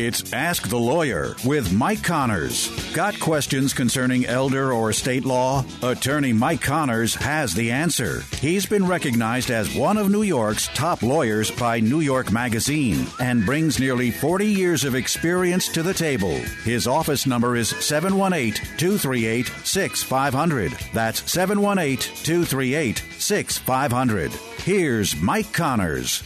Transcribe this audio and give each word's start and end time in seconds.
It's 0.00 0.32
Ask 0.32 0.68
the 0.68 0.78
Lawyer 0.78 1.34
with 1.44 1.72
Mike 1.72 2.04
Connors. 2.04 2.68
Got 2.92 3.18
questions 3.18 3.74
concerning 3.74 4.26
elder 4.26 4.72
or 4.72 4.92
state 4.92 5.24
law? 5.24 5.64
Attorney 5.82 6.32
Mike 6.32 6.60
Connors 6.60 7.16
has 7.16 7.52
the 7.52 7.72
answer. 7.72 8.22
He's 8.40 8.64
been 8.64 8.86
recognized 8.86 9.50
as 9.50 9.74
one 9.74 9.96
of 9.96 10.08
New 10.08 10.22
York's 10.22 10.68
top 10.68 11.02
lawyers 11.02 11.50
by 11.50 11.80
New 11.80 11.98
York 11.98 12.30
Magazine 12.30 13.08
and 13.18 13.44
brings 13.44 13.80
nearly 13.80 14.12
40 14.12 14.46
years 14.46 14.84
of 14.84 14.94
experience 14.94 15.66
to 15.70 15.82
the 15.82 15.94
table. 15.94 16.36
His 16.62 16.86
office 16.86 17.26
number 17.26 17.56
is 17.56 17.70
718 17.70 18.52
238 18.76 19.50
6500. 19.64 20.78
That's 20.94 21.28
718 21.28 21.98
238 22.22 23.02
6500. 23.18 24.30
Here's 24.58 25.16
Mike 25.16 25.52
Connors. 25.52 26.22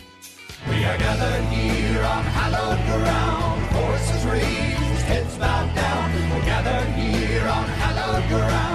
We 0.68 0.84
are 0.84 0.96
gathered 0.96 1.44
here 1.46 2.04
on 2.04 2.24
hallowed 2.24 2.78
ground, 2.86 3.51
bowed 5.42 5.74
down. 5.74 6.30
We're 6.30 6.44
gathered 6.44 6.88
here 6.94 7.48
on 7.48 7.66
hallowed 7.80 8.28
ground 8.28 8.71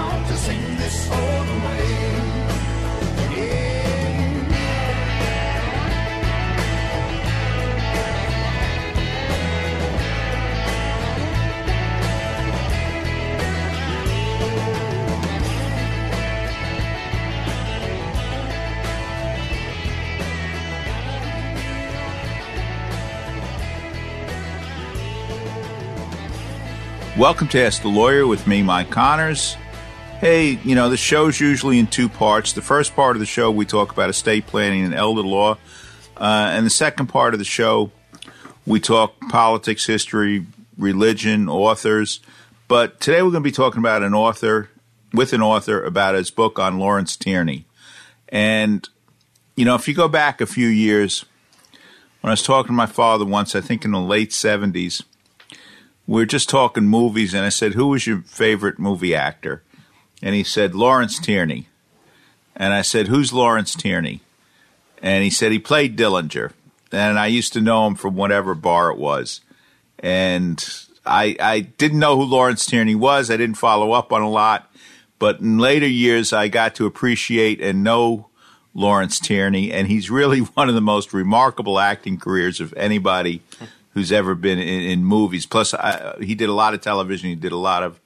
Welcome 27.18 27.48
to 27.48 27.60
Ask 27.60 27.82
the 27.82 27.88
Lawyer 27.88 28.28
with 28.28 28.46
me, 28.46 28.62
Mike 28.62 28.90
Connors. 28.90 29.54
Hey, 30.20 30.50
you 30.62 30.76
know, 30.76 30.88
the 30.88 30.96
show's 30.96 31.40
usually 31.40 31.80
in 31.80 31.88
two 31.88 32.08
parts. 32.08 32.52
The 32.52 32.62
first 32.62 32.94
part 32.94 33.16
of 33.16 33.20
the 33.20 33.26
show, 33.26 33.50
we 33.50 33.66
talk 33.66 33.90
about 33.90 34.08
estate 34.08 34.46
planning 34.46 34.84
and 34.84 34.94
elder 34.94 35.22
law. 35.22 35.58
Uh, 36.16 36.50
and 36.52 36.64
the 36.64 36.70
second 36.70 37.08
part 37.08 37.34
of 37.34 37.40
the 37.40 37.44
show, 37.44 37.90
we 38.64 38.78
talk 38.78 39.18
politics, 39.30 39.84
history, 39.84 40.46
religion, 40.78 41.48
authors. 41.48 42.20
But 42.68 43.00
today 43.00 43.20
we're 43.22 43.32
going 43.32 43.42
to 43.42 43.48
be 43.48 43.50
talking 43.50 43.80
about 43.80 44.04
an 44.04 44.14
author, 44.14 44.70
with 45.12 45.32
an 45.32 45.42
author, 45.42 45.82
about 45.82 46.14
his 46.14 46.30
book 46.30 46.60
on 46.60 46.78
Lawrence 46.78 47.16
Tierney. 47.16 47.66
And, 48.28 48.88
you 49.56 49.64
know, 49.64 49.74
if 49.74 49.88
you 49.88 49.94
go 49.94 50.06
back 50.06 50.40
a 50.40 50.46
few 50.46 50.68
years, 50.68 51.24
when 52.20 52.30
I 52.30 52.34
was 52.34 52.44
talking 52.44 52.68
to 52.68 52.74
my 52.74 52.86
father 52.86 53.24
once, 53.24 53.56
I 53.56 53.60
think 53.60 53.84
in 53.84 53.90
the 53.90 54.00
late 54.00 54.30
70s, 54.30 55.02
we 56.08 56.22
were 56.22 56.26
just 56.26 56.48
talking 56.48 56.88
movies, 56.88 57.34
and 57.34 57.44
I 57.44 57.50
said, 57.50 57.74
Who 57.74 57.88
was 57.88 58.06
your 58.06 58.22
favorite 58.22 58.78
movie 58.78 59.14
actor? 59.14 59.62
And 60.22 60.34
he 60.34 60.42
said, 60.42 60.74
Lawrence 60.74 61.18
Tierney. 61.18 61.68
And 62.56 62.72
I 62.72 62.80
said, 62.80 63.08
Who's 63.08 63.32
Lawrence 63.32 63.74
Tierney? 63.74 64.22
And 65.02 65.22
he 65.22 65.28
said, 65.28 65.52
He 65.52 65.58
played 65.58 65.98
Dillinger. 65.98 66.52
And 66.90 67.18
I 67.18 67.26
used 67.26 67.52
to 67.52 67.60
know 67.60 67.86
him 67.86 67.94
from 67.94 68.16
whatever 68.16 68.54
bar 68.54 68.90
it 68.90 68.96
was. 68.96 69.42
And 69.98 70.66
I, 71.04 71.36
I 71.38 71.60
didn't 71.60 71.98
know 71.98 72.16
who 72.16 72.24
Lawrence 72.24 72.64
Tierney 72.64 72.94
was. 72.94 73.30
I 73.30 73.36
didn't 73.36 73.56
follow 73.56 73.92
up 73.92 74.10
on 74.10 74.22
a 74.22 74.30
lot. 74.30 74.72
But 75.18 75.40
in 75.40 75.58
later 75.58 75.86
years, 75.86 76.32
I 76.32 76.48
got 76.48 76.74
to 76.76 76.86
appreciate 76.86 77.60
and 77.60 77.84
know 77.84 78.28
Lawrence 78.72 79.20
Tierney. 79.20 79.72
And 79.72 79.88
he's 79.88 80.10
really 80.10 80.38
one 80.54 80.70
of 80.70 80.74
the 80.74 80.80
most 80.80 81.12
remarkable 81.12 81.78
acting 81.78 82.16
careers 82.16 82.62
of 82.62 82.72
anybody 82.78 83.42
who's 83.98 84.12
ever 84.12 84.36
been 84.36 84.60
in, 84.60 84.82
in 84.82 85.04
movies. 85.04 85.44
Plus, 85.44 85.74
I, 85.74 86.16
he 86.20 86.36
did 86.36 86.48
a 86.48 86.52
lot 86.52 86.72
of 86.72 86.80
television. 86.80 87.28
He 87.28 87.34
did 87.34 87.50
a 87.50 87.56
lot 87.56 87.82
of 87.82 88.00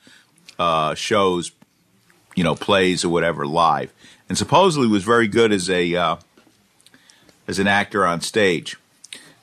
uh, 0.58 0.94
shows, 0.94 1.52
you 2.34 2.42
know, 2.42 2.54
plays 2.54 3.04
or 3.04 3.10
whatever 3.10 3.46
live, 3.46 3.92
and 4.28 4.38
supposedly 4.38 4.88
was 4.88 5.04
very 5.04 5.28
good 5.28 5.52
as 5.52 5.68
a 5.68 5.94
uh, 5.94 6.16
as 7.46 7.58
an 7.58 7.66
actor 7.66 8.06
on 8.06 8.22
stage. 8.22 8.78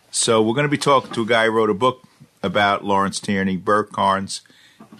So 0.10 0.42
we're 0.42 0.56
going 0.56 0.66
to 0.66 0.70
be 0.70 0.78
talking 0.78 1.12
to 1.12 1.22
a 1.22 1.26
guy 1.26 1.46
who 1.46 1.52
wrote 1.52 1.70
a 1.70 1.76
book 1.76 2.04
about 2.42 2.84
Lawrence 2.84 3.20
Tierney, 3.20 3.56
Burt 3.56 3.94
Kearns, 3.94 4.42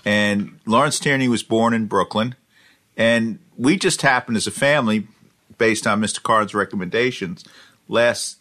and 0.06 0.60
Lawrence 0.68 1.00
Tierney 1.00 1.28
was 1.28 1.42
born 1.42 1.74
in 1.74 1.88
Brooklyn, 1.88 2.36
and 2.96 3.40
we 3.58 3.76
just 3.76 4.04
happened 4.04 4.38
as 4.38 4.46
a 4.46 4.52
family, 4.52 5.08
based 5.58 5.88
on 5.88 6.00
Mr. 6.00 6.22
Kearns' 6.22 6.54
recommendations, 6.54 7.44
last 7.88 8.39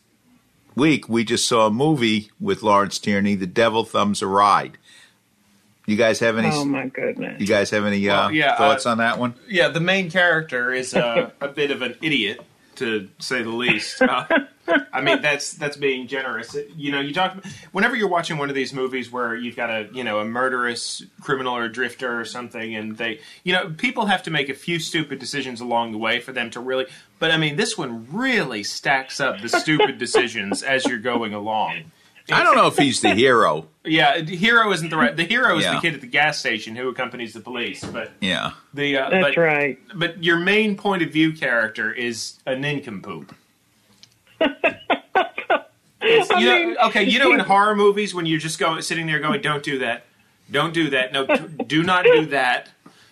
week 0.78 1.08
we 1.08 1.24
just 1.24 1.46
saw 1.48 1.66
a 1.66 1.70
movie 1.70 2.30
with 2.40 2.62
Lawrence 2.62 2.98
Tierney, 2.98 3.34
The 3.34 3.46
Devil 3.46 3.84
Thumbs 3.84 4.22
a 4.22 4.26
Ride. 4.26 4.78
You 5.86 5.96
guys 5.96 6.20
have 6.20 6.36
any? 6.38 6.50
Oh 6.52 6.64
my 6.66 6.86
goodness! 6.86 7.40
You 7.40 7.46
guys 7.46 7.70
have 7.70 7.86
any 7.86 8.08
uh, 8.08 8.26
Well, 8.26 8.32
yeah, 8.32 8.56
thoughts 8.56 8.84
uh, 8.84 8.90
on 8.90 8.98
that 8.98 9.18
one? 9.18 9.34
Yeah, 9.48 9.68
the 9.68 9.80
main 9.80 10.10
character 10.10 10.70
is 10.70 10.94
uh, 10.94 11.30
a 11.40 11.48
bit 11.48 11.70
of 11.70 11.80
an 11.80 11.96
idiot, 12.02 12.40
to 12.76 13.08
say 13.18 13.42
the 13.42 13.50
least. 13.50 14.02
I 14.92 15.00
mean, 15.00 15.22
that's 15.22 15.52
that's 15.52 15.76
being 15.76 16.06
generous. 16.06 16.56
You 16.76 16.92
know, 16.92 17.00
you 17.00 17.12
talk 17.14 17.44
whenever 17.72 17.96
you're 17.96 18.08
watching 18.08 18.38
one 18.38 18.48
of 18.48 18.54
these 18.54 18.72
movies 18.72 19.10
where 19.10 19.34
you've 19.34 19.56
got 19.56 19.70
a 19.70 19.88
you 19.92 20.04
know 20.04 20.18
a 20.20 20.24
murderous 20.24 21.02
criminal 21.20 21.56
or 21.56 21.64
a 21.64 21.72
drifter 21.72 22.20
or 22.20 22.24
something, 22.24 22.74
and 22.74 22.96
they 22.96 23.20
you 23.44 23.52
know 23.52 23.70
people 23.76 24.06
have 24.06 24.22
to 24.24 24.30
make 24.30 24.48
a 24.48 24.54
few 24.54 24.78
stupid 24.78 25.18
decisions 25.18 25.60
along 25.60 25.92
the 25.92 25.98
way 25.98 26.20
for 26.20 26.32
them 26.32 26.50
to 26.50 26.60
really. 26.60 26.86
But 27.18 27.30
I 27.30 27.36
mean, 27.36 27.56
this 27.56 27.76
one 27.76 28.06
really 28.12 28.62
stacks 28.62 29.20
up 29.20 29.40
the 29.40 29.48
stupid 29.48 29.98
decisions 30.06 30.62
as 30.62 30.84
you're 30.86 30.98
going 30.98 31.34
along. 31.34 31.90
I 32.30 32.42
don't 32.42 32.56
know 32.56 32.66
if 32.66 32.76
he's 32.76 33.00
the 33.00 33.14
hero. 33.14 33.68
Yeah, 33.84 34.20
the 34.20 34.36
hero 34.36 34.70
isn't 34.72 34.90
the 34.90 34.96
right. 34.96 35.16
The 35.16 35.24
hero 35.24 35.56
is 35.56 35.64
Yeah. 35.64 35.76
the 35.76 35.80
kid 35.80 35.94
at 35.94 36.00
the 36.02 36.06
gas 36.06 36.38
station 36.38 36.76
who 36.76 36.88
accompanies 36.88 37.32
the 37.32 37.40
police, 37.40 37.82
but 37.84 38.12
Yeah, 38.20 38.52
the 38.74 38.98
uh, 38.98 39.10
That's 39.10 39.34
but, 39.34 39.40
right. 39.40 39.78
But 39.94 40.22
your 40.22 40.36
main 40.36 40.76
point 40.76 41.02
of 41.02 41.10
view 41.10 41.32
character 41.32 41.90
is 41.92 42.38
a 42.46 42.54
nincompoop. 42.54 43.34
It's- 44.41 46.31
you 46.41 46.47
know, 46.75 46.76
okay, 46.87 47.03
you 47.04 47.19
know 47.19 47.32
in 47.32 47.41
horror 47.53 47.75
movies 47.75 48.15
when 48.15 48.25
you're 48.25 48.38
just 48.38 48.59
going 48.59 48.81
sitting 48.82 49.06
there 49.06 49.19
going, 49.19 49.43
"Don't 49.43 49.62
do 49.65 49.78
that, 49.81 50.04
don't 50.50 50.72
do 50.72 50.91
that, 50.91 51.12
no, 51.12 51.26
t- 51.26 51.43
do 51.66 51.82
not 51.82 52.04
do 52.04 52.26
that." 52.26 52.69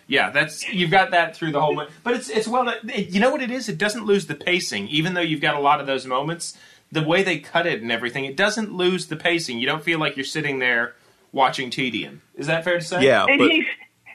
Yeah, 0.07 0.29
that's 0.29 0.67
you've 0.71 0.89
got 0.89 1.11
that 1.11 1.35
through 1.35 1.51
the 1.51 1.59
whole. 1.59 1.73
mo- 1.75 1.87
But 2.03 2.13
it's 2.13 2.29
it's 2.29 2.47
well, 2.47 2.67
it, 2.69 3.09
you 3.09 3.19
know 3.19 3.29
what 3.29 3.41
it 3.41 3.51
is. 3.51 3.67
It 3.67 3.77
doesn't 3.77 4.05
lose 4.05 4.27
the 4.27 4.35
pacing, 4.35 4.87
even 4.87 5.13
though 5.15 5.21
you've 5.21 5.41
got 5.41 5.55
a 5.55 5.59
lot 5.59 5.81
of 5.81 5.85
those 5.87 6.05
moments. 6.05 6.57
The 6.89 7.03
way 7.03 7.21
they 7.23 7.39
cut 7.39 7.67
it 7.67 7.81
and 7.81 7.91
everything, 7.91 8.23
it 8.23 8.37
doesn't 8.37 8.73
lose 8.73 9.07
the 9.07 9.17
pacing. 9.17 9.59
You 9.59 9.65
don't 9.67 9.83
feel 9.83 9.99
like 9.99 10.15
you're 10.15 10.23
sitting 10.25 10.59
there 10.59 10.95
watching 11.33 11.69
tedium. 11.69 12.21
Is 12.35 12.47
that 12.47 12.63
fair 12.63 12.75
to 12.79 12.81
say? 12.83 13.03
yeah, 13.03 13.25
and 13.27 13.37
but 13.37 13.51
he's 13.51 13.65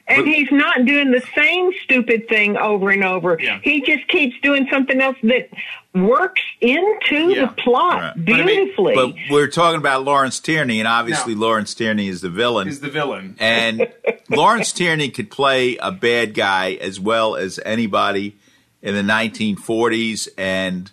and 0.07 0.27
he's 0.27 0.51
not 0.51 0.85
doing 0.85 1.11
the 1.11 1.23
same 1.35 1.71
stupid 1.83 2.27
thing 2.27 2.57
over 2.57 2.89
and 2.89 3.03
over. 3.03 3.37
Yeah. 3.39 3.59
He 3.63 3.81
just 3.81 4.07
keeps 4.07 4.35
doing 4.41 4.67
something 4.71 4.99
else 5.01 5.17
that 5.23 5.49
works 5.95 6.41
into 6.59 7.29
Yeah. 7.31 7.45
the 7.45 7.47
plot 7.61 8.01
Right. 8.01 8.13
But 8.25 8.33
I 8.35 8.37
mean- 8.43 8.47
beautifully. 8.47 8.95
but 8.95 9.13
we're 9.29 9.47
talking 9.47 9.77
about 9.79 10.03
Lawrence 10.03 10.39
Tierney, 10.39 10.79
and 10.79 10.87
obviously 10.87 11.35
No. 11.35 11.41
Lawrence 11.41 11.73
Tierney 11.73 12.07
is 12.09 12.21
the 12.21 12.29
villain. 12.29 12.67
Is 12.67 12.79
the 12.81 12.89
villain? 12.89 13.35
and 13.39 13.87
Lawrence 14.29 14.71
Tierney 14.71 15.09
could 15.09 15.29
play 15.31 15.77
a 15.77 15.91
bad 15.91 16.33
guy 16.33 16.73
as 16.81 16.99
well 16.99 17.35
as 17.35 17.59
anybody 17.65 18.35
in 18.81 18.95
the 18.95 19.03
1940s 19.03 20.27
and 20.37 20.91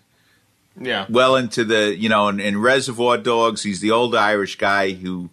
Yeah. 0.81 1.07
well 1.09 1.35
into 1.37 1.65
the 1.65 1.97
you 1.99 2.09
know 2.09 2.29
in, 2.29 2.39
in 2.39 2.61
Reservoir 2.61 3.19
Dogs. 3.19 3.63
He's 3.63 3.81
the 3.81 3.91
old 3.91 4.15
Irish 4.15 4.57
guy 4.57 4.93
who 4.93 5.31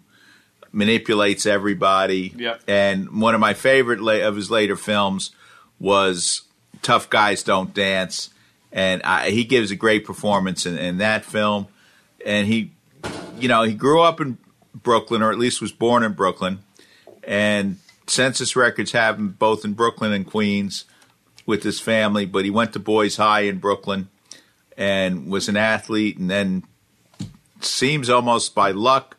manipulates 0.72 1.46
everybody. 1.46 2.32
Yep. 2.36 2.62
And 2.68 3.20
one 3.20 3.34
of 3.34 3.40
my 3.40 3.54
favorite 3.54 4.00
la- 4.00 4.26
of 4.26 4.36
his 4.36 4.50
later 4.50 4.76
films 4.76 5.30
was 5.78 6.42
Tough 6.82 7.08
Guys 7.10 7.42
Don't 7.42 7.72
Dance, 7.74 8.30
and 8.72 9.02
I, 9.02 9.30
he 9.30 9.44
gives 9.44 9.70
a 9.70 9.76
great 9.76 10.04
performance 10.04 10.66
in, 10.66 10.78
in 10.78 10.98
that 10.98 11.24
film. 11.24 11.68
And 12.24 12.46
he, 12.46 12.72
you 13.38 13.48
know, 13.48 13.62
he 13.62 13.74
grew 13.74 14.00
up 14.00 14.20
in 14.20 14.38
Brooklyn, 14.74 15.22
or 15.22 15.30
at 15.30 15.38
least 15.38 15.60
was 15.60 15.72
born 15.72 16.02
in 16.02 16.12
Brooklyn, 16.12 16.60
and 17.24 17.78
census 18.06 18.56
records 18.56 18.92
have 18.92 19.18
him 19.18 19.36
both 19.38 19.64
in 19.64 19.74
Brooklyn 19.74 20.12
and 20.12 20.26
Queens 20.26 20.84
with 21.46 21.62
his 21.62 21.80
family. 21.80 22.26
But 22.26 22.44
he 22.44 22.50
went 22.50 22.72
to 22.72 22.78
Boys 22.78 23.16
High 23.16 23.42
in 23.42 23.58
Brooklyn 23.58 24.08
and 24.76 25.28
was 25.28 25.48
an 25.48 25.56
athlete, 25.56 26.18
and 26.18 26.30
then 26.30 26.64
seems 27.60 28.08
almost 28.08 28.54
by 28.54 28.70
luck 28.70 29.16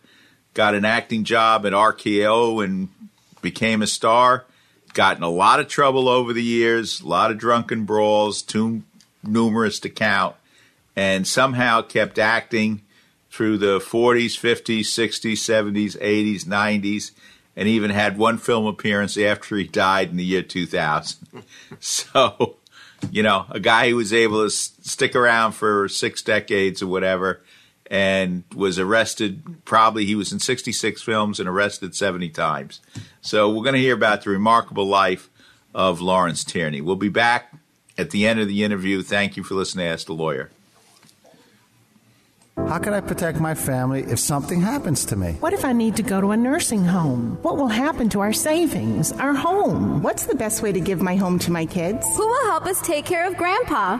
got 0.53 0.75
an 0.75 0.85
acting 0.85 1.23
job 1.23 1.65
at 1.65 1.73
RKO 1.73 2.63
and 2.63 2.89
became 3.41 3.81
a 3.81 3.87
star. 3.87 4.45
Got 4.93 5.17
in 5.17 5.23
a 5.23 5.29
lot 5.29 5.59
of 5.59 5.67
trouble 5.67 6.07
over 6.07 6.33
the 6.33 6.43
years, 6.43 7.01
a 7.01 7.07
lot 7.07 7.31
of 7.31 7.37
drunken 7.37 7.85
brawls, 7.85 8.41
too 8.41 8.83
numerous 9.23 9.79
to 9.81 9.89
count, 9.89 10.35
and 10.95 11.27
somehow 11.27 11.81
kept 11.81 12.17
acting 12.17 12.81
through 13.29 13.59
the 13.59 13.79
40s, 13.79 14.33
50s, 14.39 14.81
60s, 14.81 15.33
70s, 15.33 15.97
80s, 16.01 16.45
90s, 16.45 17.11
and 17.55 17.67
even 17.67 17.91
had 17.91 18.17
one 18.17 18.39
film 18.39 18.65
appearance 18.65 19.17
after 19.17 19.55
he 19.57 19.65
died 19.65 20.09
in 20.09 20.17
the 20.17 20.25
year 20.25 20.41
2000. 20.41 21.19
so, 21.79 22.55
you 23.11 23.21
know, 23.21 23.45
a 23.49 23.59
guy 23.59 23.89
who 23.89 23.97
was 23.97 24.11
able 24.11 24.43
to 24.43 24.49
stick 24.49 25.15
around 25.15 25.51
for 25.51 25.87
six 25.87 26.23
decades 26.23 26.81
or 26.81 26.87
whatever 26.87 27.41
and 27.89 28.43
was 28.55 28.77
arrested 28.77 29.43
probably 29.65 30.05
he 30.05 30.15
was 30.15 30.31
in 30.31 30.39
66 30.39 31.01
films 31.01 31.39
and 31.39 31.49
arrested 31.49 31.95
70 31.95 32.29
times. 32.29 32.79
So 33.21 33.49
we're 33.49 33.63
going 33.63 33.75
to 33.75 33.81
hear 33.81 33.95
about 33.95 34.23
the 34.23 34.29
remarkable 34.29 34.85
life 34.85 35.29
of 35.73 35.99
Lawrence 35.99 36.43
Tierney. 36.43 36.81
We'll 36.81 36.95
be 36.95 37.09
back 37.09 37.53
at 37.97 38.11
the 38.11 38.27
end 38.27 38.39
of 38.39 38.47
the 38.47 38.63
interview. 38.63 39.01
Thank 39.01 39.37
you 39.37 39.43
for 39.43 39.55
listening 39.55 39.85
to 39.85 39.91
Ask 39.91 40.07
the 40.07 40.13
Lawyer. 40.13 40.51
How 42.67 42.77
can 42.77 42.93
I 42.93 42.99
protect 42.99 43.39
my 43.39 43.55
family 43.55 44.03
if 44.03 44.19
something 44.19 44.61
happens 44.61 45.05
to 45.05 45.15
me? 45.15 45.33
What 45.39 45.53
if 45.53 45.65
I 45.65 45.73
need 45.73 45.95
to 45.95 46.03
go 46.03 46.21
to 46.21 46.31
a 46.31 46.37
nursing 46.37 46.83
home? 46.83 47.39
What 47.41 47.57
will 47.57 47.67
happen 47.67 48.09
to 48.09 48.19
our 48.19 48.33
savings, 48.33 49.11
our 49.13 49.33
home? 49.33 50.03
What's 50.03 50.25
the 50.25 50.35
best 50.35 50.61
way 50.61 50.71
to 50.71 50.79
give 50.79 51.01
my 51.01 51.15
home 51.15 51.39
to 51.39 51.51
my 51.51 51.65
kids? 51.65 52.05
Who 52.17 52.27
will 52.27 52.45
help 52.51 52.65
us 52.65 52.81
take 52.81 53.05
care 53.05 53.25
of 53.25 53.37
Grandpa? 53.37 53.99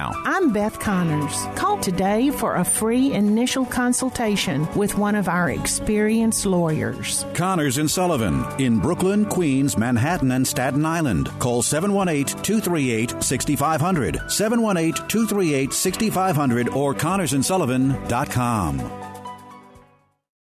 I'm 0.09 0.51
Beth 0.51 0.79
Connors. 0.79 1.45
Call 1.55 1.79
today 1.79 2.31
for 2.31 2.55
a 2.55 2.63
free 2.63 3.13
initial 3.13 3.65
consultation 3.65 4.67
with 4.75 4.97
one 4.97 5.15
of 5.15 5.27
our 5.27 5.49
experienced 5.49 6.45
lawyers. 6.45 7.25
Connors 7.33 7.77
and 7.77 7.89
Sullivan 7.89 8.45
in 8.59 8.79
Brooklyn, 8.79 9.25
Queens, 9.25 9.77
Manhattan, 9.77 10.31
and 10.31 10.47
Staten 10.47 10.85
Island. 10.85 11.29
Call 11.39 11.61
718 11.61 12.43
238 12.43 13.23
6500, 13.23 14.31
718 14.31 15.07
238 15.07 15.73
6500, 15.73 16.69
or 16.69 16.95
ConnorsandSullivan.com. 16.95 18.97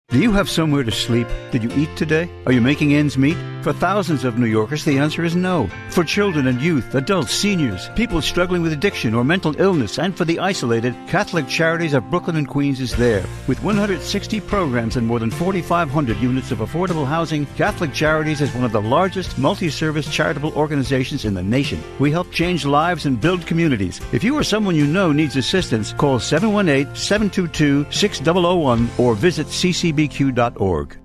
Do 0.09 0.19
you 0.19 0.31
have 0.31 0.49
somewhere 0.49 0.83
to 0.83 0.91
sleep? 0.91 1.27
Did 1.51 1.63
you 1.63 1.71
eat 1.75 1.95
today? 1.97 2.29
Are 2.45 2.53
you 2.53 2.61
making 2.61 2.93
ends 2.93 3.17
meet? 3.17 3.37
For 3.67 3.73
thousands 3.73 4.23
of 4.23 4.39
New 4.39 4.45
Yorkers, 4.45 4.85
the 4.85 4.97
answer 4.97 5.25
is 5.25 5.35
no. 5.35 5.69
For 5.89 6.05
children 6.05 6.47
and 6.47 6.61
youth, 6.61 6.95
adults, 6.95 7.33
seniors, 7.33 7.89
people 7.97 8.21
struggling 8.21 8.61
with 8.61 8.71
addiction 8.71 9.13
or 9.13 9.25
mental 9.25 9.59
illness, 9.59 9.99
and 9.99 10.15
for 10.15 10.23
the 10.23 10.39
isolated, 10.39 10.95
Catholic 11.09 11.49
Charities 11.49 11.93
of 11.93 12.09
Brooklyn 12.09 12.37
and 12.37 12.47
Queens 12.47 12.79
is 12.79 12.95
there. 12.95 13.25
With 13.45 13.61
160 13.61 14.39
programs 14.39 14.95
and 14.95 15.05
more 15.05 15.19
than 15.19 15.31
4,500 15.31 16.15
units 16.15 16.51
of 16.51 16.59
affordable 16.59 17.05
housing, 17.05 17.45
Catholic 17.57 17.91
Charities 17.91 18.39
is 18.39 18.55
one 18.55 18.63
of 18.63 18.71
the 18.71 18.81
largest 18.81 19.37
multi-service 19.37 20.09
charitable 20.09 20.53
organizations 20.53 21.25
in 21.25 21.33
the 21.33 21.43
nation. 21.43 21.83
We 21.99 22.09
help 22.09 22.31
change 22.31 22.65
lives 22.65 23.05
and 23.05 23.19
build 23.19 23.45
communities. 23.45 23.99
If 24.13 24.23
you 24.23 24.37
or 24.37 24.43
someone 24.43 24.77
you 24.77 24.87
know 24.87 25.11
needs 25.11 25.35
assistance, 25.35 25.91
call 25.91 26.19
718-722-6001 26.19 28.97
or 28.97 29.13
visit 29.13 29.47
ccbq.org. 29.47 30.99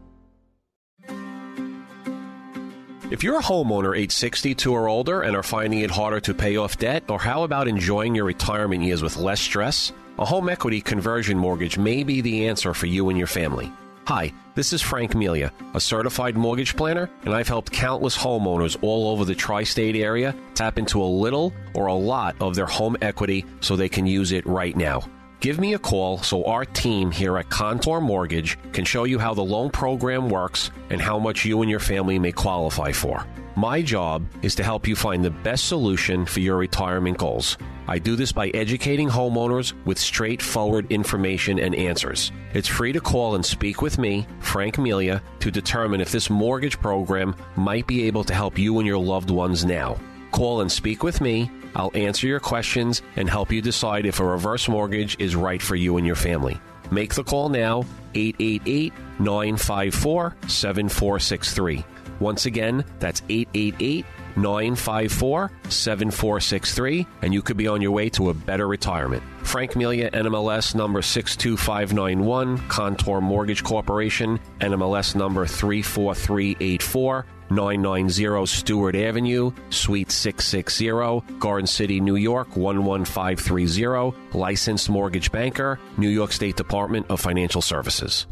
If 3.12 3.22
you're 3.22 3.38
a 3.38 3.42
homeowner 3.42 3.94
age 3.94 4.10
62 4.10 4.72
or 4.72 4.88
older 4.88 5.20
and 5.20 5.36
are 5.36 5.42
finding 5.42 5.80
it 5.80 5.90
harder 5.90 6.18
to 6.20 6.32
pay 6.32 6.56
off 6.56 6.78
debt, 6.78 7.04
or 7.10 7.18
how 7.20 7.42
about 7.42 7.68
enjoying 7.68 8.14
your 8.14 8.24
retirement 8.24 8.82
years 8.82 9.02
with 9.02 9.18
less 9.18 9.38
stress? 9.38 9.92
A 10.18 10.24
home 10.24 10.48
equity 10.48 10.80
conversion 10.80 11.36
mortgage 11.36 11.76
may 11.76 12.04
be 12.04 12.22
the 12.22 12.48
answer 12.48 12.72
for 12.72 12.86
you 12.86 13.10
and 13.10 13.18
your 13.18 13.26
family. 13.26 13.70
Hi, 14.06 14.32
this 14.54 14.72
is 14.72 14.80
Frank 14.80 15.14
Melia, 15.14 15.52
a 15.74 15.80
certified 15.80 16.38
mortgage 16.38 16.74
planner, 16.74 17.10
and 17.26 17.34
I've 17.34 17.48
helped 17.48 17.70
countless 17.70 18.16
homeowners 18.16 18.78
all 18.80 19.10
over 19.10 19.26
the 19.26 19.34
tri 19.34 19.62
state 19.62 19.94
area 19.94 20.34
tap 20.54 20.78
into 20.78 21.02
a 21.02 21.04
little 21.04 21.52
or 21.74 21.88
a 21.88 21.94
lot 21.94 22.34
of 22.40 22.54
their 22.54 22.64
home 22.64 22.96
equity 23.02 23.44
so 23.60 23.76
they 23.76 23.90
can 23.90 24.06
use 24.06 24.32
it 24.32 24.46
right 24.46 24.74
now. 24.74 25.02
Give 25.42 25.58
me 25.58 25.74
a 25.74 25.78
call 25.80 26.18
so 26.18 26.44
our 26.44 26.64
team 26.64 27.10
here 27.10 27.36
at 27.36 27.50
Contour 27.50 28.00
Mortgage 28.00 28.56
can 28.72 28.84
show 28.84 29.02
you 29.02 29.18
how 29.18 29.34
the 29.34 29.42
loan 29.42 29.70
program 29.70 30.28
works 30.28 30.70
and 30.88 31.02
how 31.02 31.18
much 31.18 31.44
you 31.44 31.62
and 31.62 31.68
your 31.68 31.80
family 31.80 32.16
may 32.16 32.30
qualify 32.30 32.92
for. 32.92 33.26
My 33.56 33.82
job 33.82 34.24
is 34.42 34.54
to 34.54 34.62
help 34.62 34.86
you 34.86 34.94
find 34.94 35.24
the 35.24 35.30
best 35.30 35.66
solution 35.66 36.26
for 36.26 36.38
your 36.38 36.56
retirement 36.58 37.18
goals. 37.18 37.58
I 37.88 37.98
do 37.98 38.14
this 38.14 38.30
by 38.30 38.50
educating 38.50 39.08
homeowners 39.08 39.72
with 39.84 39.98
straightforward 39.98 40.86
information 40.92 41.58
and 41.58 41.74
answers. 41.74 42.30
It's 42.54 42.68
free 42.68 42.92
to 42.92 43.00
call 43.00 43.34
and 43.34 43.44
speak 43.44 43.82
with 43.82 43.98
me, 43.98 44.28
Frank 44.38 44.78
Melia, 44.78 45.20
to 45.40 45.50
determine 45.50 46.00
if 46.00 46.12
this 46.12 46.30
mortgage 46.30 46.78
program 46.78 47.34
might 47.56 47.88
be 47.88 48.06
able 48.06 48.22
to 48.24 48.34
help 48.34 48.56
you 48.58 48.78
and 48.78 48.86
your 48.86 48.98
loved 48.98 49.30
ones 49.30 49.64
now. 49.64 49.98
Call 50.30 50.60
and 50.60 50.70
speak 50.70 51.02
with 51.02 51.20
me. 51.20 51.50
I'll 51.74 51.90
answer 51.94 52.26
your 52.26 52.40
questions 52.40 53.02
and 53.16 53.28
help 53.28 53.52
you 53.52 53.62
decide 53.62 54.06
if 54.06 54.20
a 54.20 54.24
reverse 54.24 54.68
mortgage 54.68 55.16
is 55.18 55.36
right 55.36 55.60
for 55.60 55.76
you 55.76 55.96
and 55.96 56.06
your 56.06 56.16
family. 56.16 56.60
Make 56.90 57.14
the 57.14 57.24
call 57.24 57.48
now, 57.48 57.84
888 58.14 58.92
954 59.18 60.36
7463. 60.46 61.84
Once 62.20 62.46
again, 62.46 62.84
that's 63.00 63.22
888 63.28 64.04
954 64.36 65.50
7463, 65.68 67.06
and 67.22 67.34
you 67.34 67.42
could 67.42 67.56
be 67.56 67.68
on 67.68 67.82
your 67.82 67.90
way 67.90 68.08
to 68.10 68.30
a 68.30 68.34
better 68.34 68.66
retirement. 68.66 69.22
Frank 69.42 69.76
Melia, 69.76 70.10
NMLS 70.10 70.74
number 70.74 71.02
62591, 71.02 72.58
Contour 72.68 73.20
Mortgage 73.20 73.64
Corporation, 73.64 74.38
NMLS 74.60 75.14
number 75.14 75.46
34384. 75.46 77.26
990 77.54 78.46
Stewart 78.46 78.94
Avenue, 78.94 79.52
Suite 79.70 80.10
660, 80.10 81.38
Garden 81.38 81.66
City, 81.66 82.00
New 82.00 82.16
York 82.16 82.56
11530, 82.56 84.16
licensed 84.36 84.88
mortgage 84.88 85.30
banker, 85.30 85.78
New 85.96 86.08
York 86.08 86.32
State 86.32 86.56
Department 86.56 87.06
of 87.08 87.20
Financial 87.20 87.62
Services. 87.62 88.26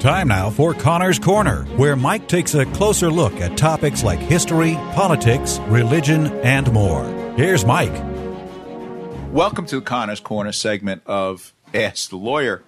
Time 0.00 0.28
now 0.28 0.50
for 0.50 0.72
Connor's 0.72 1.18
Corner, 1.18 1.64
where 1.76 1.96
Mike 1.96 2.28
takes 2.28 2.54
a 2.54 2.64
closer 2.66 3.10
look 3.10 3.32
at 3.40 3.56
topics 3.56 4.04
like 4.04 4.20
history, 4.20 4.74
politics, 4.94 5.58
religion, 5.66 6.26
and 6.44 6.70
more. 6.72 7.04
Here's 7.36 7.64
Mike. 7.64 7.92
Welcome 9.32 9.66
to 9.66 9.80
Connor's 9.80 10.20
Corner 10.20 10.52
segment 10.52 11.02
of 11.06 11.52
Ask 11.74 12.10
the 12.10 12.16
Lawyer. 12.16 12.62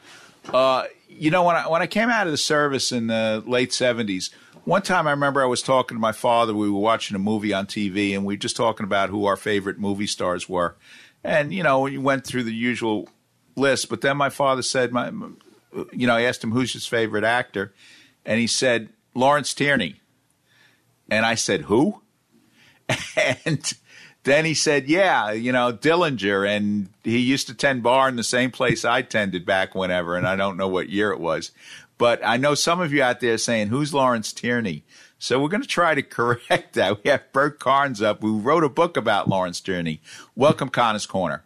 Uh, 0.53 0.87
you 1.19 1.31
know, 1.31 1.43
when 1.43 1.57
I 1.57 1.69
when 1.69 1.83
I 1.83 1.87
came 1.87 2.11
out 2.11 2.27
of 2.27 2.33
the 2.33 2.39
service 2.39 2.93
in 2.93 3.09
the 3.09 3.43
late 3.47 3.73
seventies, 3.73 4.31
one 4.65 4.83
time 4.83 5.07
I 5.07 5.13
remember 5.13 5.43
I 5.43 5.47
was 5.47 5.63
talking 5.63 5.97
to 5.97 6.01
my 6.01 6.13
father. 6.13 6.55
We 6.55 6.71
were 6.71 6.79
watching 6.79 7.15
a 7.15 7.19
movie 7.19 7.53
on 7.53 7.67
TV, 7.67 8.15
and 8.15 8.25
we 8.25 8.35
were 8.35 8.39
just 8.39 8.57
talking 8.57 8.85
about 8.85 9.11
who 9.11 9.25
our 9.27 9.37
favorite 9.37 9.79
movie 9.79 10.07
stars 10.07 10.49
were. 10.49 10.77
And 11.25 11.53
you 11.53 11.63
know, 11.63 11.81
we 11.81 11.99
went 11.99 12.27
through 12.27 12.45
the 12.45 12.55
usual 12.55 13.09
list. 13.57 13.89
But 13.89 14.01
then 14.01 14.17
my 14.17 14.31
father 14.31 14.63
said, 14.63 14.93
"My, 14.93 15.11
you 15.93 16.07
know, 16.07 16.15
I 16.15 16.23
asked 16.23 16.45
him 16.45 16.53
who's 16.53 16.73
his 16.73 16.87
favorite 16.87 17.25
actor, 17.25 17.73
and 18.25 18.39
he 18.39 18.47
said 18.47 18.91
Lawrence 19.15 19.55
Tierney." 19.55 20.01
And 21.11 21.25
I 21.25 21.35
said, 21.35 21.63
"Who?" 21.63 22.03
and 23.45 23.73
then 24.29 24.45
he 24.45 24.55
said, 24.55 24.89
"Yeah, 24.89 25.33
you 25.33 25.53
know, 25.53 25.73
Dillinger, 25.73 26.49
and 26.49 26.89
he 27.05 27.19
used 27.19 27.47
to 27.49 27.55
tend 27.55 27.83
bar 27.83 28.09
in 28.09 28.17
the 28.17 28.25
same 28.25 28.51
place 28.51 28.85
I 28.85 29.03
tended 29.03 29.47
back 29.47 29.75
whenever, 29.75 30.17
and 30.17 30.27
I 30.27 30.37
don't 30.37 30.57
know 30.57 30.69
what 30.69 30.89
year 30.89 31.11
it 31.11 31.21
was, 31.21 31.51
but 31.99 32.21
I 32.25 32.37
know 32.37 32.55
some 32.55 32.81
of 32.81 32.93
you 32.93 33.03
out 33.03 33.21
there 33.21 33.39
saying, 33.39 33.69
"Who's 33.69 33.95
Lawrence 33.95 34.33
Tierney?" 34.33 34.85
So 35.19 35.41
we're 35.41 35.49
going 35.49 35.63
to 35.63 35.69
try 35.69 35.95
to 35.95 36.03
correct 36.03 36.75
that. 36.75 37.03
We 37.03 37.11
have 37.11 37.33
Burt 37.33 37.59
Kearns 37.59 38.01
up, 38.01 38.21
who 38.21 38.39
wrote 38.39 38.65
a 38.65 38.69
book 38.69 38.97
about 38.97 39.29
Lawrence 39.29 39.61
Tierney. 39.61 40.01
Welcome, 40.37 40.69
Connor's 40.69 41.07
Corner. 41.07 41.43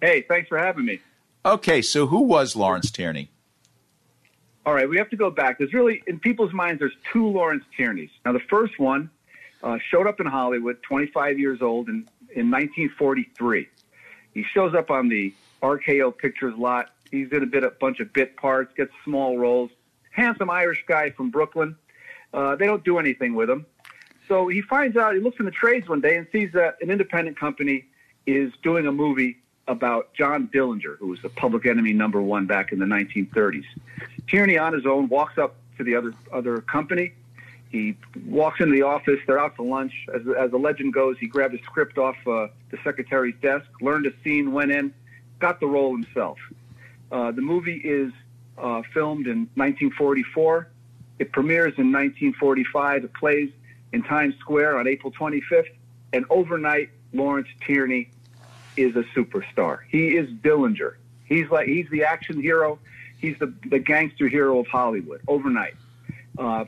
Hey, 0.00 0.22
thanks 0.22 0.48
for 0.48 0.58
having 0.58 0.84
me. 0.84 1.00
Okay, 1.46 1.80
so 1.82 2.06
who 2.06 2.20
was 2.20 2.56
Lawrence 2.56 2.90
Tierney? 2.90 3.30
All 4.66 4.74
right, 4.74 4.88
we 4.88 4.96
have 4.96 5.10
to 5.10 5.16
go 5.16 5.30
back. 5.30 5.58
There's 5.58 5.74
really, 5.74 6.02
in 6.06 6.18
people's 6.18 6.52
minds, 6.52 6.78
there's 6.78 6.96
two 7.12 7.26
Lawrence 7.28 7.64
Tierneys. 7.76 8.10
Now, 8.24 8.32
the 8.32 8.40
first 8.40 8.78
one 8.78 9.10
uh, 9.64 9.78
showed 9.90 10.06
up 10.06 10.20
in 10.20 10.26
Hollywood, 10.26 10.80
25 10.82 11.38
years 11.38 11.62
old, 11.62 11.88
in, 11.88 12.06
in 12.34 12.50
1943. 12.50 13.66
He 14.34 14.44
shows 14.52 14.74
up 14.74 14.90
on 14.90 15.08
the 15.08 15.32
RKO 15.62 16.16
Pictures 16.16 16.54
lot. 16.56 16.90
He's 17.10 17.32
in 17.32 17.42
a 17.42 17.46
bit, 17.46 17.64
a 17.64 17.70
bunch 17.70 18.00
of 18.00 18.12
bit 18.12 18.36
parts, 18.36 18.72
gets 18.76 18.92
small 19.04 19.38
roles. 19.38 19.70
Handsome 20.10 20.50
Irish 20.50 20.84
guy 20.86 21.10
from 21.10 21.30
Brooklyn. 21.30 21.76
Uh, 22.32 22.56
they 22.56 22.66
don't 22.66 22.84
do 22.84 22.98
anything 22.98 23.34
with 23.34 23.48
him. 23.48 23.64
So 24.28 24.48
he 24.48 24.60
finds 24.60 24.96
out, 24.96 25.14
he 25.14 25.20
looks 25.20 25.38
in 25.38 25.46
the 25.46 25.50
trades 25.50 25.88
one 25.88 26.00
day 26.00 26.16
and 26.16 26.26
sees 26.30 26.52
that 26.52 26.76
an 26.82 26.90
independent 26.90 27.38
company 27.38 27.86
is 28.26 28.52
doing 28.62 28.86
a 28.86 28.92
movie 28.92 29.38
about 29.66 30.12
John 30.12 30.48
Dillinger, 30.52 30.98
who 30.98 31.08
was 31.08 31.22
the 31.22 31.28
public 31.30 31.64
enemy 31.64 31.94
number 31.94 32.20
one 32.20 32.46
back 32.46 32.72
in 32.72 32.78
the 32.78 32.86
1930s. 32.86 33.64
Tierney, 34.28 34.58
on 34.58 34.74
his 34.74 34.84
own, 34.84 35.08
walks 35.08 35.38
up 35.38 35.56
to 35.78 35.84
the 35.84 35.94
other 35.94 36.12
other 36.32 36.60
company. 36.60 37.14
He 37.74 37.96
walks 38.24 38.60
into 38.60 38.72
the 38.72 38.82
office. 38.82 39.18
They're 39.26 39.40
out 39.40 39.56
to 39.56 39.62
lunch. 39.62 39.92
As, 40.14 40.22
as 40.38 40.52
the 40.52 40.58
legend 40.58 40.94
goes, 40.94 41.16
he 41.18 41.26
grabbed 41.26 41.54
a 41.54 41.62
script 41.64 41.98
off 41.98 42.14
uh, 42.24 42.46
the 42.70 42.78
secretary's 42.84 43.34
desk, 43.42 43.66
learned 43.80 44.06
a 44.06 44.12
scene, 44.22 44.52
went 44.52 44.70
in, 44.70 44.94
got 45.40 45.58
the 45.58 45.66
role 45.66 45.90
himself. 45.90 46.38
Uh, 47.10 47.32
the 47.32 47.42
movie 47.42 47.78
is 47.78 48.12
uh, 48.58 48.82
filmed 48.92 49.26
in 49.26 49.48
1944. 49.56 50.68
It 51.18 51.32
premieres 51.32 51.74
in 51.76 51.90
1945. 51.90 53.06
It 53.06 53.12
plays 53.12 53.50
in 53.92 54.04
Times 54.04 54.36
Square 54.38 54.78
on 54.78 54.86
April 54.86 55.12
25th. 55.12 55.66
And 56.12 56.24
overnight, 56.30 56.90
Lawrence 57.12 57.48
Tierney 57.66 58.08
is 58.76 58.94
a 58.94 59.02
superstar. 59.16 59.80
He 59.88 60.16
is 60.16 60.30
Dillinger. 60.30 60.94
He's 61.24 61.50
like 61.50 61.66
he's 61.66 61.88
the 61.90 62.04
action 62.04 62.40
hero. 62.40 62.78
He's 63.18 63.36
the 63.40 63.52
the 63.68 63.80
gangster 63.80 64.28
hero 64.28 64.60
of 64.60 64.68
Hollywood. 64.68 65.22
Overnight, 65.26 65.74
uh, 66.38 66.66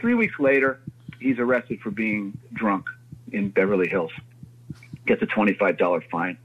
three 0.00 0.14
weeks 0.14 0.38
later, 0.38 0.80
he's 1.20 1.38
arrested 1.38 1.80
for 1.80 1.90
being 1.90 2.38
drunk 2.52 2.86
in 3.32 3.50
Beverly 3.50 3.88
Hills. 3.88 4.12
Gets 5.06 5.22
a 5.22 5.26
twenty-five 5.26 5.78
dollar 5.78 6.00
fine. 6.10 6.38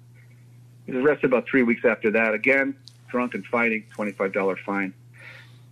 He's 0.85 0.95
arrested 0.95 1.25
about 1.25 1.47
three 1.47 1.63
weeks 1.63 1.85
after 1.85 2.11
that. 2.11 2.33
Again, 2.33 2.75
drunk 3.09 3.33
and 3.33 3.45
fighting, 3.45 3.85
twenty-five 3.91 4.33
dollar 4.33 4.57
fine. 4.65 4.93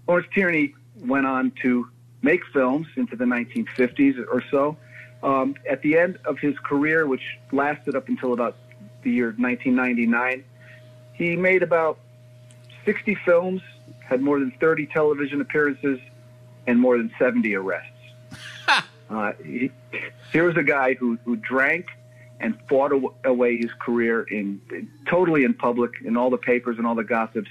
Lawrence 0.07 0.27
Tierney 0.33 0.75
went 1.00 1.25
on 1.25 1.51
to 1.61 1.88
make 2.21 2.45
films 2.53 2.88
into 2.95 3.15
the 3.15 3.25
1950s 3.25 4.23
or 4.31 4.43
so. 4.51 4.77
Um, 5.23 5.55
at 5.69 5.81
the 5.81 5.97
end 5.97 6.19
of 6.25 6.39
his 6.39 6.57
career, 6.59 7.07
which 7.07 7.21
lasted 7.51 7.95
up 7.95 8.09
until 8.09 8.33
about 8.33 8.55
the 9.03 9.11
year 9.11 9.35
1999. 9.38 10.43
He 11.13 11.35
made 11.35 11.63
about 11.63 12.00
60 12.85 13.15
films, 13.25 13.61
had 14.03 14.21
more 14.21 14.39
than 14.39 14.51
30 14.59 14.88
television 14.88 15.41
appearances, 15.41 16.00
and 16.68 16.80
more 16.80 16.98
than 16.98 17.12
70 17.18 17.56
arrests. 17.56 17.88
uh, 19.10 19.34
he, 19.44 19.72
here 20.32 20.46
was 20.46 20.58
a 20.58 20.63
guy 20.63 20.94
who, 20.94 21.18
who 21.25 21.36
drank 21.36 21.88
and 22.39 22.58
fought 22.68 22.91
away 23.24 23.58
his 23.58 23.72
career 23.80 24.24
in, 24.24 24.62
in 24.72 24.89
totally 25.08 25.44
in 25.44 25.53
public, 25.53 25.91
in 26.03 26.18
all 26.18 26.30
the 26.30 26.38
papers 26.38 26.77
and 26.77 26.88
all 26.88 26.96
the 26.96 27.03
gossips, 27.03 27.50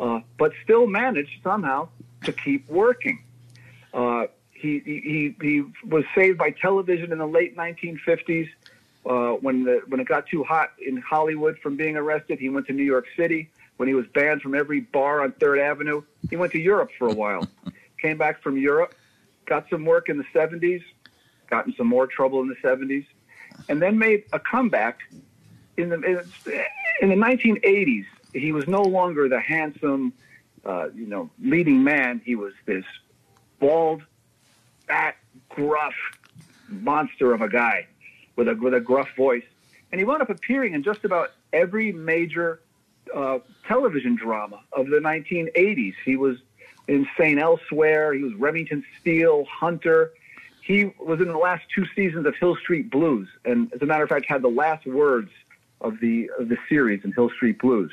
uh, 0.00 0.20
but 0.38 0.52
still 0.64 0.86
managed 0.86 1.42
somehow 1.42 1.88
to 2.24 2.32
keep 2.32 2.68
working. 2.68 3.22
Uh, 3.92 4.26
he, 4.52 4.78
he, 4.84 5.34
he 5.40 5.64
was 5.86 6.04
saved 6.14 6.38
by 6.38 6.50
television 6.50 7.12
in 7.12 7.18
the 7.18 7.26
late 7.26 7.56
1950s. 7.56 8.48
Uh, 9.04 9.32
when 9.40 9.64
the 9.64 9.82
when 9.88 9.98
it 9.98 10.06
got 10.06 10.28
too 10.28 10.44
hot 10.44 10.70
in 10.78 10.96
Hollywood 10.96 11.58
from 11.58 11.76
being 11.76 11.96
arrested, 11.96 12.38
he 12.38 12.48
went 12.48 12.68
to 12.68 12.72
New 12.72 12.84
York 12.84 13.06
City. 13.16 13.50
When 13.76 13.88
he 13.88 13.94
was 13.94 14.06
banned 14.14 14.42
from 14.42 14.54
every 14.54 14.80
bar 14.80 15.22
on 15.22 15.32
Third 15.32 15.58
Avenue, 15.58 16.02
he 16.30 16.36
went 16.36 16.52
to 16.52 16.60
Europe 16.60 16.90
for 16.96 17.08
a 17.08 17.12
while. 17.12 17.48
Came 18.02 18.18
back 18.18 18.42
from 18.42 18.56
Europe, 18.56 18.96
got 19.46 19.70
some 19.70 19.84
work 19.84 20.08
in 20.08 20.18
the 20.18 20.24
70s, 20.34 20.82
got 21.48 21.66
in 21.68 21.74
some 21.76 21.86
more 21.86 22.08
trouble 22.08 22.40
in 22.40 22.48
the 22.48 22.56
70s, 22.56 23.06
and 23.68 23.80
then 23.80 23.96
made 23.96 24.24
a 24.32 24.40
comeback 24.40 24.98
in 25.76 25.88
the 25.88 26.26
in 27.00 27.08
the 27.08 27.14
1980s. 27.14 28.04
He 28.34 28.50
was 28.50 28.66
no 28.66 28.82
longer 28.82 29.28
the 29.28 29.38
handsome, 29.38 30.12
uh, 30.64 30.88
you 30.92 31.06
know, 31.06 31.30
leading 31.40 31.84
man. 31.84 32.20
He 32.24 32.34
was 32.34 32.54
this 32.66 32.84
bald, 33.60 34.02
fat, 34.88 35.16
gruff 35.48 35.94
monster 36.68 37.32
of 37.32 37.40
a 37.40 37.48
guy 37.48 37.86
with 38.34 38.48
a 38.48 38.54
with 38.56 38.74
a 38.74 38.80
gruff 38.80 39.08
voice, 39.16 39.44
and 39.92 40.00
he 40.00 40.04
wound 40.04 40.22
up 40.22 40.30
appearing 40.30 40.74
in 40.74 40.82
just 40.82 41.04
about 41.04 41.30
every 41.52 41.92
major 41.92 42.62
uh, 43.14 43.38
television 43.68 44.16
drama 44.16 44.60
of 44.72 44.86
the 44.86 44.96
1980s. 44.96 45.94
He 46.04 46.16
was 46.16 46.38
in 46.88 47.06
St. 47.18 47.38
Elsewhere. 47.38 48.12
He 48.12 48.22
was 48.22 48.34
Remington 48.34 48.84
Steele, 49.00 49.44
Hunter. 49.44 50.12
He 50.62 50.92
was 50.98 51.20
in 51.20 51.28
the 51.28 51.38
last 51.38 51.64
two 51.74 51.84
seasons 51.94 52.26
of 52.26 52.36
Hill 52.36 52.56
Street 52.56 52.90
Blues, 52.90 53.28
and 53.44 53.72
as 53.72 53.82
a 53.82 53.86
matter 53.86 54.04
of 54.04 54.08
fact, 54.08 54.26
had 54.26 54.42
the 54.42 54.48
last 54.48 54.86
words 54.86 55.30
of 55.80 55.98
the 56.00 56.30
of 56.38 56.48
the 56.48 56.56
series 56.68 57.04
in 57.04 57.12
Hill 57.12 57.30
Street 57.30 57.58
Blues. 57.58 57.90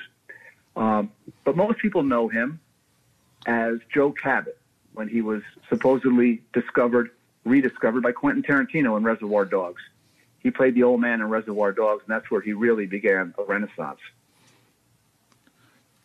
Um, 0.75 1.11
but 1.43 1.55
most 1.55 1.79
people 1.79 2.03
know 2.03 2.27
him 2.27 2.59
as 3.47 3.79
Joe 3.93 4.11
Cabot 4.11 4.57
when 4.93 5.07
he 5.07 5.21
was 5.21 5.41
supposedly 5.67 6.41
discovered, 6.53 7.11
rediscovered 7.43 8.03
by 8.03 8.11
Quentin 8.11 8.43
Tarantino 8.43 8.97
in 8.97 9.03
Reservoir 9.03 9.45
Dogs. 9.45 9.81
He 10.39 10.51
played 10.51 10.75
the 10.75 10.83
old 10.83 11.01
man 11.01 11.21
in 11.21 11.29
Reservoir 11.29 11.71
Dogs, 11.71 12.03
and 12.07 12.15
that's 12.15 12.29
where 12.29 12.41
he 12.41 12.53
really 12.53 12.85
began 12.85 13.33
a 13.37 13.43
renaissance. 13.43 13.99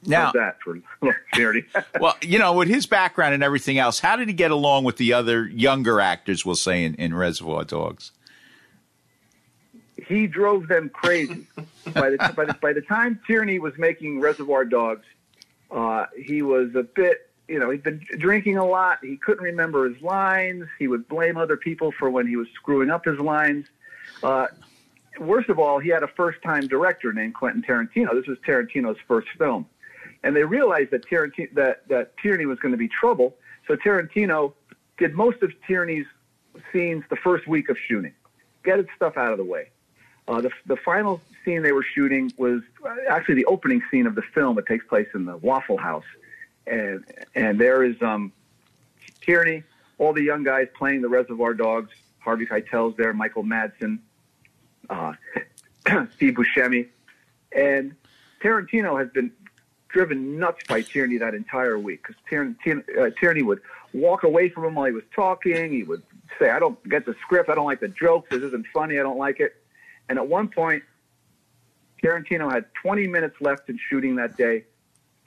Now, 0.07 0.27
How's 0.27 0.33
that 0.35 0.57
for 0.63 0.79
charity? 1.35 1.65
well, 2.01 2.17
you 2.23 2.39
know, 2.39 2.53
with 2.55 2.69
his 2.69 2.87
background 2.87 3.35
and 3.35 3.43
everything 3.43 3.79
else, 3.79 4.01
how 4.01 4.17
did 4.17 4.29
he 4.29 4.35
get 4.35 4.51
along 4.51 4.85
with 4.85 4.97
the 4.97 5.13
other 5.13 5.47
younger 5.47 6.01
actors? 6.01 6.45
We'll 6.45 6.57
say 6.57 6.85
in, 6.85 6.95
in 6.97 7.15
Reservoir 7.15 7.65
Dogs. 7.65 8.13
he 10.07 10.27
drove 10.27 10.69
them 10.69 10.91
crazy. 10.91 11.47
by, 11.93 12.11
the, 12.11 12.33
by, 12.37 12.45
the, 12.45 12.55
by 12.61 12.73
the 12.73 12.83
time 12.83 13.21
Tierney 13.27 13.59
was 13.59 13.75
making 13.79 14.21
Reservoir 14.21 14.65
Dogs, 14.65 15.07
uh, 15.71 16.07
he 16.17 16.43
was 16.43 16.75
a 16.75 16.83
bit, 16.83 17.31
you 17.49 17.59
know, 17.59 17.71
he'd 17.71 17.83
been 17.83 18.05
drinking 18.19 18.59
a 18.59 18.65
lot. 18.65 18.99
He 19.03 19.17
couldn't 19.17 19.45
remember 19.45 19.89
his 19.89 20.01
lines. 20.03 20.65
He 20.79 20.89
would 20.89 21.09
blame 21.09 21.37
other 21.37 21.57
people 21.57 21.93
for 21.93 22.11
when 22.11 22.27
he 22.27 22.37
was 22.37 22.47
screwing 22.55 22.91
up 22.91 23.05
his 23.05 23.19
lines. 23.19 23.67
Uh, 24.23 24.47
worst 25.19 25.49
of 25.49 25.59
all, 25.59 25.79
he 25.79 25.89
had 25.89 26.03
a 26.03 26.09
first-time 26.09 26.67
director 26.69 27.13
named 27.13 27.35
Quentin 27.35 27.63
Tarantino. 27.63 28.13
This 28.15 28.27
was 28.27 28.39
Tarantino's 28.47 28.99
first 29.07 29.29
film, 29.39 29.67
and 30.25 30.35
they 30.35 30.43
realized 30.43 30.91
that 30.91 31.07
Tarantino 31.07 31.55
that 31.55 31.87
that 31.89 32.17
Tierney 32.17 32.47
was 32.47 32.59
going 32.59 32.73
to 32.73 32.79
be 32.79 32.89
trouble. 32.89 33.37
So 33.69 33.77
Tarantino 33.77 34.55
did 34.99 35.15
most 35.15 35.43
of 35.43 35.53
Tierney's 35.67 36.07
scenes 36.73 37.05
the 37.11 37.17
first 37.17 37.47
week 37.47 37.69
of 37.69 37.77
shooting, 37.87 38.15
get 38.65 38.79
his 38.79 38.87
stuff 38.97 39.17
out 39.17 39.31
of 39.31 39.39
the 39.39 39.45
way. 39.45 39.71
Uh, 40.27 40.41
the 40.41 40.51
the 40.67 40.77
final 40.77 41.21
scene 41.45 41.63
they 41.63 41.73
were 41.73 41.85
shooting 41.85 42.33
was 42.39 42.63
uh, 42.85 42.95
actually 43.09 43.35
the 43.35 43.45
opening 43.45 43.83
scene 43.91 44.07
of 44.07 44.15
the 44.15 44.23
film. 44.23 44.59
It 44.59 44.67
takes 44.67 44.87
place 44.87 45.09
in 45.15 45.27
the 45.27 45.37
Waffle 45.37 45.77
House, 45.77 46.07
and 46.67 47.05
and 47.35 47.61
there 47.61 47.85
is 47.85 48.01
um, 48.01 48.33
Tierney, 49.21 49.63
all 49.99 50.15
the 50.15 50.23
young 50.23 50.43
guys 50.43 50.69
playing 50.77 51.03
the 51.03 51.09
Reservoir 51.09 51.55
Dogs. 51.55 51.91
Harvey 52.21 52.47
Keitel's 52.47 52.97
there, 52.97 53.13
Michael 53.13 53.45
Madsen, 53.45 53.99
uh, 54.89 55.13
Steve 56.15 56.33
Buscemi, 56.33 56.89
and 57.53 57.95
Tarantino 58.43 58.99
has 58.99 59.11
been 59.11 59.31
driven 59.95 60.41
nuts 60.41 60.61
by 60.69 60.83
Tierney 60.83 61.19
that 61.19 61.35
entire 61.35 61.79
week 61.79 62.03
because 62.03 62.17
Tierney, 62.29 62.57
uh, 62.99 63.11
Tierney 63.19 63.43
would 63.43 63.61
walk 63.95 64.25
away 64.25 64.49
from 64.49 64.65
him 64.65 64.75
while 64.75 64.87
he 64.87 64.93
was 64.93 65.05
talking. 65.15 65.73
He 65.73 65.85
would 65.85 66.03
say, 66.39 66.51
"I 66.51 66.59
don't 66.59 66.77
get 66.89 67.07
the 67.07 67.15
script. 67.23 67.49
I 67.49 67.55
don't 67.55 67.65
like 67.65 67.79
the 67.79 67.89
jokes. 67.89 68.29
This 68.31 68.43
isn't 68.43 68.67
funny. 68.75 68.99
I 68.99 69.03
don't 69.03 69.19
like 69.19 69.39
it." 69.39 69.55
And 70.09 70.19
at 70.19 70.27
one 70.27 70.49
point, 70.49 70.83
Tarantino 72.03 72.53
had 72.53 72.67
20 72.83 73.07
minutes 73.07 73.37
left 73.41 73.71
in 73.71 73.79
shooting 73.89 74.17
that 74.17 74.37
day, 74.37 74.65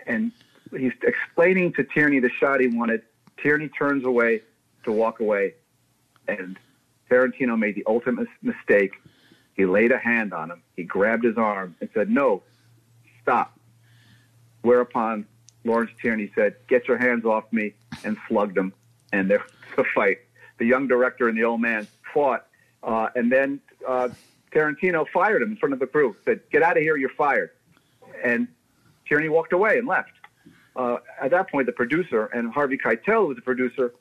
and 0.06 0.34
he's 0.76 0.92
explaining 1.02 1.72
to 1.74 1.84
Tierney 1.86 2.20
the 2.20 2.30
shot 2.30 2.60
he 2.60 2.68
wanted. 2.68 3.04
Tierney 3.38 3.70
turns 3.70 4.04
away 4.04 4.42
to 4.84 4.92
walk 4.92 5.22
away, 5.22 5.54
and 6.28 6.60
Tarantino 7.10 7.58
made 7.58 7.76
the 7.76 7.86
ultimate 7.88 8.28
mistake. 8.42 8.96
He 9.56 9.66
laid 9.66 9.94
a 9.94 9.98
hand 9.98 10.34
on 10.34 10.52
him. 10.52 10.62
He 10.76 10.84
grabbed 10.84 11.24
his 11.24 11.38
arm 11.38 11.78
and 11.80 11.90
said, 11.94 12.10
"No, 12.10 12.44
stop." 13.22 13.57
Whereupon 14.62 15.26
Lawrence 15.64 15.92
Tierney 16.02 16.32
said, 16.36 16.56
"Get 16.68 16.88
your 16.88 16.98
hands 16.98 17.26
off 17.26 17.46
me," 17.52 17.74
and 18.04 18.18
slugged 18.28 18.58
him. 18.58 18.74
And 19.14 19.30
there 19.30 19.40
was 19.40 19.86
a 19.86 19.90
fight. 19.96 20.20
The 20.58 20.66
young 20.66 20.88
director 20.88 21.28
and 21.28 21.38
the 21.38 21.44
old 21.44 21.62
man 21.62 21.88
fought, 22.14 22.48
uh, 22.84 23.10
and 23.16 23.32
then 23.32 23.60
uh, 23.88 24.10
Tarantino 24.52 25.06
fired 25.14 25.42
him 25.42 25.52
in 25.52 25.58
front 25.58 25.74
of 25.74 25.80
the 25.80 25.88
crew. 25.88 26.16
Said, 26.26 26.42
"Get 26.52 26.64
out 26.64 26.78
of 26.78 26.84
here! 26.84 26.98
You're 26.98 27.10
fired." 27.10 27.52
And 28.24 28.48
Tierney 29.08 29.30
walked 29.30 29.54
away 29.54 29.78
and 29.78 29.88
left. 29.88 30.12
Uh, 30.76 30.98
at 31.22 31.32
that 31.32 31.50
point, 31.50 31.66
the 31.66 31.74
producer 31.74 32.26
and 32.28 32.52
Harvey 32.52 32.78
Keitel, 32.78 33.22
who 33.22 33.28
was 33.28 33.36
the 33.36 33.42
producer, 33.42 33.94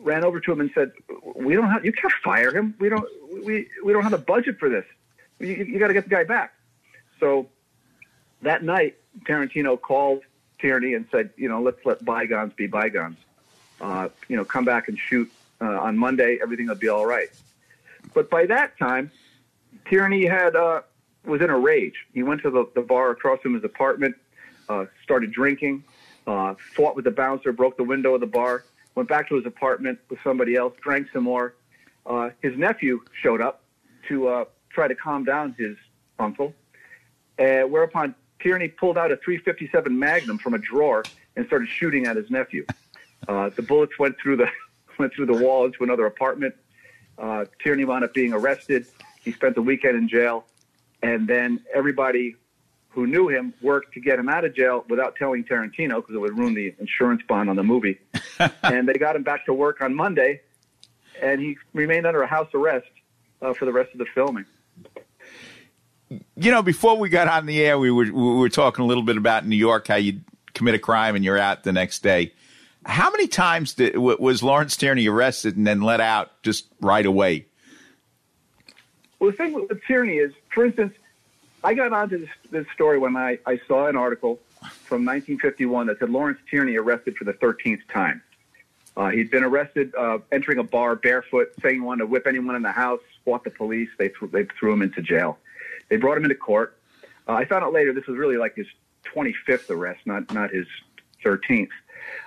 ran 0.00 0.24
over 0.24 0.40
to 0.40 0.52
him 0.52 0.60
and 0.60 0.70
said, 0.74 0.92
"We 1.34 1.54
don't 1.54 1.70
have. 1.70 1.84
You 1.84 1.92
can't 1.92 2.12
fire 2.24 2.54
him. 2.54 2.74
We 2.78 2.88
don't. 2.88 3.06
We 3.44 3.68
we 3.84 3.92
don't 3.92 4.02
have 4.02 4.12
the 4.12 4.18
budget 4.18 4.58
for 4.58 4.68
this. 4.68 4.84
You, 5.38 5.54
you 5.54 5.78
got 5.78 5.88
to 5.88 5.94
get 5.94 6.04
the 6.04 6.10
guy 6.10 6.24
back." 6.24 6.52
So 7.20 7.48
that 8.42 8.62
night, 8.62 8.96
Tarantino 9.24 9.80
called 9.80 10.22
Tierney 10.60 10.94
and 10.94 11.06
said, 11.10 11.30
you 11.36 11.48
know, 11.48 11.62
let's 11.62 11.84
let 11.84 12.04
bygones 12.04 12.52
be 12.54 12.66
bygones. 12.66 13.16
Uh, 13.80 14.08
you 14.28 14.36
know, 14.36 14.44
come 14.44 14.64
back 14.64 14.88
and 14.88 14.98
shoot 14.98 15.30
uh, 15.60 15.80
on 15.80 15.96
Monday. 15.96 16.38
Everything 16.42 16.66
will 16.66 16.74
be 16.74 16.88
all 16.88 17.06
right. 17.06 17.28
But 18.14 18.30
by 18.30 18.46
that 18.46 18.78
time, 18.78 19.10
Tierney 19.88 20.26
had 20.26 20.56
uh, 20.56 20.82
was 21.24 21.40
in 21.40 21.50
a 21.50 21.58
rage. 21.58 21.94
He 22.12 22.22
went 22.22 22.42
to 22.42 22.50
the, 22.50 22.68
the 22.74 22.80
bar 22.80 23.10
across 23.10 23.40
from 23.40 23.54
his 23.54 23.64
apartment, 23.64 24.16
uh, 24.68 24.86
started 25.02 25.32
drinking, 25.32 25.84
uh, 26.26 26.54
fought 26.74 26.96
with 26.96 27.04
the 27.04 27.10
bouncer, 27.10 27.52
broke 27.52 27.76
the 27.76 27.84
window 27.84 28.14
of 28.14 28.20
the 28.20 28.26
bar, 28.26 28.64
went 28.94 29.08
back 29.08 29.28
to 29.28 29.36
his 29.36 29.46
apartment 29.46 29.98
with 30.08 30.18
somebody 30.24 30.56
else, 30.56 30.74
drank 30.82 31.08
some 31.12 31.24
more. 31.24 31.54
Uh, 32.06 32.30
his 32.42 32.56
nephew 32.56 33.00
showed 33.20 33.40
up 33.40 33.62
to 34.08 34.46
try 34.70 34.88
to 34.88 34.94
calm 34.94 35.24
down 35.24 35.54
his 35.58 35.76
uncle, 36.18 36.54
whereupon 37.36 38.14
Tierney 38.40 38.68
pulled 38.68 38.96
out 38.96 39.10
a 39.10 39.16
357 39.16 39.96
Magnum 39.98 40.38
from 40.38 40.54
a 40.54 40.58
drawer 40.58 41.04
and 41.36 41.46
started 41.46 41.68
shooting 41.68 42.06
at 42.06 42.16
his 42.16 42.30
nephew. 42.30 42.64
Uh, 43.26 43.50
the 43.50 43.62
bullets 43.62 43.98
went 43.98 44.16
through 44.20 44.36
the 44.36 44.48
went 44.98 45.12
through 45.14 45.26
the 45.26 45.44
wall 45.44 45.64
into 45.64 45.84
another 45.84 46.06
apartment. 46.06 46.54
Uh, 47.18 47.44
Tierney 47.62 47.84
wound 47.84 48.04
up 48.04 48.14
being 48.14 48.32
arrested. 48.32 48.86
He 49.22 49.32
spent 49.32 49.54
the 49.54 49.62
weekend 49.62 49.96
in 49.96 50.08
jail, 50.08 50.44
and 51.02 51.28
then 51.28 51.60
everybody 51.74 52.36
who 52.88 53.06
knew 53.06 53.28
him 53.28 53.54
worked 53.60 53.94
to 53.94 54.00
get 54.00 54.18
him 54.18 54.28
out 54.28 54.44
of 54.44 54.54
jail 54.54 54.84
without 54.88 55.14
telling 55.16 55.44
Tarantino 55.44 55.96
because 55.96 56.14
it 56.14 56.18
would 56.18 56.36
ruin 56.36 56.54
the 56.54 56.74
insurance 56.78 57.22
bond 57.28 57.50
on 57.50 57.56
the 57.56 57.62
movie. 57.62 57.98
and 58.62 58.88
they 58.88 58.94
got 58.94 59.14
him 59.14 59.22
back 59.22 59.44
to 59.46 59.52
work 59.52 59.80
on 59.80 59.94
Monday, 59.94 60.40
and 61.20 61.40
he 61.40 61.56
remained 61.74 62.06
under 62.06 62.22
a 62.22 62.26
house 62.26 62.48
arrest 62.54 62.88
uh, 63.42 63.52
for 63.52 63.66
the 63.66 63.72
rest 63.72 63.92
of 63.92 63.98
the 63.98 64.06
filming. 64.14 64.46
You 66.10 66.50
know, 66.50 66.62
before 66.62 66.96
we 66.96 67.08
got 67.08 67.28
on 67.28 67.46
the 67.46 67.62
air, 67.62 67.78
we 67.78 67.90
were 67.90 68.04
we 68.04 68.12
were 68.12 68.48
talking 68.48 68.84
a 68.84 68.88
little 68.88 69.02
bit 69.02 69.16
about 69.16 69.46
New 69.46 69.56
York, 69.56 69.88
how 69.88 69.96
you 69.96 70.20
commit 70.54 70.74
a 70.74 70.78
crime 70.78 71.14
and 71.14 71.24
you're 71.24 71.38
out 71.38 71.64
the 71.64 71.72
next 71.72 72.02
day. 72.02 72.32
How 72.86 73.10
many 73.10 73.28
times 73.28 73.74
did, 73.74 73.98
was 73.98 74.42
Lawrence 74.42 74.76
Tierney 74.76 75.06
arrested 75.08 75.56
and 75.56 75.66
then 75.66 75.82
let 75.82 76.00
out 76.00 76.42
just 76.42 76.66
right 76.80 77.04
away? 77.04 77.46
Well, 79.18 79.30
the 79.30 79.36
thing 79.36 79.52
with 79.52 79.82
Tierney 79.86 80.16
is, 80.16 80.32
for 80.48 80.64
instance, 80.64 80.94
I 81.62 81.74
got 81.74 81.92
onto 81.92 82.18
this, 82.18 82.30
this 82.50 82.66
story 82.72 82.98
when 82.98 83.16
I, 83.16 83.38
I 83.46 83.60
saw 83.66 83.88
an 83.88 83.96
article 83.96 84.38
from 84.84 85.04
1951 85.04 85.88
that 85.88 85.98
said 85.98 86.08
Lawrence 86.10 86.38
Tierney 86.48 86.76
arrested 86.76 87.16
for 87.16 87.24
the 87.24 87.34
13th 87.34 87.80
time. 87.92 88.22
Uh, 88.96 89.10
he'd 89.10 89.30
been 89.30 89.44
arrested 89.44 89.94
uh, 89.96 90.18
entering 90.32 90.58
a 90.58 90.64
bar 90.64 90.96
barefoot, 90.96 91.52
saying 91.62 91.76
he 91.76 91.80
wanted 91.80 92.00
to 92.00 92.06
whip 92.06 92.26
anyone 92.26 92.56
in 92.56 92.62
the 92.62 92.72
house, 92.72 93.00
fought 93.24 93.44
the 93.44 93.50
police. 93.50 93.88
They, 93.98 94.08
th- 94.08 94.32
they 94.32 94.44
threw 94.58 94.72
him 94.72 94.82
into 94.82 95.02
jail. 95.02 95.38
They 95.88 95.96
brought 95.96 96.16
him 96.16 96.24
into 96.24 96.34
court. 96.34 96.76
Uh, 97.26 97.32
I 97.32 97.44
found 97.44 97.64
out 97.64 97.72
later 97.72 97.92
this 97.92 98.06
was 98.06 98.16
really 98.16 98.36
like 98.36 98.56
his 98.56 98.66
25th 99.04 99.70
arrest, 99.70 100.00
not, 100.06 100.32
not 100.32 100.50
his 100.50 100.66
13th. 101.24 101.68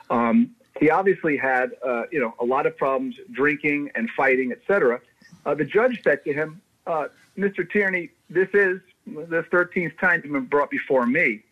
Um, 0.10 0.52
he 0.80 0.90
obviously 0.90 1.38
had, 1.38 1.72
uh, 1.86 2.04
you 2.12 2.20
know, 2.20 2.34
a 2.40 2.46
lot 2.46 2.66
of 2.66 2.78
problems 2.78 3.16
drinking 3.32 3.92
and 3.96 4.10
fighting, 4.16 4.52
etc. 4.52 5.02
Uh, 5.46 5.56
the 5.56 5.66
judge 5.66 6.02
said 6.04 6.24
to 6.24 6.34
him, 6.34 6.62
uh, 6.88 7.08
"Mr. 7.38 7.70
Tierney, 7.70 8.10
this 8.30 8.50
is 8.54 8.80
the 9.06 9.44
13th 9.52 9.98
time 10.00 10.22
you've 10.24 10.34
been 10.34 10.46
brought 10.46 10.70
before 10.70 11.06
me. 11.06 11.44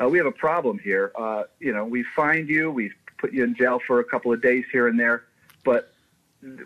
Uh, 0.00 0.08
we 0.08 0.18
have 0.18 0.26
a 0.26 0.32
problem 0.32 0.78
here. 0.78 1.12
Uh, 1.16 1.44
you 1.58 1.72
know, 1.72 1.84
we 1.84 2.04
find 2.14 2.48
you, 2.48 2.70
we've 2.70 2.94
put 3.18 3.32
you 3.32 3.42
in 3.42 3.54
jail 3.54 3.80
for 3.84 4.00
a 4.00 4.04
couple 4.04 4.32
of 4.32 4.40
days 4.40 4.64
here 4.70 4.86
and 4.86 4.98
there, 4.98 5.24
but 5.64 5.92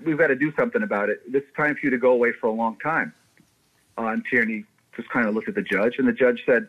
we've 0.05 0.19
got 0.19 0.27
to 0.27 0.37
do 0.37 0.53
something 0.55 0.83
about 0.83 1.09
it. 1.09 1.23
It's 1.33 1.51
time 1.57 1.75
for 1.75 1.81
you 1.87 1.91
to 1.91 1.99
go 1.99 2.13
away 2.13 2.33
for 2.33 2.47
a 2.49 2.53
long 2.53 2.77
time." 2.79 3.13
Uh, 3.97 4.07
and 4.07 4.25
Tierney 4.25 4.65
just 4.97 5.09
kind 5.09 5.27
of 5.27 5.35
looked 5.35 5.49
at 5.49 5.55
the 5.55 5.63
judge, 5.63 5.99
and 5.99 6.07
the 6.07 6.13
judge 6.13 6.43
said, 6.45 6.69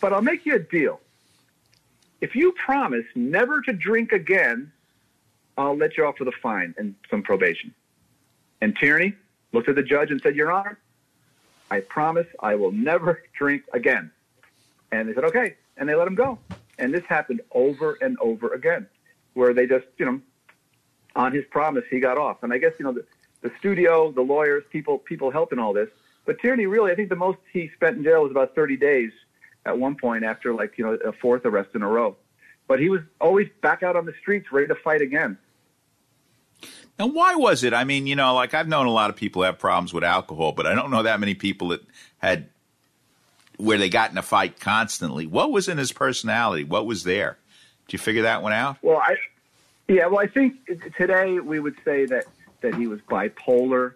"But 0.00 0.12
I'll 0.12 0.22
make 0.22 0.44
you 0.46 0.54
a 0.54 0.58
deal." 0.58 1.00
if 2.20 2.34
you 2.34 2.52
promise 2.52 3.04
never 3.14 3.60
to 3.62 3.72
drink 3.72 4.12
again, 4.12 4.72
I'll 5.56 5.76
let 5.76 5.96
you 5.96 6.04
off 6.06 6.18
with 6.18 6.28
a 6.28 6.32
fine 6.42 6.74
and 6.78 6.94
some 7.10 7.22
probation. 7.22 7.74
And 8.60 8.76
Tierney 8.76 9.14
looked 9.52 9.68
at 9.68 9.76
the 9.76 9.82
judge 9.82 10.10
and 10.10 10.20
said, 10.20 10.34
Your 10.34 10.50
Honor, 10.50 10.78
I 11.70 11.80
promise 11.80 12.26
I 12.40 12.54
will 12.56 12.72
never 12.72 13.22
drink 13.38 13.62
again. 13.72 14.10
And 14.90 15.08
they 15.08 15.14
said, 15.14 15.24
Okay. 15.24 15.54
And 15.76 15.88
they 15.88 15.94
let 15.94 16.08
him 16.08 16.16
go. 16.16 16.38
And 16.78 16.92
this 16.92 17.04
happened 17.04 17.40
over 17.52 17.98
and 18.00 18.16
over 18.20 18.52
again, 18.54 18.86
where 19.34 19.52
they 19.52 19.66
just, 19.66 19.86
you 19.96 20.06
know, 20.06 20.20
on 21.14 21.32
his 21.32 21.44
promise, 21.50 21.84
he 21.90 22.00
got 22.00 22.18
off. 22.18 22.42
And 22.42 22.52
I 22.52 22.58
guess, 22.58 22.72
you 22.78 22.84
know, 22.84 22.92
the, 22.92 23.04
the 23.42 23.52
studio, 23.58 24.10
the 24.10 24.22
lawyers, 24.22 24.64
people, 24.70 24.98
people 24.98 25.30
helped 25.30 25.52
in 25.52 25.58
all 25.58 25.72
this. 25.72 25.88
But 26.28 26.38
Tierney, 26.40 26.66
really, 26.66 26.92
I 26.92 26.94
think 26.94 27.08
the 27.08 27.16
most 27.16 27.38
he 27.54 27.70
spent 27.74 27.96
in 27.96 28.04
jail 28.04 28.22
was 28.22 28.30
about 28.30 28.54
30 28.54 28.76
days 28.76 29.12
at 29.64 29.78
one 29.78 29.94
point 29.94 30.24
after 30.24 30.52
like 30.52 30.76
you 30.76 30.84
know 30.84 30.92
a 30.92 31.10
fourth 31.10 31.46
arrest 31.46 31.70
in 31.74 31.80
a 31.80 31.88
row. 31.88 32.18
But 32.66 32.80
he 32.80 32.90
was 32.90 33.00
always 33.18 33.48
back 33.62 33.82
out 33.82 33.96
on 33.96 34.04
the 34.04 34.12
streets, 34.20 34.52
ready 34.52 34.66
to 34.66 34.74
fight 34.74 35.00
again. 35.00 35.38
And 36.98 37.14
why 37.14 37.34
was 37.36 37.64
it? 37.64 37.72
I 37.72 37.84
mean, 37.84 38.06
you 38.06 38.14
know, 38.14 38.34
like 38.34 38.52
I've 38.52 38.68
known 38.68 38.84
a 38.84 38.90
lot 38.90 39.08
of 39.08 39.16
people 39.16 39.42
have 39.42 39.58
problems 39.58 39.94
with 39.94 40.04
alcohol, 40.04 40.52
but 40.52 40.66
I 40.66 40.74
don't 40.74 40.90
know 40.90 41.02
that 41.04 41.18
many 41.18 41.34
people 41.34 41.68
that 41.68 41.80
had 42.18 42.50
where 43.56 43.78
they 43.78 43.88
got 43.88 44.10
in 44.10 44.18
a 44.18 44.22
fight 44.22 44.60
constantly. 44.60 45.26
What 45.26 45.50
was 45.50 45.66
in 45.66 45.78
his 45.78 45.92
personality? 45.92 46.62
What 46.62 46.84
was 46.84 47.04
there? 47.04 47.38
Did 47.86 47.94
you 47.94 47.98
figure 48.00 48.22
that 48.24 48.42
one 48.42 48.52
out? 48.52 48.76
Well, 48.82 48.98
I 48.98 49.16
yeah, 49.88 50.08
well, 50.08 50.18
I 50.18 50.26
think 50.26 50.56
today 50.98 51.40
we 51.40 51.58
would 51.58 51.76
say 51.86 52.04
that 52.04 52.26
that 52.60 52.74
he 52.74 52.86
was 52.86 53.00
bipolar. 53.08 53.94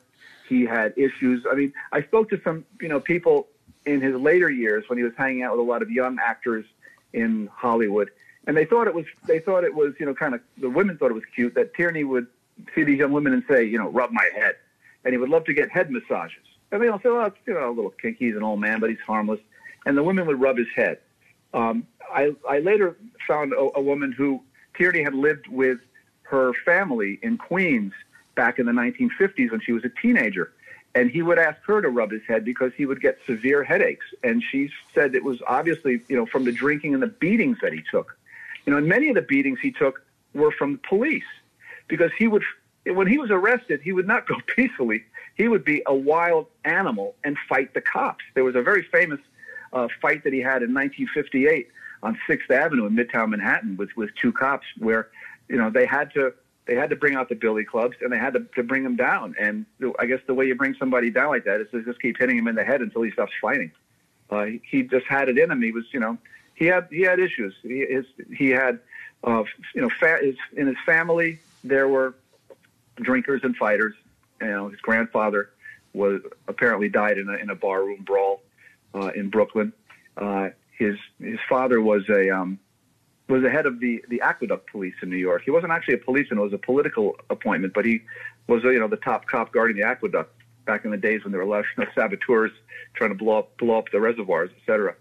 He 0.52 0.66
had 0.66 0.92
issues. 0.98 1.46
I 1.50 1.54
mean, 1.54 1.72
I 1.92 2.02
spoke 2.02 2.28
to 2.28 2.40
some 2.44 2.66
you 2.78 2.88
know 2.88 3.00
people 3.00 3.48
in 3.86 4.02
his 4.02 4.14
later 4.14 4.50
years 4.50 4.84
when 4.86 4.98
he 4.98 5.02
was 5.02 5.14
hanging 5.16 5.42
out 5.42 5.52
with 5.52 5.60
a 5.60 5.70
lot 5.70 5.80
of 5.80 5.90
young 5.90 6.18
actors 6.22 6.66
in 7.14 7.48
Hollywood, 7.54 8.10
and 8.46 8.54
they 8.54 8.66
thought 8.66 8.86
it 8.86 8.94
was 8.94 9.06
they 9.26 9.38
thought 9.38 9.64
it 9.64 9.74
was 9.74 9.94
you 9.98 10.04
know 10.04 10.14
kind 10.14 10.34
of 10.34 10.40
the 10.58 10.68
women 10.68 10.98
thought 10.98 11.10
it 11.10 11.14
was 11.14 11.24
cute 11.34 11.54
that 11.54 11.72
Tierney 11.74 12.04
would 12.04 12.26
see 12.74 12.84
these 12.84 12.98
young 12.98 13.12
women 13.12 13.32
and 13.32 13.42
say 13.48 13.64
you 13.64 13.78
know 13.78 13.88
rub 13.88 14.10
my 14.10 14.28
head, 14.34 14.56
and 15.04 15.14
he 15.14 15.18
would 15.18 15.30
love 15.30 15.44
to 15.46 15.54
get 15.54 15.70
head 15.70 15.90
massages. 15.90 16.44
And 16.70 16.82
they 16.82 16.88
all 16.88 17.00
say, 17.00 17.08
well, 17.08 17.26
it's 17.26 17.36
you 17.46 17.54
know 17.54 17.70
a 17.70 17.72
little 17.72 17.90
kinky, 17.90 18.26
he's 18.26 18.36
an 18.36 18.42
old 18.42 18.60
man, 18.60 18.78
but 18.78 18.90
he's 18.90 19.00
harmless, 19.06 19.40
and 19.86 19.96
the 19.96 20.02
women 20.02 20.26
would 20.26 20.38
rub 20.38 20.58
his 20.58 20.68
head. 20.76 20.98
Um, 21.54 21.86
I, 22.12 22.34
I 22.46 22.58
later 22.58 22.96
found 23.26 23.54
a, 23.54 23.70
a 23.74 23.80
woman 23.80 24.12
who 24.12 24.42
Tierney 24.76 25.02
had 25.02 25.14
lived 25.14 25.48
with 25.48 25.78
her 26.24 26.52
family 26.64 27.18
in 27.22 27.38
Queens 27.38 27.92
back 28.34 28.58
in 28.58 28.66
the 28.66 28.72
1950s 28.72 29.50
when 29.50 29.60
she 29.60 29.72
was 29.72 29.84
a 29.84 29.90
teenager 30.00 30.52
and 30.94 31.10
he 31.10 31.22
would 31.22 31.38
ask 31.38 31.60
her 31.62 31.80
to 31.80 31.88
rub 31.88 32.10
his 32.10 32.22
head 32.28 32.44
because 32.44 32.72
he 32.76 32.86
would 32.86 33.00
get 33.00 33.18
severe 33.26 33.64
headaches. 33.64 34.04
And 34.22 34.42
she 34.50 34.70
said 34.94 35.14
it 35.14 35.24
was 35.24 35.40
obviously, 35.46 36.02
you 36.08 36.16
know, 36.16 36.26
from 36.26 36.44
the 36.44 36.52
drinking 36.52 36.94
and 36.94 37.02
the 37.02 37.08
beatings 37.08 37.58
that 37.62 37.72
he 37.72 37.82
took. 37.90 38.16
You 38.66 38.72
know, 38.72 38.78
and 38.78 38.86
many 38.86 39.08
of 39.08 39.14
the 39.14 39.22
beatings 39.22 39.58
he 39.60 39.72
took 39.72 40.04
were 40.34 40.52
from 40.52 40.72
the 40.72 40.80
police 40.88 41.24
because 41.88 42.10
he 42.18 42.28
would, 42.28 42.42
when 42.84 43.06
he 43.06 43.18
was 43.18 43.30
arrested, 43.30 43.80
he 43.82 43.92
would 43.92 44.06
not 44.06 44.26
go 44.26 44.36
peacefully. 44.54 45.04
He 45.34 45.48
would 45.48 45.64
be 45.64 45.82
a 45.86 45.94
wild 45.94 46.46
animal 46.64 47.14
and 47.24 47.36
fight 47.48 47.72
the 47.72 47.80
cops. 47.80 48.24
There 48.34 48.44
was 48.44 48.54
a 48.54 48.62
very 48.62 48.82
famous 48.82 49.20
uh, 49.72 49.88
fight 50.00 50.24
that 50.24 50.32
he 50.32 50.40
had 50.40 50.62
in 50.62 50.74
1958 50.74 51.68
on 52.02 52.18
Sixth 52.26 52.50
Avenue 52.50 52.86
in 52.86 52.94
Midtown 52.94 53.30
Manhattan 53.30 53.76
with 53.76 53.96
with 53.96 54.10
two 54.20 54.32
cops, 54.32 54.66
where 54.78 55.08
you 55.48 55.56
know 55.56 55.70
they 55.70 55.86
had 55.86 56.12
to 56.12 56.34
they 56.66 56.74
had 56.74 56.90
to 56.90 56.96
bring 56.96 57.14
out 57.14 57.28
the 57.28 57.34
billy 57.34 57.64
clubs 57.64 57.96
and 58.00 58.12
they 58.12 58.18
had 58.18 58.34
to, 58.34 58.40
to 58.54 58.62
bring 58.62 58.84
him 58.84 58.96
down. 58.96 59.34
And 59.40 59.66
I 59.98 60.06
guess 60.06 60.20
the 60.26 60.34
way 60.34 60.46
you 60.46 60.54
bring 60.54 60.74
somebody 60.74 61.10
down 61.10 61.28
like 61.28 61.44
that 61.44 61.60
is 61.60 61.70
to 61.72 61.82
just 61.84 62.00
keep 62.00 62.18
hitting 62.18 62.38
him 62.38 62.46
in 62.48 62.54
the 62.54 62.64
head 62.64 62.80
until 62.80 63.02
he 63.02 63.10
stops 63.10 63.32
fighting. 63.40 63.72
Uh, 64.30 64.46
he, 64.62 64.82
just 64.82 65.06
had 65.06 65.28
it 65.28 65.38
in 65.38 65.50
him. 65.50 65.60
He 65.60 65.72
was, 65.72 65.84
you 65.92 66.00
know, 66.00 66.16
he 66.54 66.66
had 66.66 66.88
he 66.90 67.02
had 67.02 67.18
issues. 67.18 67.54
He 67.62 67.84
his, 67.84 68.06
he 68.34 68.50
had, 68.50 68.78
uh, 69.24 69.44
you 69.74 69.82
know, 69.82 69.90
fa- 69.90 70.20
his, 70.22 70.36
in 70.56 70.66
his 70.66 70.76
family 70.86 71.38
there 71.64 71.88
were 71.88 72.14
drinkers 72.96 73.42
and 73.44 73.56
fighters. 73.56 73.94
You 74.40 74.48
know, 74.48 74.68
his 74.68 74.80
grandfather 74.80 75.50
was 75.92 76.22
apparently 76.48 76.88
died 76.88 77.18
in 77.18 77.28
a 77.28 77.34
in 77.34 77.50
a 77.50 77.54
barroom 77.54 78.02
brawl 78.02 78.42
uh, 78.94 79.10
in 79.14 79.28
Brooklyn. 79.28 79.72
Uh, 80.16 80.50
his 80.78 80.96
his 81.20 81.38
father 81.48 81.80
was 81.80 82.08
a 82.08 82.30
um, 82.30 82.58
was 83.32 83.42
the 83.42 83.50
head 83.50 83.66
of 83.66 83.80
the 83.80 84.04
the 84.08 84.20
aqueduct 84.20 84.70
police 84.70 84.94
in 85.02 85.10
New 85.10 85.16
York. 85.16 85.42
He 85.44 85.50
wasn't 85.50 85.72
actually 85.72 85.94
a 85.94 85.98
policeman; 85.98 86.38
it 86.38 86.42
was 86.42 86.52
a 86.52 86.58
political 86.58 87.16
appointment. 87.30 87.74
But 87.74 87.84
he 87.84 88.02
was, 88.46 88.62
you 88.64 88.78
know, 88.78 88.88
the 88.88 88.96
top 88.96 89.26
cop 89.26 89.52
guarding 89.52 89.76
the 89.76 89.84
aqueduct 89.84 90.34
back 90.64 90.84
in 90.84 90.90
the 90.90 90.96
days 90.96 91.24
when 91.24 91.32
there 91.32 91.40
were 91.40 91.46
a 91.46 91.50
lot 91.50 91.64
of 91.78 91.88
saboteurs 91.94 92.52
trying 92.94 93.10
to 93.10 93.16
blow 93.16 93.38
up 93.38 93.56
blow 93.58 93.78
up 93.78 93.90
the 93.90 94.00
reservoirs, 94.00 94.50
et 94.54 94.62
cetera. 94.66 94.94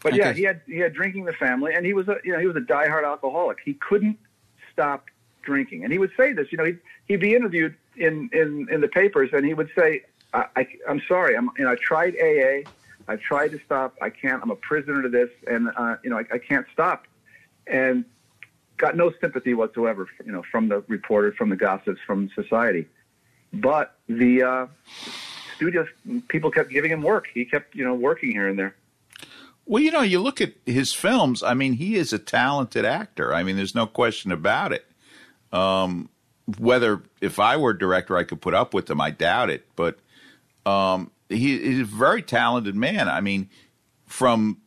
But 0.00 0.14
yeah, 0.14 0.32
he 0.32 0.42
had 0.42 0.60
he 0.66 0.78
had 0.78 0.94
drinking 0.94 1.22
in 1.22 1.26
the 1.26 1.32
family, 1.32 1.74
and 1.74 1.84
he 1.84 1.92
was 1.92 2.08
a 2.08 2.16
you 2.24 2.32
know 2.32 2.38
he 2.38 2.46
was 2.46 2.56
a 2.56 2.60
diehard 2.60 3.04
alcoholic. 3.04 3.58
He 3.64 3.74
couldn't 3.74 4.18
stop 4.72 5.06
drinking, 5.42 5.82
and 5.82 5.92
he 5.92 5.98
would 5.98 6.12
say 6.16 6.32
this. 6.32 6.52
You 6.52 6.58
know, 6.58 6.64
he'd, 6.64 6.78
he'd 7.06 7.20
be 7.20 7.34
interviewed 7.34 7.74
in 7.96 8.30
in 8.32 8.68
in 8.70 8.80
the 8.80 8.88
papers, 8.88 9.30
and 9.32 9.44
he 9.44 9.54
would 9.54 9.70
say, 9.76 10.02
I, 10.32 10.44
I, 10.54 10.68
"I'm 10.88 11.02
sorry, 11.08 11.36
I'm 11.36 11.50
you 11.58 11.64
know 11.64 11.72
I 11.72 11.76
tried 11.82 12.14
AA, 12.22 12.70
I 13.08 13.16
tried 13.16 13.50
to 13.50 13.60
stop, 13.66 13.96
I 14.00 14.10
can't. 14.10 14.40
I'm 14.40 14.52
a 14.52 14.56
prisoner 14.56 15.02
to 15.02 15.08
this, 15.08 15.30
and 15.50 15.70
uh, 15.76 15.96
you 16.04 16.10
know 16.10 16.18
I, 16.18 16.24
I 16.34 16.38
can't 16.38 16.66
stop." 16.72 17.07
And 17.68 18.04
got 18.76 18.96
no 18.96 19.12
sympathy 19.20 19.54
whatsoever, 19.54 20.08
you 20.24 20.32
know, 20.32 20.42
from 20.50 20.68
the 20.68 20.82
reporters, 20.88 21.34
from 21.36 21.50
the 21.50 21.56
gossips, 21.56 22.00
from 22.06 22.30
society. 22.34 22.86
But 23.52 23.96
the 24.08 24.42
uh, 24.42 24.66
studios, 25.56 25.88
people 26.28 26.50
kept 26.50 26.70
giving 26.70 26.90
him 26.90 27.02
work. 27.02 27.26
He 27.32 27.44
kept, 27.44 27.74
you 27.74 27.84
know, 27.84 27.94
working 27.94 28.30
here 28.30 28.48
and 28.48 28.58
there. 28.58 28.74
Well, 29.66 29.82
you 29.82 29.90
know, 29.90 30.00
you 30.00 30.20
look 30.20 30.40
at 30.40 30.54
his 30.64 30.94
films. 30.94 31.42
I 31.42 31.54
mean, 31.54 31.74
he 31.74 31.96
is 31.96 32.12
a 32.12 32.18
talented 32.18 32.84
actor. 32.84 33.34
I 33.34 33.42
mean, 33.42 33.56
there's 33.56 33.74
no 33.74 33.86
question 33.86 34.32
about 34.32 34.72
it. 34.72 34.86
Um, 35.52 36.08
whether 36.58 37.02
if 37.20 37.38
I 37.38 37.58
were 37.58 37.70
a 37.70 37.78
director, 37.78 38.16
I 38.16 38.24
could 38.24 38.40
put 38.40 38.54
up 38.54 38.72
with 38.72 38.88
him, 38.88 39.00
I 39.00 39.10
doubt 39.10 39.50
it. 39.50 39.66
But 39.76 39.98
um, 40.64 41.10
he, 41.28 41.58
he's 41.58 41.80
a 41.80 41.84
very 41.84 42.22
talented 42.22 42.76
man. 42.76 43.08
I 43.08 43.20
mean, 43.20 43.50
from 44.06 44.62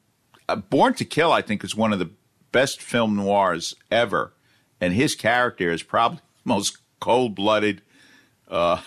uh, 0.47 0.57
Born 0.57 0.93
to 0.95 1.05
Kill, 1.05 1.31
I 1.31 1.41
think 1.41 1.63
is 1.63 1.75
one 1.75 1.93
of 1.93 1.99
the 1.99 2.11
best 2.51 2.81
film 2.81 3.15
noirs 3.15 3.75
ever, 3.89 4.33
and 4.79 4.93
his 4.93 5.15
character 5.15 5.71
is 5.71 5.83
probably 5.83 6.17
the 6.17 6.49
most 6.49 6.77
cold 6.99 7.35
blooded. 7.35 7.81
Uh, 8.47 8.81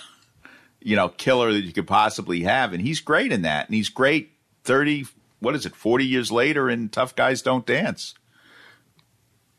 you 0.81 0.97
know, 0.97 1.09
killer 1.09 1.53
that 1.53 1.65
you 1.65 1.73
could 1.73 1.87
possibly 1.87 2.43
have, 2.43 2.75
and 2.75 2.83
he's 2.83 3.01
great 3.01 3.33
in 3.33 3.43
that, 3.43 3.67
and 3.67 3.75
he's 3.75 3.89
great 3.89 4.33
thirty, 4.65 5.07
what 5.41 5.55
is 5.55 5.65
it, 5.65 5.75
forty 5.75 6.05
years 6.05 6.31
later 6.31 6.69
in 6.69 6.91
Tough 6.91 7.17
Guys 7.17 7.41
Don't 7.41 7.65
Dance. 7.65 8.15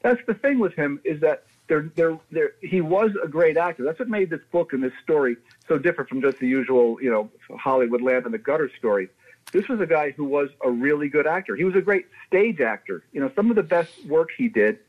That's 0.01 0.21
the 0.27 0.35
thing 0.35 0.59
with 0.59 0.75
him 0.75 1.01
is 1.03 1.19
that 1.21 1.45
there, 1.67 1.89
there, 1.95 2.19
there. 2.29 2.51
He 2.61 2.79
was 2.79 3.09
a 3.23 3.27
great 3.27 3.57
actor. 3.57 3.83
That's 3.83 3.97
what 3.97 4.07
made 4.07 4.29
this 4.29 4.41
book 4.51 4.71
and 4.73 4.83
this 4.83 4.93
story 5.01 5.37
so 5.67 5.79
different 5.79 6.09
from 6.09 6.21
just 6.21 6.37
the 6.37 6.47
usual, 6.47 7.01
you 7.01 7.09
know, 7.09 7.31
Hollywood 7.57 8.03
land 8.03 8.27
in 8.27 8.31
the 8.31 8.37
gutter 8.37 8.69
story. 8.77 9.09
This 9.51 9.67
was 9.67 9.79
a 9.79 9.85
guy 9.85 10.11
who 10.11 10.25
was 10.25 10.49
a 10.63 10.69
really 10.69 11.07
good 11.07 11.27
actor. 11.27 11.55
He 11.55 11.63
was 11.63 11.75
a 11.75 11.81
great 11.81 12.07
stage 12.27 12.59
actor. 12.59 13.03
You 13.11 13.21
know, 13.21 13.31
some 13.35 13.49
of 13.49 13.55
the 13.55 13.63
best 13.63 14.05
work 14.05 14.29
he 14.35 14.49
did 14.49 14.79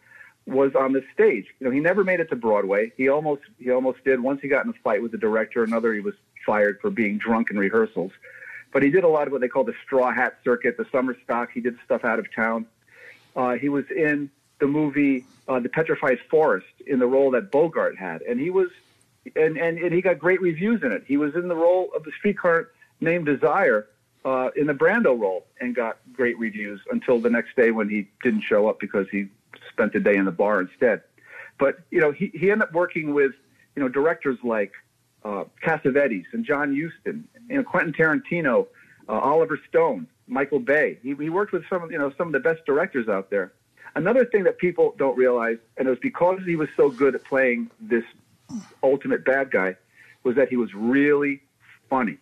was 0.47 0.75
on 0.75 0.93
the 0.93 1.05
stage. 1.13 1.47
You 1.59 1.67
know, 1.67 1.71
he 1.71 1.81
never 1.81 2.05
made 2.05 2.21
it 2.21 2.31
to 2.31 2.37
Broadway. 2.37 2.93
He 2.97 3.09
almost 3.09 3.43
he 3.59 3.71
almost 3.71 4.03
did. 4.05 4.21
Once 4.21 4.41
he 4.41 4.49
got 4.49 4.65
in 4.65 4.71
a 4.71 4.75
fight 4.85 5.03
with 5.03 5.13
the 5.13 5.19
director, 5.19 5.63
another 5.63 5.93
he 5.93 6.01
was 6.01 6.15
fired 6.45 6.81
for 6.81 6.91
being 6.91 7.19
drunk 7.19 7.51
in 7.51 7.59
rehearsals. 7.59 8.13
But 8.73 8.83
he 8.83 8.91
did 8.91 9.05
a 9.05 9.09
lot 9.09 9.27
of 9.27 9.33
what 9.33 9.41
they 9.41 9.49
call 9.49 9.65
the 9.65 9.75
straw 9.85 10.13
hat 10.13 10.39
circuit, 10.45 10.77
the 10.77 10.87
summer 10.91 11.17
stock. 11.25 11.51
He 11.53 11.61
did 11.61 11.77
stuff 11.85 12.05
out 12.05 12.19
of 12.19 12.33
town. 12.35 12.67
Uh, 13.35 13.55
he 13.55 13.69
was 13.69 13.85
in 13.91 14.31
the 14.59 14.67
movie 14.67 15.25
uh, 15.49 15.61
The 15.61 15.69
Petrified 15.69 16.19
Forest 16.31 16.67
in 16.87 16.99
the 16.99 17.07
role 17.07 17.31
that 17.33 17.51
Bogart 17.51 17.97
had, 17.97 18.23
and 18.23 18.41
he 18.41 18.51
was 18.51 18.69
and, 19.35 19.57
and 19.59 19.79
and 19.79 19.93
he 19.93 20.01
got 20.01 20.19
great 20.19 20.41
reviews 20.41 20.83
in 20.83 20.93
it. 20.93 21.05
He 21.07 21.17
was 21.17 21.35
in 21.35 21.49
the 21.49 21.57
role 21.57 21.91
of 21.95 22.05
the 22.05 22.13
streetcar 22.19 22.71
named 23.01 23.27
Desire 23.27 23.87
uh, 24.27 24.51
in 24.57 24.67
the 24.67 24.73
Brando 24.75 25.19
role 25.19 25.47
and 25.61 25.75
got 25.75 25.99
great 26.13 26.37
reviews 26.37 26.81
until 26.91 27.21
the 27.21 27.31
next 27.31 27.55
day 27.55 27.71
when 27.71 27.89
he 27.89 28.09
didn't 28.25 28.43
show 28.43 28.69
up 28.69 28.81
because 28.81 29.07
he 29.11 29.29
spent 29.71 29.93
the 29.93 30.01
day 30.01 30.17
in 30.17 30.25
the 30.25 30.33
bar 30.33 30.61
instead. 30.61 31.03
But 31.59 31.77
you 31.93 32.01
know, 32.01 32.11
he 32.11 32.33
he 32.35 32.51
ended 32.51 32.69
up 32.69 32.75
working 32.75 33.15
with 33.15 33.33
you 33.77 33.83
know 33.83 33.89
directors 33.89 34.37
like 34.43 34.73
uh, 35.25 35.45
Cassavetes 35.65 36.25
and 36.33 36.45
John 36.45 36.77
Huston, 36.77 37.29
you 37.49 37.57
know 37.57 37.63
Quentin 37.63 37.93
Tarantino, 37.93 38.67
uh, 39.09 39.13
Oliver 39.13 39.61
Stone, 39.69 40.09
Michael 40.27 40.59
Bay. 40.59 40.99
He, 41.03 41.15
he 41.15 41.31
worked 41.31 41.53
with 41.53 41.63
some 41.71 41.85
of 41.85 41.93
you 41.93 41.99
know 41.99 42.13
some 42.19 42.27
of 42.27 42.33
the 42.33 42.41
best 42.41 42.67
directors 42.67 43.09
out 43.09 43.31
there. 43.31 43.53
Another 43.95 44.25
thing 44.25 44.43
that 44.43 44.59
people 44.59 44.95
don't 44.99 45.17
realize, 45.17 45.59
and 45.77 45.87
it 45.87 45.91
was 45.91 46.01
because 46.01 46.41
he 46.45 46.57
was 46.57 46.69
so 46.77 46.91
good 46.91 47.15
at 47.15 47.25
playing 47.25 47.71
this 47.81 48.05
ultimate 48.83 49.25
bad 49.25 49.53
guy, 49.53 49.77
was 50.25 50.35
that 50.35 50.49
he 50.49 50.57
was 50.57 50.75
really 50.75 51.41
funny. 51.89 52.19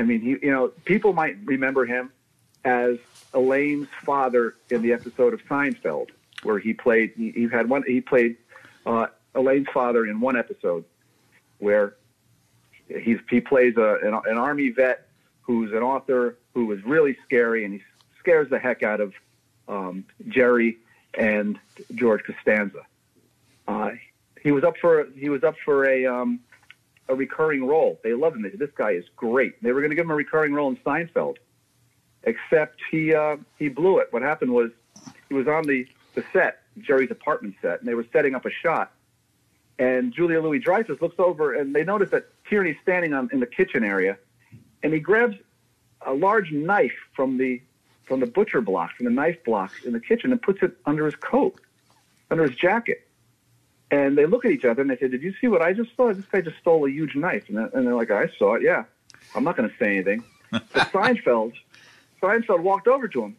I 0.00 0.02
mean, 0.02 0.22
he 0.22 0.30
you 0.42 0.50
know 0.50 0.68
people 0.86 1.12
might 1.12 1.36
remember 1.44 1.84
him 1.84 2.10
as 2.64 2.96
Elaine's 3.34 3.88
father 4.02 4.54
in 4.70 4.80
the 4.80 4.94
episode 4.94 5.34
of 5.34 5.44
Seinfeld, 5.44 6.08
where 6.42 6.58
he 6.58 6.72
played 6.72 7.12
he, 7.16 7.30
he 7.32 7.48
had 7.48 7.68
one 7.68 7.84
he 7.86 8.00
played 8.00 8.36
uh, 8.86 9.08
Elaine's 9.34 9.68
father 9.74 10.06
in 10.06 10.18
one 10.20 10.36
episode, 10.36 10.86
where 11.58 11.96
he's 12.88 13.18
he 13.28 13.42
plays 13.42 13.76
a, 13.76 13.98
an, 14.02 14.18
an 14.24 14.38
army 14.38 14.70
vet 14.70 15.06
who's 15.42 15.70
an 15.72 15.82
author 15.82 16.38
who 16.54 16.72
is 16.72 16.82
really 16.84 17.16
scary 17.26 17.66
and 17.66 17.74
he 17.74 17.82
scares 18.18 18.48
the 18.48 18.58
heck 18.58 18.82
out 18.82 19.02
of 19.02 19.12
um, 19.68 20.04
Jerry 20.28 20.78
and 21.12 21.58
George 21.94 22.24
Costanza. 22.24 22.86
Uh, 23.68 23.90
he 24.42 24.50
was 24.50 24.64
up 24.64 24.78
for 24.78 25.08
he 25.14 25.28
was 25.28 25.44
up 25.44 25.56
for 25.62 25.84
a 25.84 26.06
um, 26.06 26.40
a 27.10 27.14
recurring 27.14 27.66
role. 27.66 27.98
They 28.02 28.14
loved 28.14 28.36
him. 28.36 28.42
They 28.42 28.50
said, 28.50 28.60
this 28.60 28.70
guy 28.74 28.92
is 28.92 29.04
great. 29.16 29.62
They 29.62 29.72
were 29.72 29.80
going 29.80 29.90
to 29.90 29.96
give 29.96 30.04
him 30.04 30.12
a 30.12 30.16
recurring 30.16 30.54
role 30.54 30.68
in 30.68 30.76
Seinfeld, 30.76 31.36
except 32.22 32.80
he 32.90 33.14
uh, 33.14 33.36
he 33.58 33.68
blew 33.68 33.98
it. 33.98 34.08
What 34.12 34.22
happened 34.22 34.52
was 34.52 34.70
he 35.28 35.34
was 35.34 35.48
on 35.48 35.64
the 35.64 35.86
the 36.14 36.24
set, 36.32 36.62
Jerry's 36.78 37.10
apartment 37.10 37.56
set, 37.60 37.80
and 37.80 37.88
they 37.88 37.94
were 37.94 38.06
setting 38.12 38.34
up 38.34 38.46
a 38.46 38.50
shot. 38.50 38.92
And 39.78 40.12
Julia 40.12 40.40
Louis 40.40 40.58
Dreyfus 40.58 41.00
looks 41.00 41.18
over, 41.18 41.54
and 41.54 41.74
they 41.74 41.84
notice 41.84 42.10
that 42.10 42.28
Tierney's 42.48 42.76
standing 42.82 43.14
on 43.14 43.30
in 43.32 43.40
the 43.40 43.46
kitchen 43.46 43.82
area, 43.82 44.18
and 44.82 44.92
he 44.92 45.00
grabs 45.00 45.36
a 46.06 46.12
large 46.12 46.52
knife 46.52 46.96
from 47.14 47.38
the 47.38 47.60
from 48.04 48.20
the 48.20 48.26
butcher 48.26 48.60
block, 48.60 48.92
from 48.96 49.04
the 49.04 49.12
knife 49.12 49.42
block 49.44 49.72
in 49.84 49.92
the 49.92 50.00
kitchen, 50.00 50.32
and 50.32 50.40
puts 50.42 50.62
it 50.62 50.76
under 50.84 51.04
his 51.06 51.14
coat, 51.16 51.60
under 52.30 52.44
his 52.44 52.56
jacket. 52.56 53.06
And 53.90 54.16
they 54.16 54.26
look 54.26 54.44
at 54.44 54.52
each 54.52 54.64
other 54.64 54.82
and 54.82 54.90
they 54.90 54.96
say, 54.96 55.08
"Did 55.08 55.22
you 55.22 55.34
see 55.40 55.48
what 55.48 55.62
I 55.62 55.72
just 55.72 55.94
saw? 55.96 56.12
This 56.12 56.24
guy 56.26 56.40
just 56.40 56.58
stole 56.58 56.86
a 56.86 56.90
huge 56.90 57.16
knife." 57.16 57.48
And 57.48 57.56
they're, 57.56 57.94
like, 57.94 58.10
"I 58.10 58.28
saw 58.38 58.54
it. 58.54 58.62
Yeah, 58.62 58.84
I'm 59.34 59.44
not 59.44 59.56
going 59.56 59.68
to 59.68 59.76
say 59.78 59.96
anything." 59.96 60.22
But 60.50 60.68
Seinfeld, 60.92 61.54
Seinfeld 62.22 62.60
walked 62.60 62.88
over 62.88 63.08
to 63.08 63.24
him 63.24 63.36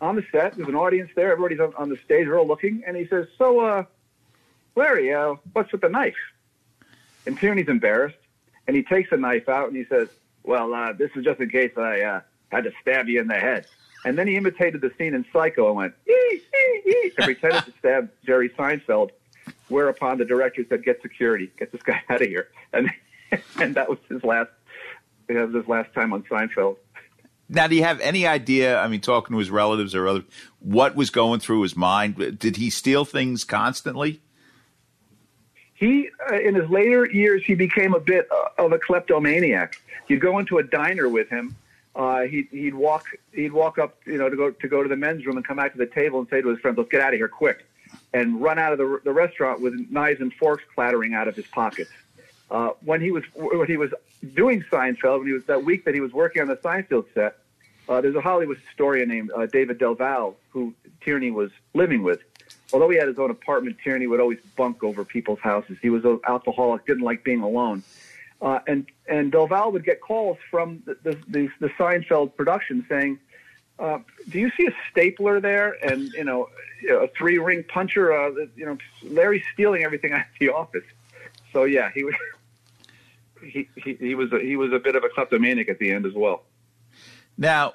on 0.00 0.16
the 0.16 0.24
set. 0.32 0.56
There's 0.56 0.68
an 0.68 0.74
audience 0.74 1.10
there. 1.14 1.32
Everybody's 1.32 1.60
on, 1.60 1.74
on 1.76 1.88
the 1.88 1.96
stage. 2.04 2.26
They're 2.26 2.38
all 2.38 2.46
looking, 2.46 2.82
and 2.86 2.96
he 2.96 3.06
says, 3.06 3.26
"So, 3.36 3.60
uh, 3.60 3.84
Larry, 4.76 5.12
uh, 5.12 5.34
what's 5.52 5.72
with 5.72 5.82
the 5.82 5.90
knife?" 5.90 6.14
And 7.26 7.38
Tierney's 7.38 7.68
embarrassed, 7.68 8.18
and 8.66 8.76
he 8.76 8.82
takes 8.82 9.10
the 9.10 9.16
knife 9.16 9.48
out 9.48 9.68
and 9.68 9.76
he 9.76 9.84
says, 9.84 10.08
"Well, 10.42 10.72
uh, 10.72 10.92
this 10.92 11.10
is 11.16 11.24
just 11.24 11.40
in 11.40 11.50
case 11.50 11.72
I 11.76 12.00
uh, 12.00 12.20
had 12.50 12.64
to 12.64 12.72
stab 12.80 13.08
you 13.08 13.20
in 13.20 13.26
the 13.26 13.34
head." 13.34 13.66
And 14.06 14.16
then 14.16 14.28
he 14.28 14.36
imitated 14.36 14.80
the 14.80 14.92
scene 14.96 15.14
in 15.14 15.24
Psycho 15.32 15.66
and 15.66 15.76
went, 15.76 15.94
ee, 16.08 16.12
ee, 16.12 16.82
ee, 16.86 17.12
and 17.18 17.24
pretended 17.24 17.64
to 17.64 17.72
stab 17.80 18.08
Jerry 18.24 18.48
Seinfeld. 18.50 19.10
Whereupon 19.68 20.18
the 20.18 20.24
director 20.24 20.64
said, 20.68 20.84
"Get 20.84 21.02
security, 21.02 21.50
get 21.58 21.72
this 21.72 21.82
guy 21.82 22.00
out 22.08 22.22
of 22.22 22.28
here," 22.28 22.48
and 22.72 22.90
and 23.58 23.74
that 23.74 23.88
was 23.88 23.98
his 24.08 24.22
last. 24.22 24.50
That 25.28 25.46
was 25.46 25.54
his 25.54 25.68
last 25.68 25.92
time 25.92 26.12
on 26.12 26.22
Seinfeld. 26.24 26.76
Now, 27.48 27.66
do 27.68 27.76
you 27.76 27.84
have 27.84 28.00
any 28.00 28.26
idea? 28.26 28.78
I 28.78 28.88
mean, 28.88 29.00
talking 29.00 29.34
to 29.34 29.38
his 29.38 29.50
relatives 29.50 29.94
or 29.94 30.08
other, 30.08 30.24
what 30.58 30.96
was 30.96 31.10
going 31.10 31.40
through 31.40 31.62
his 31.62 31.76
mind? 31.76 32.38
Did 32.38 32.56
he 32.56 32.70
steal 32.70 33.04
things 33.04 33.44
constantly? 33.44 34.20
He, 35.74 36.08
uh, 36.30 36.36
in 36.36 36.54
his 36.54 36.68
later 36.70 37.06
years, 37.06 37.42
he 37.44 37.54
became 37.54 37.94
a 37.94 38.00
bit 38.00 38.26
uh, 38.32 38.64
of 38.64 38.72
a 38.72 38.78
kleptomaniac. 38.78 39.80
You'd 40.08 40.20
go 40.20 40.38
into 40.38 40.58
a 40.58 40.62
diner 40.62 41.08
with 41.08 41.28
him. 41.28 41.54
Uh, 41.94 42.22
he'd, 42.22 42.48
he'd 42.50 42.74
walk. 42.74 43.06
He'd 43.32 43.52
walk 43.52 43.78
up, 43.78 43.96
you 44.06 44.18
know, 44.18 44.28
to 44.28 44.36
go 44.36 44.50
to 44.50 44.68
go 44.68 44.82
to 44.82 44.88
the 44.88 44.96
men's 44.96 45.24
room 45.24 45.36
and 45.36 45.46
come 45.46 45.56
back 45.56 45.72
to 45.72 45.78
the 45.78 45.86
table 45.86 46.18
and 46.18 46.28
say 46.28 46.40
to 46.40 46.48
his 46.48 46.58
friends, 46.60 46.78
"Let's 46.78 46.90
get 46.90 47.00
out 47.00 47.12
of 47.12 47.18
here 47.18 47.28
quick," 47.28 47.66
and 48.16 48.40
run 48.40 48.58
out 48.58 48.72
of 48.72 48.78
the, 48.78 49.00
the 49.04 49.12
restaurant 49.12 49.60
with 49.60 49.74
knives 49.90 50.20
and 50.20 50.32
forks 50.32 50.64
clattering 50.74 51.12
out 51.12 51.28
of 51.28 51.36
his 51.36 51.46
pockets. 51.46 51.90
Uh, 52.50 52.70
when 52.82 53.00
he 53.00 53.10
was 53.10 53.24
when 53.34 53.66
he 53.66 53.76
was 53.76 53.92
doing 54.34 54.64
Seinfeld, 54.72 55.18
when 55.18 55.26
he 55.26 55.34
was 55.34 55.44
that 55.44 55.62
week 55.64 55.84
that 55.84 55.94
he 55.94 56.00
was 56.00 56.12
working 56.12 56.40
on 56.40 56.48
the 56.48 56.56
Seinfeld 56.56 57.06
set, 57.12 57.38
uh, 57.88 58.00
there's 58.00 58.14
a 58.14 58.20
Hollywood 58.20 58.58
historian 58.68 59.08
named 59.08 59.30
uh, 59.36 59.44
David 59.46 59.78
Del 59.78 60.36
who 60.50 60.72
Tierney 61.02 61.30
was 61.30 61.50
living 61.74 62.02
with. 62.02 62.20
Although 62.72 62.88
he 62.88 62.96
had 62.96 63.08
his 63.08 63.18
own 63.18 63.30
apartment, 63.30 63.76
Tierney 63.84 64.06
would 64.06 64.20
always 64.20 64.38
bunk 64.56 64.82
over 64.82 65.04
people's 65.04 65.38
houses. 65.40 65.76
He 65.82 65.90
was 65.90 66.04
an 66.04 66.18
alcoholic, 66.26 66.86
didn't 66.86 67.04
like 67.04 67.22
being 67.22 67.42
alone. 67.42 67.82
Uh, 68.40 68.60
and 68.66 68.86
and 69.08 69.30
Del 69.30 69.72
would 69.72 69.84
get 69.84 70.00
calls 70.00 70.38
from 70.50 70.82
the 70.86 70.96
the, 71.02 71.12
the, 71.28 71.48
the 71.60 71.68
Seinfeld 71.78 72.34
production 72.34 72.86
saying, 72.88 73.18
uh, 73.78 73.98
"Do 74.28 74.38
you 74.38 74.50
see 74.56 74.66
a 74.66 74.74
stapler 74.90 75.40
there? 75.40 75.76
And 75.84 76.12
you 76.12 76.24
know, 76.24 76.48
a 76.88 77.08
three 77.08 77.38
ring 77.38 77.64
puncher? 77.64 78.12
Uh, 78.12 78.30
you 78.56 78.66
know, 78.66 78.78
Larry's 79.02 79.44
stealing 79.52 79.82
everything 79.82 80.12
out 80.12 80.20
of 80.20 80.38
the 80.40 80.50
office." 80.50 80.84
So 81.52 81.64
yeah, 81.64 81.90
he 81.94 82.04
was 82.04 82.14
he, 83.42 83.68
he, 83.76 83.94
he 83.94 84.14
was 84.14 84.32
a, 84.32 84.40
he 84.40 84.56
was 84.56 84.72
a 84.72 84.78
bit 84.78 84.96
of 84.96 85.04
a 85.04 85.08
kleptomaniac 85.08 85.68
at 85.68 85.78
the 85.78 85.90
end 85.92 86.06
as 86.06 86.14
well. 86.14 86.42
Now, 87.38 87.74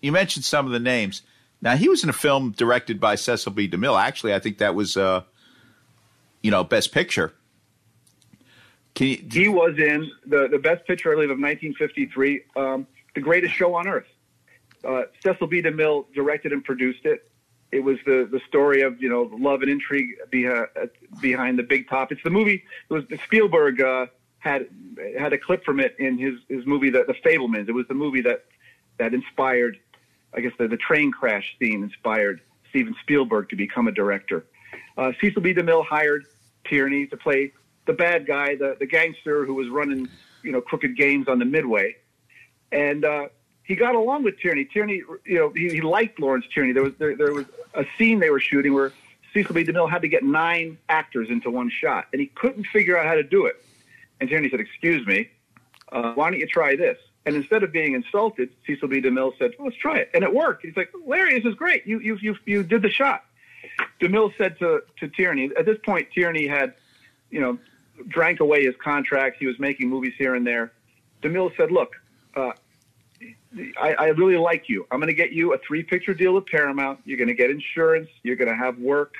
you 0.00 0.12
mentioned 0.12 0.44
some 0.44 0.66
of 0.66 0.72
the 0.72 0.80
names. 0.80 1.22
Now, 1.62 1.76
he 1.76 1.88
was 1.88 2.04
in 2.04 2.10
a 2.10 2.14
film 2.14 2.52
directed 2.52 3.00
by 3.00 3.14
Cecil 3.14 3.52
B. 3.52 3.68
DeMille. 3.68 3.98
Actually, 3.98 4.34
I 4.34 4.38
think 4.38 4.58
that 4.58 4.74
was, 4.74 4.96
uh, 4.98 5.22
you 6.42 6.50
know, 6.50 6.62
Best 6.62 6.92
Picture. 6.92 7.32
You, 8.98 9.24
he 9.32 9.48
was 9.48 9.76
in 9.78 10.10
the, 10.26 10.46
the 10.50 10.58
Best 10.58 10.86
Picture, 10.86 11.10
I 11.10 11.14
believe, 11.14 11.30
of 11.30 11.38
1953, 11.38 12.42
um, 12.54 12.86
The 13.14 13.20
Greatest 13.20 13.54
Show 13.54 13.74
on 13.74 13.88
Earth. 13.88 14.06
Uh, 14.86 15.02
Cecil 15.22 15.46
B. 15.46 15.62
DeMille 15.62 16.06
directed 16.14 16.52
and 16.52 16.64
produced 16.64 17.04
it. 17.04 17.30
It 17.72 17.80
was 17.80 17.98
the, 18.06 18.28
the 18.30 18.40
story 18.46 18.82
of 18.82 19.02
you 19.02 19.08
know 19.08 19.30
love 19.36 19.62
and 19.62 19.70
intrigue 19.70 20.10
behind, 20.30 20.68
behind 21.20 21.58
the 21.58 21.62
big 21.62 21.88
top. 21.88 22.12
It's 22.12 22.22
the 22.22 22.30
movie. 22.30 22.62
It 22.90 22.92
was 22.92 23.04
Spielberg 23.24 23.80
uh, 23.80 24.06
had 24.38 24.68
had 25.18 25.32
a 25.32 25.38
clip 25.38 25.64
from 25.64 25.80
it 25.80 25.96
in 25.98 26.18
his 26.18 26.34
his 26.48 26.66
movie, 26.66 26.90
The, 26.90 27.04
the 27.04 27.14
Fabelmans. 27.14 27.68
It 27.68 27.72
was 27.72 27.88
the 27.88 27.94
movie 27.94 28.20
that 28.22 28.44
that 28.98 29.12
inspired, 29.12 29.78
I 30.34 30.40
guess, 30.40 30.52
the, 30.58 30.68
the 30.68 30.76
train 30.76 31.10
crash 31.10 31.56
scene 31.58 31.82
inspired 31.82 32.40
Steven 32.70 32.94
Spielberg 33.02 33.48
to 33.48 33.56
become 33.56 33.88
a 33.88 33.92
director. 33.92 34.46
Uh, 34.96 35.12
Cecil 35.20 35.42
B. 35.42 35.52
DeMille 35.52 35.84
hired 35.84 36.26
Tierney 36.64 37.06
to 37.08 37.16
play 37.16 37.52
the 37.86 37.92
bad 37.92 38.26
guy, 38.26 38.54
the, 38.54 38.76
the 38.78 38.86
gangster 38.86 39.44
who 39.44 39.54
was 39.54 39.68
running, 39.68 40.08
you 40.42 40.52
know, 40.52 40.60
crooked 40.60 40.96
games 40.96 41.28
on 41.28 41.38
the 41.38 41.44
Midway. 41.44 41.96
And 42.72 43.04
uh, 43.04 43.28
he 43.64 43.74
got 43.74 43.94
along 43.94 44.22
with 44.22 44.38
Tierney. 44.38 44.64
Tierney, 44.66 45.02
you 45.24 45.38
know, 45.38 45.50
he, 45.50 45.70
he 45.70 45.80
liked 45.80 46.20
Lawrence 46.20 46.44
Tierney. 46.52 46.72
There 46.72 46.82
was 46.82 46.92
there, 46.98 47.16
there 47.16 47.32
was 47.32 47.46
a 47.74 47.84
scene 47.98 48.20
they 48.20 48.30
were 48.30 48.40
shooting 48.40 48.74
where 48.74 48.92
Cecil 49.32 49.54
B. 49.54 49.64
DeMille 49.64 49.90
had 49.90 50.02
to 50.02 50.08
get 50.08 50.22
nine 50.22 50.78
actors 50.88 51.28
into 51.30 51.50
one 51.50 51.70
shot, 51.70 52.06
and 52.12 52.20
he 52.20 52.26
couldn't 52.26 52.66
figure 52.66 52.96
out 52.96 53.06
how 53.06 53.14
to 53.14 53.22
do 53.22 53.46
it. 53.46 53.64
And 54.20 54.28
Tierney 54.28 54.50
said, 54.50 54.60
"Excuse 54.60 55.06
me, 55.06 55.30
uh, 55.90 56.12
why 56.12 56.30
don't 56.30 56.38
you 56.38 56.46
try 56.46 56.76
this?" 56.76 56.98
And 57.26 57.34
instead 57.34 57.62
of 57.62 57.72
being 57.72 57.94
insulted, 57.94 58.50
Cecil 58.66 58.86
B. 58.88 59.00
DeMille 59.00 59.36
said, 59.38 59.52
well, 59.58 59.68
"Let's 59.68 59.78
try 59.78 59.96
it," 59.96 60.10
and 60.12 60.22
it 60.22 60.32
worked. 60.32 60.62
He's 60.62 60.76
like, 60.76 60.92
"Larry, 61.06 61.38
this 61.40 61.50
is 61.50 61.56
great. 61.56 61.86
You 61.86 61.98
you 62.00 62.18
you 62.20 62.36
you 62.44 62.62
did 62.62 62.82
the 62.82 62.90
shot." 62.90 63.24
DeMille 64.00 64.36
said 64.36 64.58
to 64.58 64.82
to 65.00 65.08
Tierney. 65.08 65.50
At 65.58 65.64
this 65.64 65.78
point, 65.84 66.08
Tierney 66.12 66.46
had, 66.46 66.74
you 67.30 67.40
know, 67.40 67.58
drank 68.08 68.40
away 68.40 68.64
his 68.64 68.74
contracts. 68.76 69.38
He 69.40 69.46
was 69.46 69.58
making 69.58 69.88
movies 69.88 70.12
here 70.18 70.34
and 70.34 70.46
there. 70.46 70.72
DeMille 71.22 71.56
said, 71.56 71.72
"Look." 71.72 71.96
Uh, 72.36 72.50
I, 73.80 73.94
I 73.94 74.06
really 74.08 74.36
like 74.36 74.68
you. 74.68 74.86
I'm 74.90 74.98
going 74.98 75.08
to 75.08 75.14
get 75.14 75.32
you 75.32 75.54
a 75.54 75.58
three 75.58 75.82
picture 75.82 76.14
deal 76.14 76.34
with 76.34 76.46
Paramount. 76.46 77.00
You're 77.04 77.18
going 77.18 77.28
to 77.28 77.34
get 77.34 77.50
insurance. 77.50 78.08
You're 78.22 78.36
going 78.36 78.50
to 78.50 78.56
have 78.56 78.78
work. 78.78 79.14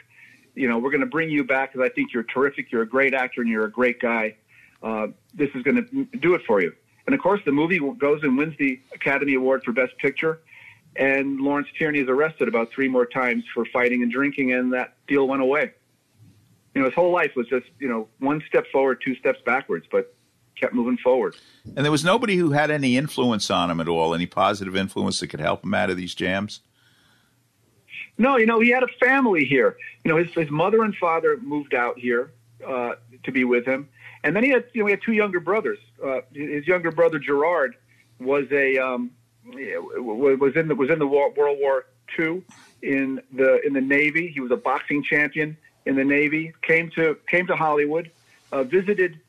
You 0.54 0.68
know, 0.68 0.78
we're 0.78 0.90
going 0.90 1.00
to 1.00 1.06
bring 1.06 1.30
you 1.30 1.44
back 1.44 1.72
because 1.72 1.88
I 1.88 1.92
think 1.92 2.12
you're 2.12 2.24
terrific. 2.24 2.70
You're 2.70 2.82
a 2.82 2.88
great 2.88 3.14
actor 3.14 3.40
and 3.40 3.50
you're 3.50 3.64
a 3.64 3.70
great 3.70 4.00
guy. 4.00 4.36
Uh, 4.82 5.08
this 5.34 5.50
is 5.54 5.62
going 5.62 5.76
to 5.76 6.18
do 6.18 6.34
it 6.34 6.42
for 6.46 6.60
you. 6.60 6.72
And 7.06 7.14
of 7.14 7.20
course, 7.20 7.40
the 7.44 7.52
movie 7.52 7.78
goes 7.98 8.22
and 8.22 8.36
wins 8.36 8.54
the 8.58 8.80
Academy 8.94 9.34
Award 9.34 9.62
for 9.64 9.72
Best 9.72 9.96
Picture. 9.98 10.40
And 10.96 11.40
Lawrence 11.40 11.68
Tierney 11.76 12.00
is 12.00 12.08
arrested 12.08 12.48
about 12.48 12.70
three 12.70 12.88
more 12.88 13.04
times 13.04 13.44
for 13.52 13.64
fighting 13.66 14.02
and 14.02 14.12
drinking, 14.12 14.52
and 14.52 14.72
that 14.72 14.94
deal 15.08 15.26
went 15.26 15.42
away. 15.42 15.72
You 16.74 16.80
know, 16.80 16.86
his 16.86 16.94
whole 16.94 17.12
life 17.12 17.32
was 17.36 17.48
just, 17.48 17.66
you 17.78 17.88
know, 17.88 18.08
one 18.20 18.42
step 18.48 18.66
forward, 18.70 19.02
two 19.04 19.16
steps 19.16 19.40
backwards, 19.44 19.86
but 19.90 20.14
kept 20.58 20.74
moving 20.74 20.96
forward. 20.96 21.36
And 21.76 21.84
there 21.84 21.92
was 21.92 22.04
nobody 22.04 22.36
who 22.36 22.50
had 22.50 22.70
any 22.70 22.96
influence 22.96 23.50
on 23.50 23.70
him 23.70 23.80
at 23.80 23.88
all, 23.88 24.14
any 24.14 24.26
positive 24.26 24.76
influence 24.76 25.20
that 25.20 25.28
could 25.28 25.40
help 25.40 25.64
him 25.64 25.74
out 25.74 25.90
of 25.90 25.96
these 25.96 26.14
jams? 26.14 26.60
No, 28.16 28.36
you 28.36 28.46
know, 28.46 28.60
he 28.60 28.70
had 28.70 28.82
a 28.82 28.88
family 29.00 29.44
here. 29.44 29.76
You 30.04 30.12
know, 30.12 30.18
his, 30.18 30.32
his 30.34 30.50
mother 30.50 30.82
and 30.82 30.94
father 30.96 31.36
moved 31.38 31.74
out 31.74 31.98
here 31.98 32.32
uh, 32.66 32.94
to 33.24 33.32
be 33.32 33.44
with 33.44 33.66
him. 33.66 33.88
And 34.22 34.34
then 34.34 34.44
he 34.44 34.50
had, 34.50 34.64
you 34.72 34.82
know, 34.82 34.86
he 34.86 34.92
had 34.92 35.02
two 35.02 35.12
younger 35.12 35.40
brothers. 35.40 35.78
Uh, 36.02 36.20
his 36.32 36.66
younger 36.66 36.90
brother 36.90 37.18
Gerard 37.18 37.76
was 38.18 38.46
a 38.52 38.78
um, 38.78 39.10
was 39.44 40.56
in 40.56 40.68
the 40.68 40.74
was 40.74 40.88
in 40.90 40.98
the 40.98 41.06
World 41.06 41.34
War 41.36 41.84
II 42.18 42.42
in 42.82 43.20
the 43.32 43.60
in 43.66 43.74
the 43.74 43.80
Navy. 43.80 44.28
He 44.28 44.40
was 44.40 44.50
a 44.50 44.56
boxing 44.56 45.02
champion 45.02 45.56
in 45.84 45.96
the 45.96 46.04
Navy. 46.04 46.54
Came 46.62 46.90
to 46.92 47.18
came 47.30 47.46
to 47.48 47.56
Hollywood, 47.56 48.10
uh, 48.50 48.62
visited 48.62 49.20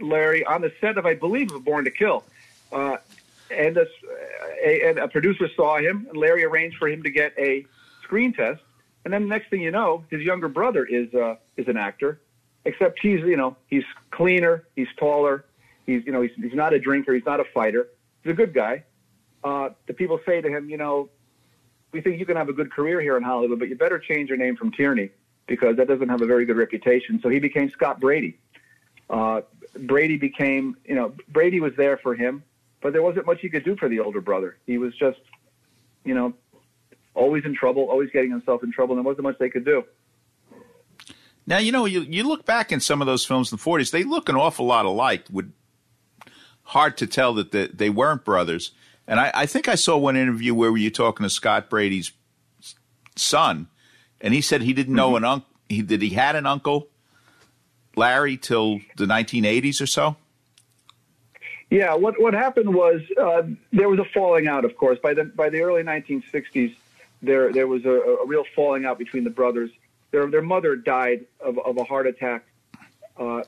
Larry 0.00 0.44
on 0.44 0.60
the 0.60 0.72
set 0.80 0.98
of 0.98 1.06
I 1.06 1.14
believe 1.14 1.52
of 1.52 1.64
Born 1.64 1.84
to 1.84 1.90
Kill, 1.90 2.24
uh, 2.72 2.96
and 3.50 3.76
a, 3.76 3.86
a, 4.64 4.88
and 4.88 4.98
a 4.98 5.08
producer 5.08 5.48
saw 5.54 5.78
him, 5.78 6.06
and 6.08 6.16
Larry 6.16 6.44
arranged 6.44 6.78
for 6.78 6.88
him 6.88 7.02
to 7.02 7.10
get 7.10 7.32
a 7.38 7.64
screen 8.02 8.32
test. 8.32 8.60
And 9.04 9.12
then 9.12 9.22
the 9.22 9.28
next 9.28 9.50
thing 9.50 9.60
you 9.60 9.70
know, 9.70 10.04
his 10.10 10.22
younger 10.22 10.48
brother 10.48 10.84
is 10.84 11.12
uh, 11.14 11.36
is 11.56 11.68
an 11.68 11.76
actor, 11.76 12.20
except 12.64 12.98
he's 13.00 13.20
you 13.20 13.36
know 13.36 13.56
he's 13.68 13.84
cleaner, 14.10 14.64
he's 14.74 14.88
taller, 14.98 15.44
he's 15.86 16.04
you 16.04 16.12
know 16.12 16.22
he's, 16.22 16.32
he's 16.36 16.54
not 16.54 16.72
a 16.72 16.78
drinker, 16.78 17.14
he's 17.14 17.26
not 17.26 17.38
a 17.38 17.44
fighter, 17.44 17.88
he's 18.22 18.32
a 18.32 18.36
good 18.36 18.52
guy. 18.52 18.84
Uh, 19.44 19.70
the 19.86 19.94
people 19.94 20.18
say 20.26 20.40
to 20.40 20.48
him, 20.48 20.68
you 20.68 20.76
know, 20.76 21.08
we 21.92 22.00
think 22.00 22.18
you 22.18 22.26
can 22.26 22.36
have 22.36 22.48
a 22.48 22.52
good 22.52 22.72
career 22.72 23.00
here 23.00 23.16
in 23.16 23.22
Hollywood, 23.22 23.60
but 23.60 23.68
you 23.68 23.76
better 23.76 23.98
change 23.98 24.28
your 24.28 24.38
name 24.38 24.56
from 24.56 24.72
Tierney 24.72 25.10
because 25.46 25.76
that 25.76 25.86
doesn't 25.86 26.08
have 26.08 26.20
a 26.20 26.26
very 26.26 26.44
good 26.44 26.56
reputation. 26.56 27.20
So 27.22 27.28
he 27.28 27.38
became 27.38 27.70
Scott 27.70 28.00
Brady. 28.00 28.38
Uh, 29.08 29.42
Brady 29.78 30.16
became, 30.16 30.76
you 30.84 30.94
know, 30.94 31.14
Brady 31.28 31.60
was 31.60 31.72
there 31.76 31.96
for 31.96 32.14
him, 32.14 32.42
but 32.80 32.92
there 32.92 33.02
wasn't 33.02 33.26
much 33.26 33.40
he 33.40 33.48
could 33.48 33.64
do 33.64 33.76
for 33.76 33.88
the 33.88 34.00
older 34.00 34.20
brother. 34.20 34.56
He 34.66 34.78
was 34.78 34.94
just, 34.96 35.18
you 36.04 36.14
know, 36.14 36.34
always 37.14 37.44
in 37.44 37.54
trouble, 37.54 37.88
always 37.90 38.10
getting 38.10 38.30
himself 38.30 38.62
in 38.62 38.72
trouble, 38.72 38.96
and 38.96 39.04
there 39.04 39.08
wasn't 39.08 39.24
much 39.24 39.38
they 39.38 39.50
could 39.50 39.64
do. 39.64 39.84
Now, 41.46 41.58
you 41.58 41.70
know, 41.70 41.84
you, 41.84 42.00
you 42.00 42.26
look 42.26 42.44
back 42.44 42.72
in 42.72 42.80
some 42.80 43.00
of 43.00 43.06
those 43.06 43.24
films 43.24 43.52
in 43.52 43.56
the 43.56 43.62
40s, 43.62 43.90
they 43.92 44.02
look 44.02 44.28
an 44.28 44.36
awful 44.36 44.66
lot 44.66 44.84
alike. 44.84 45.26
Would 45.30 45.52
hard 46.66 46.96
to 46.98 47.06
tell 47.06 47.32
that 47.34 47.52
the, 47.52 47.70
they 47.72 47.90
weren't 47.90 48.24
brothers. 48.24 48.72
And 49.06 49.20
I, 49.20 49.30
I 49.32 49.46
think 49.46 49.68
I 49.68 49.76
saw 49.76 49.96
one 49.96 50.16
interview 50.16 50.52
where 50.54 50.76
you 50.76 50.86
were 50.86 50.90
talking 50.90 51.24
to 51.24 51.30
Scott 51.30 51.70
Brady's 51.70 52.12
son, 53.14 53.68
and 54.20 54.34
he 54.34 54.40
said 54.40 54.62
he 54.62 54.72
didn't 54.72 54.94
know 54.94 55.08
mm-hmm. 55.08 55.16
an 55.16 55.24
uncle. 55.24 55.48
He 55.68 55.82
did 55.82 56.02
he 56.02 56.10
had 56.10 56.36
an 56.36 56.46
uncle, 56.46 56.88
Larry, 57.96 58.36
till 58.36 58.80
the 58.96 59.06
1980s 59.06 59.80
or 59.80 59.86
so. 59.86 60.16
Yeah, 61.70 61.94
what 61.94 62.20
what 62.20 62.32
happened 62.32 62.72
was 62.74 63.00
uh, 63.20 63.42
there 63.72 63.88
was 63.88 63.98
a 63.98 64.04
falling 64.14 64.46
out. 64.46 64.64
Of 64.64 64.76
course, 64.76 64.98
by 65.02 65.14
the 65.14 65.24
by 65.24 65.48
the 65.48 65.62
early 65.62 65.82
1960s, 65.82 66.76
there 67.22 67.52
there 67.52 67.66
was 67.66 67.84
a, 67.84 67.90
a 67.90 68.26
real 68.26 68.44
falling 68.54 68.84
out 68.84 68.98
between 68.98 69.24
the 69.24 69.30
brothers. 69.30 69.70
Their 70.12 70.30
their 70.30 70.42
mother 70.42 70.76
died 70.76 71.24
of, 71.40 71.58
of 71.58 71.76
a 71.76 71.84
heart 71.84 72.06
attack 72.06 72.44
uh, 73.16 73.42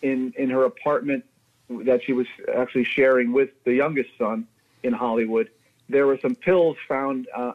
in 0.00 0.32
in 0.38 0.48
her 0.48 0.64
apartment 0.64 1.26
that 1.68 2.02
she 2.02 2.14
was 2.14 2.26
actually 2.54 2.84
sharing 2.84 3.32
with 3.32 3.50
the 3.64 3.74
youngest 3.74 4.10
son 4.16 4.46
in 4.82 4.94
Hollywood. 4.94 5.50
There 5.90 6.06
were 6.06 6.18
some 6.18 6.34
pills 6.34 6.78
found 6.86 7.28
uh, 7.34 7.52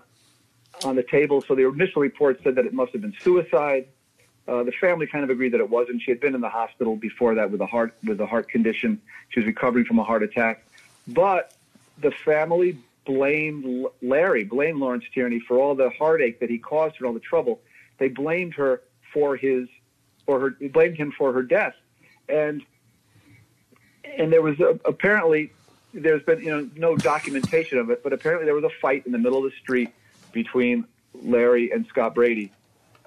on 0.84 0.96
the 0.96 1.04
table, 1.04 1.42
so 1.42 1.56
the 1.56 1.68
initial 1.68 2.04
report 2.04 2.40
said 2.44 2.54
that 2.56 2.66
it 2.66 2.74
must 2.74 2.94
have 2.94 3.02
been 3.02 3.16
suicide. 3.20 3.88
Uh, 4.48 4.64
the 4.64 4.74
family 4.74 5.08
kind 5.08 5.24
of 5.24 5.30
agreed 5.30 5.54
that 5.54 5.62
it 5.62 5.70
wasn't. 5.70 6.02
She 6.02 6.12
had 6.12 6.20
been 6.20 6.36
in 6.36 6.42
the 6.42 6.50
hospital 6.50 6.96
before 6.96 7.36
that 7.36 7.50
with 7.50 7.62
a 7.62 7.66
heart 7.66 7.96
with 8.04 8.20
a 8.20 8.26
heart 8.26 8.50
condition. 8.50 9.02
She 9.30 9.40
was 9.40 9.48
recovering 9.48 9.86
from 9.86 10.00
a 10.00 10.04
heart 10.04 10.22
attack, 10.22 10.66
but 11.08 11.54
the 12.00 12.12
family 12.12 12.78
blamed 13.06 13.86
Larry, 14.02 14.44
blamed 14.44 14.80
Lawrence 14.80 15.06
Tierney 15.14 15.40
for 15.40 15.58
all 15.60 15.76
the 15.76 15.90
heartache 15.92 16.40
that 16.40 16.50
he 16.50 16.58
caused 16.58 16.98
her, 16.98 17.06
all 17.06 17.14
the 17.14 17.20
trouble. 17.20 17.62
They 17.98 18.10
blamed 18.10 18.56
her 18.56 18.82
for 19.14 19.36
his, 19.36 19.68
for 20.26 20.40
her, 20.40 20.50
blamed 20.70 20.98
him 20.98 21.14
for 21.18 21.32
her 21.32 21.44
death, 21.44 21.76
and 22.28 22.64
and 24.18 24.32
there 24.32 24.42
was 24.42 24.60
a, 24.60 24.80
apparently 24.86 25.52
there's 25.94 26.24
been 26.24 26.42
you 26.42 26.50
know 26.50 26.70
no 26.76 26.98
documentation 26.98 27.78
of 27.78 27.90
it, 27.90 28.04
but 28.04 28.14
apparently 28.14 28.46
there 28.46 28.56
was 28.56 28.64
a 28.64 28.82
fight 28.82 29.06
in 29.06 29.12
the 29.12 29.18
middle 29.18 29.38
of 29.38 29.52
the 29.52 29.58
street 29.58 29.90
between 30.32 30.86
Larry 31.14 31.72
and 31.72 31.86
Scott 31.88 32.16
Brady, 32.16 32.52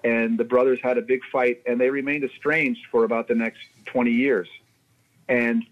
and 0.07 0.39
the 0.39 0.45
brothers 0.45 0.79
had 0.85 0.99
a 0.99 1.03
big 1.03 1.21
fight, 1.33 1.63
and 1.67 1.81
they 1.81 1.91
remained 1.91 2.23
estranged 2.23 2.87
for 2.93 3.03
about 3.03 3.27
the 3.27 3.35
next 3.35 3.59
20 3.87 4.13
years. 4.13 4.49
And 5.29 5.65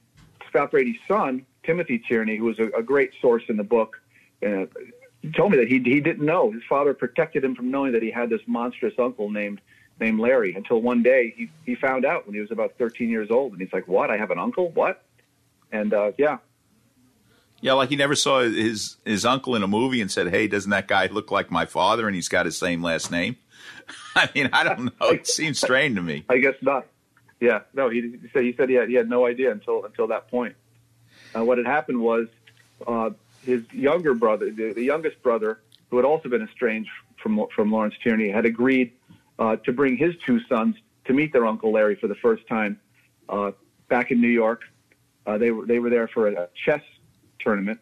Scott 0.49 0.73
Brady's 0.73 0.99
son, 1.07 1.47
Timothy 1.63 2.01
Tierney, 2.01 2.37
who 2.37 2.47
was 2.47 2.59
a, 2.59 2.67
a 2.77 2.83
great 2.83 3.13
source 3.21 3.45
in 3.49 3.57
the 3.57 3.63
book, 3.63 4.01
uh, 4.45 4.67
told 5.37 5.53
me 5.53 5.59
that 5.59 5.69
he 5.69 5.79
he 5.79 6.01
didn't 6.01 6.27
know 6.27 6.51
his 6.51 6.65
father 6.69 6.93
protected 6.93 7.45
him 7.45 7.55
from 7.55 7.71
knowing 7.71 7.93
that 7.93 8.03
he 8.03 8.11
had 8.11 8.29
this 8.29 8.43
monstrous 8.47 8.93
uncle 8.99 9.31
named 9.31 9.61
named 10.01 10.19
Larry 10.19 10.53
until 10.55 10.83
one 10.83 11.03
day 11.05 11.33
he 11.37 11.49
he 11.65 11.77
found 11.77 12.05
out 12.05 12.27
when 12.27 12.35
he 12.35 12.41
was 12.41 12.51
about 12.51 12.75
13 12.77 13.09
years 13.09 13.31
old, 13.31 13.53
and 13.53 13.61
he's 13.61 13.73
like, 13.73 13.87
"What? 13.87 14.11
I 14.11 14.17
have 14.17 14.33
an 14.33 14.39
uncle? 14.39 14.71
What?" 14.73 15.05
And 15.71 15.95
uh, 15.95 16.11
yeah, 16.19 16.39
yeah, 17.65 17.73
like 17.73 17.89
he 17.89 17.97
never 17.97 18.15
saw 18.15 18.43
his 18.43 18.99
his 19.07 19.25
uncle 19.25 19.57
in 19.57 19.63
a 19.63 19.67
movie 19.67 20.03
and 20.03 20.11
said, 20.11 20.29
"Hey, 20.29 20.49
doesn't 20.49 20.71
that 20.71 20.87
guy 20.87 21.07
look 21.07 21.31
like 21.31 21.51
my 21.51 21.65
father?" 21.65 22.07
And 22.07 22.15
he's 22.15 22.29
got 22.29 22.45
his 22.45 22.59
same 22.59 22.83
last 22.83 23.11
name. 23.11 23.39
I 24.15 24.29
mean, 24.35 24.51
I 24.53 24.65
don't 24.65 25.01
know. 25.01 25.09
It 25.09 25.27
seems 25.27 25.61
strange 25.61 25.97
to 25.97 26.03
me. 26.03 26.27
I 26.29 26.37
guess 26.37 26.57
not. 26.61 26.87
Yeah, 27.41 27.61
no. 27.73 27.89
He, 27.89 28.19
said 28.35 28.43
he 28.43 28.53
said 28.53 28.69
he 28.69 28.75
had, 28.75 28.91
he 28.91 28.95
had 28.97 29.09
no 29.09 29.25
idea 29.25 29.51
until 29.51 29.83
until 29.87 30.09
that 30.09 30.31
point. 30.31 30.57
Uh, 31.35 31.43
what 31.43 31.57
had 31.57 31.67
happened 31.67 32.03
was 32.03 32.29
uh, 32.87 33.09
his 33.47 33.63
younger 33.73 34.13
brother, 34.13 34.51
the, 34.51 34.75
the 34.75 34.85
youngest 34.85 35.23
brother, 35.23 35.59
who 35.89 35.97
had 35.97 36.05
also 36.05 36.29
been 36.29 36.43
estranged 36.43 36.91
from 37.17 37.47
from 37.57 37.73
Lawrence 37.73 37.95
Tierney, 38.03 38.29
had 38.29 38.45
agreed 38.45 38.93
uh, 39.39 39.57
to 39.65 39.73
bring 39.73 39.97
his 39.97 40.15
two 40.27 40.39
sons 40.51 40.77
to 41.07 41.15
meet 41.15 41.33
their 41.33 41.47
uncle 41.47 41.73
Larry 41.73 41.95
for 41.95 42.09
the 42.09 42.15
first 42.17 42.47
time 42.47 42.79
uh, 43.31 43.53
back 43.89 44.11
in 44.11 44.21
New 44.21 44.29
York. 44.29 44.61
Uh, 45.25 45.39
they 45.39 45.51
were 45.51 45.65
they 45.65 45.79
were 45.79 45.89
there 45.89 46.09
for 46.09 46.29
a 46.29 46.51
chess 46.67 46.83
tournament. 47.39 47.81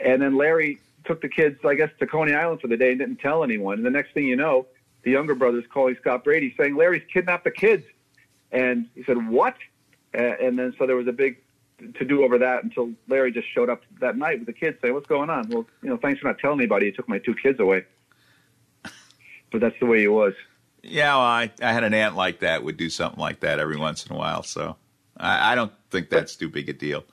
And 0.00 0.20
then 0.20 0.36
Larry 0.36 0.78
took 1.04 1.20
the 1.20 1.28
kids, 1.28 1.58
I 1.64 1.74
guess, 1.74 1.90
to 1.98 2.06
Coney 2.06 2.34
Island 2.34 2.60
for 2.60 2.68
the 2.68 2.76
day 2.76 2.90
and 2.90 2.98
didn't 2.98 3.20
tell 3.20 3.44
anyone. 3.44 3.78
And 3.78 3.86
the 3.86 3.90
next 3.90 4.12
thing 4.12 4.26
you 4.26 4.36
know, 4.36 4.66
the 5.02 5.10
younger 5.10 5.34
brother's 5.34 5.64
calling 5.72 5.96
Scott 6.00 6.24
Brady 6.24 6.54
saying 6.56 6.76
Larry's 6.76 7.02
kidnapped 7.12 7.44
the 7.44 7.50
kids. 7.50 7.84
And 8.50 8.88
he 8.94 9.02
said, 9.04 9.28
"What?" 9.28 9.56
And 10.12 10.58
then 10.58 10.74
so 10.78 10.86
there 10.86 10.96
was 10.96 11.08
a 11.08 11.12
big 11.12 11.38
to 11.94 12.04
do 12.04 12.22
over 12.22 12.38
that 12.38 12.62
until 12.62 12.92
Larry 13.08 13.32
just 13.32 13.48
showed 13.52 13.68
up 13.70 13.82
that 14.00 14.16
night 14.16 14.38
with 14.38 14.46
the 14.46 14.52
kids 14.52 14.78
saying, 14.82 14.92
"What's 14.94 15.06
going 15.06 15.30
on?" 15.30 15.48
Well, 15.48 15.66
you 15.82 15.88
know, 15.88 15.96
thanks 15.96 16.20
for 16.20 16.28
not 16.28 16.38
telling 16.38 16.60
anybody. 16.60 16.86
You 16.86 16.92
took 16.92 17.08
my 17.08 17.18
two 17.18 17.34
kids 17.34 17.60
away. 17.60 17.84
But 19.50 19.60
that's 19.60 19.78
the 19.80 19.86
way 19.86 20.00
he 20.00 20.08
was. 20.08 20.34
Yeah, 20.82 21.14
well, 21.14 21.20
I 21.20 21.50
I 21.62 21.72
had 21.72 21.84
an 21.84 21.94
aunt 21.94 22.16
like 22.16 22.40
that 22.40 22.64
would 22.64 22.76
do 22.76 22.90
something 22.90 23.20
like 23.20 23.40
that 23.40 23.58
every 23.58 23.76
once 23.76 24.06
in 24.06 24.14
a 24.14 24.18
while. 24.18 24.42
So 24.42 24.76
I, 25.16 25.52
I 25.52 25.54
don't 25.54 25.72
think 25.90 26.10
that's 26.10 26.36
too 26.36 26.48
big 26.48 26.68
a 26.68 26.72
deal. 26.72 27.04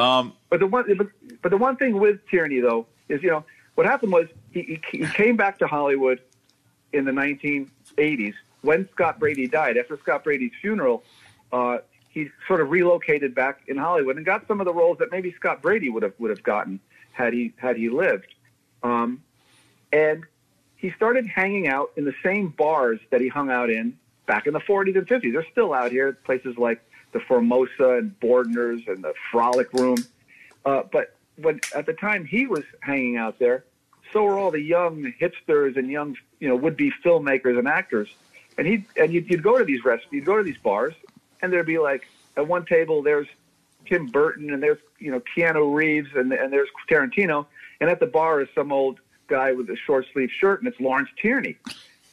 Um, 0.00 0.32
but 0.48 0.60
the 0.60 0.66
one, 0.66 1.12
but 1.42 1.50
the 1.50 1.56
one 1.56 1.76
thing 1.76 1.98
with 1.98 2.26
Tierney 2.28 2.60
though 2.60 2.86
is, 3.08 3.22
you 3.22 3.30
know, 3.30 3.44
what 3.74 3.86
happened 3.86 4.12
was 4.12 4.28
he, 4.50 4.80
he, 4.90 4.98
he 4.98 5.06
came 5.06 5.36
back 5.36 5.58
to 5.58 5.66
Hollywood 5.66 6.20
in 6.92 7.04
the 7.04 7.12
1980s 7.12 8.34
when 8.62 8.88
Scott 8.92 9.18
Brady 9.18 9.46
died. 9.46 9.76
After 9.76 9.98
Scott 9.98 10.24
Brady's 10.24 10.52
funeral, 10.60 11.02
uh, 11.52 11.78
he 12.08 12.28
sort 12.48 12.60
of 12.60 12.70
relocated 12.70 13.34
back 13.34 13.60
in 13.68 13.76
Hollywood 13.76 14.16
and 14.16 14.24
got 14.24 14.46
some 14.48 14.60
of 14.60 14.64
the 14.64 14.72
roles 14.72 14.98
that 14.98 15.10
maybe 15.10 15.32
Scott 15.32 15.62
Brady 15.62 15.90
would 15.90 16.02
have 16.02 16.14
would 16.18 16.30
have 16.30 16.42
gotten. 16.42 16.80
had 17.12 17.32
he 17.32 17.52
had 17.56 17.76
he 17.76 17.88
lived. 17.90 18.34
Um, 18.82 19.22
and 19.92 20.24
he 20.76 20.90
started 20.92 21.26
hanging 21.26 21.68
out 21.68 21.90
in 21.96 22.04
the 22.04 22.14
same 22.24 22.48
bars 22.48 23.00
that 23.10 23.20
he 23.20 23.28
hung 23.28 23.50
out 23.50 23.68
in 23.68 23.98
back 24.26 24.46
in 24.46 24.54
the 24.54 24.60
40s 24.60 24.96
and 24.96 25.06
50s. 25.06 25.32
They're 25.32 25.46
still 25.52 25.74
out 25.74 25.90
here, 25.90 26.12
places 26.12 26.56
like 26.56 26.80
the 27.12 27.20
Formosa 27.20 27.98
and 27.98 28.18
Boardner's 28.20 28.82
and 28.86 29.02
the 29.02 29.14
Frolic 29.30 29.72
Room. 29.72 29.98
Uh, 30.64 30.82
but 30.90 31.16
when 31.36 31.60
at 31.74 31.86
the 31.86 31.92
time 31.92 32.24
he 32.24 32.46
was 32.46 32.64
hanging 32.80 33.16
out 33.16 33.38
there, 33.38 33.64
so 34.12 34.24
were 34.24 34.38
all 34.38 34.50
the 34.50 34.60
young 34.60 35.12
hipsters 35.20 35.76
and 35.76 35.90
young, 35.90 36.16
you 36.40 36.48
know, 36.48 36.56
would-be 36.56 36.92
filmmakers 37.04 37.58
and 37.58 37.68
actors. 37.68 38.08
And 38.58 38.66
he 38.66 38.84
and 38.96 39.12
you'd, 39.12 39.30
you'd 39.30 39.42
go 39.42 39.58
to 39.58 39.64
these 39.64 39.84
restaurants, 39.84 40.12
you'd 40.12 40.24
go 40.24 40.36
to 40.36 40.42
these 40.42 40.58
bars, 40.58 40.94
and 41.40 41.52
there'd 41.52 41.66
be 41.66 41.78
like 41.78 42.06
at 42.36 42.46
one 42.46 42.64
table 42.66 43.02
there's 43.02 43.28
Tim 43.86 44.06
Burton 44.06 44.50
and 44.52 44.62
there's 44.62 44.78
you 44.98 45.10
know 45.10 45.22
Keanu 45.36 45.74
Reeves 45.74 46.10
and 46.14 46.32
and 46.32 46.52
there's 46.52 46.68
Tarantino, 46.90 47.46
and 47.80 47.88
at 47.88 48.00
the 48.00 48.06
bar 48.06 48.40
is 48.40 48.48
some 48.54 48.72
old 48.72 49.00
guy 49.28 49.52
with 49.52 49.70
a 49.70 49.76
short 49.76 50.06
sleeve 50.12 50.30
shirt 50.38 50.60
and 50.60 50.68
it's 50.68 50.80
Lawrence 50.80 51.08
Tierney, 51.20 51.56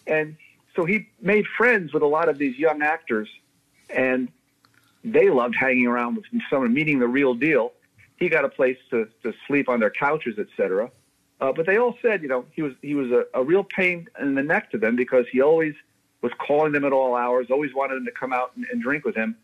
and 0.05 0.37
so 0.75 0.85
he 0.85 1.09
made 1.21 1.45
friends 1.57 1.91
with 1.91 2.03
a 2.03 2.07
lot 2.07 2.29
of 2.29 2.37
these 2.37 2.57
young 2.57 2.81
actors, 2.81 3.27
and 3.89 4.29
they 5.13 5.29
loved 5.29 5.55
hanging 5.55 5.87
around 5.87 6.15
with 6.15 6.25
someone, 6.49 6.73
meeting 6.73 6.99
the 6.99 7.07
real 7.07 7.33
deal. 7.33 7.73
He 8.17 8.29
got 8.29 8.45
a 8.45 8.49
place 8.49 8.77
to, 8.89 9.07
to 9.23 9.33
sleep 9.47 9.69
on 9.69 9.79
their 9.79 9.89
couches, 9.89 10.39
etc. 10.39 10.91
Uh, 11.39 11.51
but 11.51 11.65
they 11.65 11.77
all 11.77 11.95
said, 12.01 12.21
you 12.21 12.27
know, 12.27 12.45
he 12.51 12.61
was 12.61 12.73
he 12.81 12.95
was 12.95 13.11
a, 13.11 13.25
a 13.33 13.43
real 13.43 13.63
pain 13.63 14.07
in 14.19 14.35
the 14.35 14.43
neck 14.43 14.71
to 14.71 14.77
them 14.77 14.95
because 14.95 15.25
he 15.31 15.41
always 15.41 15.75
was 16.21 16.31
calling 16.39 16.71
them 16.71 16.83
at 16.83 16.91
all 16.91 17.15
hours, 17.15 17.47
always 17.51 17.73
wanted 17.75 17.95
them 17.95 18.05
to 18.05 18.11
come 18.11 18.33
out 18.33 18.51
and, 18.55 18.65
and 18.71 18.81
drink 18.81 19.05
with 19.05 19.15
him. 19.15 19.35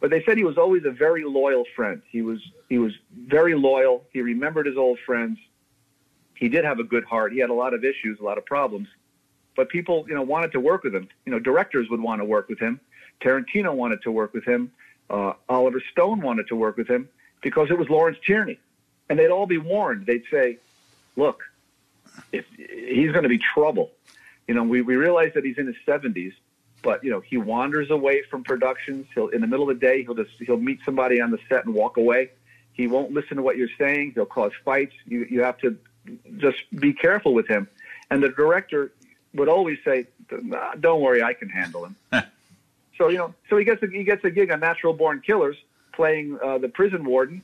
But 0.00 0.10
they 0.10 0.22
said 0.24 0.36
he 0.36 0.44
was 0.44 0.58
always 0.58 0.84
a 0.84 0.90
very 0.90 1.24
loyal 1.24 1.64
friend. 1.74 2.02
He 2.10 2.22
was 2.22 2.40
he 2.68 2.78
was 2.78 2.92
very 3.26 3.54
loyal. 3.54 4.04
He 4.12 4.20
remembered 4.20 4.66
his 4.66 4.76
old 4.76 4.98
friends. 5.06 5.38
He 6.34 6.48
did 6.48 6.64
have 6.64 6.78
a 6.78 6.84
good 6.84 7.04
heart. 7.04 7.32
He 7.32 7.38
had 7.38 7.50
a 7.50 7.54
lot 7.54 7.74
of 7.74 7.84
issues, 7.84 8.18
a 8.18 8.24
lot 8.24 8.38
of 8.38 8.46
problems, 8.46 8.88
but 9.56 9.68
people, 9.68 10.06
you 10.08 10.14
know, 10.14 10.22
wanted 10.22 10.52
to 10.52 10.60
work 10.60 10.84
with 10.84 10.94
him. 10.94 11.06
You 11.26 11.32
know, 11.32 11.38
directors 11.38 11.88
would 11.90 12.00
want 12.00 12.20
to 12.20 12.24
work 12.24 12.48
with 12.48 12.58
him. 12.58 12.80
Tarantino 13.20 13.74
wanted 13.74 14.00
to 14.02 14.10
work 14.10 14.32
with 14.32 14.44
him. 14.44 14.72
Uh, 15.10 15.32
Oliver 15.48 15.82
Stone 15.90 16.20
wanted 16.20 16.46
to 16.48 16.56
work 16.56 16.76
with 16.76 16.88
him 16.88 17.08
because 17.42 17.70
it 17.70 17.78
was 17.78 17.88
Lawrence 17.88 18.18
Tierney, 18.24 18.58
and 19.08 19.18
they'd 19.18 19.30
all 19.30 19.46
be 19.46 19.58
warned. 19.58 20.06
They'd 20.06 20.22
say, 20.30 20.58
"Look, 21.16 21.42
if 22.32 22.46
he's 22.56 23.10
going 23.10 23.24
to 23.24 23.28
be 23.28 23.38
trouble, 23.38 23.90
you 24.46 24.54
know, 24.54 24.62
we, 24.62 24.82
we 24.82 24.96
realize 24.96 25.32
that 25.34 25.44
he's 25.44 25.58
in 25.58 25.66
his 25.66 25.76
70s, 25.86 26.32
but 26.82 27.02
you 27.02 27.10
know, 27.10 27.20
he 27.20 27.36
wanders 27.36 27.90
away 27.90 28.22
from 28.30 28.44
productions. 28.44 29.06
He'll 29.14 29.28
in 29.28 29.40
the 29.40 29.46
middle 29.48 29.68
of 29.68 29.80
the 29.80 29.86
day, 29.86 30.02
he'll 30.04 30.14
just 30.14 30.30
he'll 30.38 30.56
meet 30.56 30.80
somebody 30.84 31.20
on 31.20 31.32
the 31.32 31.38
set 31.48 31.64
and 31.64 31.74
walk 31.74 31.96
away. 31.96 32.30
He 32.72 32.86
won't 32.86 33.12
listen 33.12 33.36
to 33.36 33.42
what 33.42 33.56
you're 33.56 33.68
saying. 33.78 34.12
He'll 34.14 34.26
cause 34.26 34.52
fights. 34.64 34.94
You 35.06 35.26
you 35.28 35.42
have 35.42 35.58
to 35.58 35.76
just 36.36 36.58
be 36.78 36.92
careful 36.92 37.34
with 37.34 37.48
him." 37.48 37.68
And 38.12 38.22
the 38.22 38.28
director 38.28 38.92
would 39.34 39.48
always 39.48 39.78
say, 39.84 40.06
"Don't 40.78 41.00
worry, 41.00 41.22
I 41.22 41.34
can 41.34 41.48
handle 41.48 41.84
him." 41.84 41.96
so 42.98 43.08
you 43.08 43.18
know, 43.18 43.34
so 43.48 43.56
he 43.56 43.64
gets 43.64 43.82
a, 43.82 43.86
he 43.86 44.04
gets 44.04 44.24
a 44.24 44.30
gig 44.30 44.50
on 44.50 44.60
Natural 44.60 44.92
Born 44.92 45.20
Killers, 45.20 45.56
playing 45.92 46.38
uh, 46.42 46.58
the 46.58 46.68
prison 46.68 47.04
warden 47.04 47.42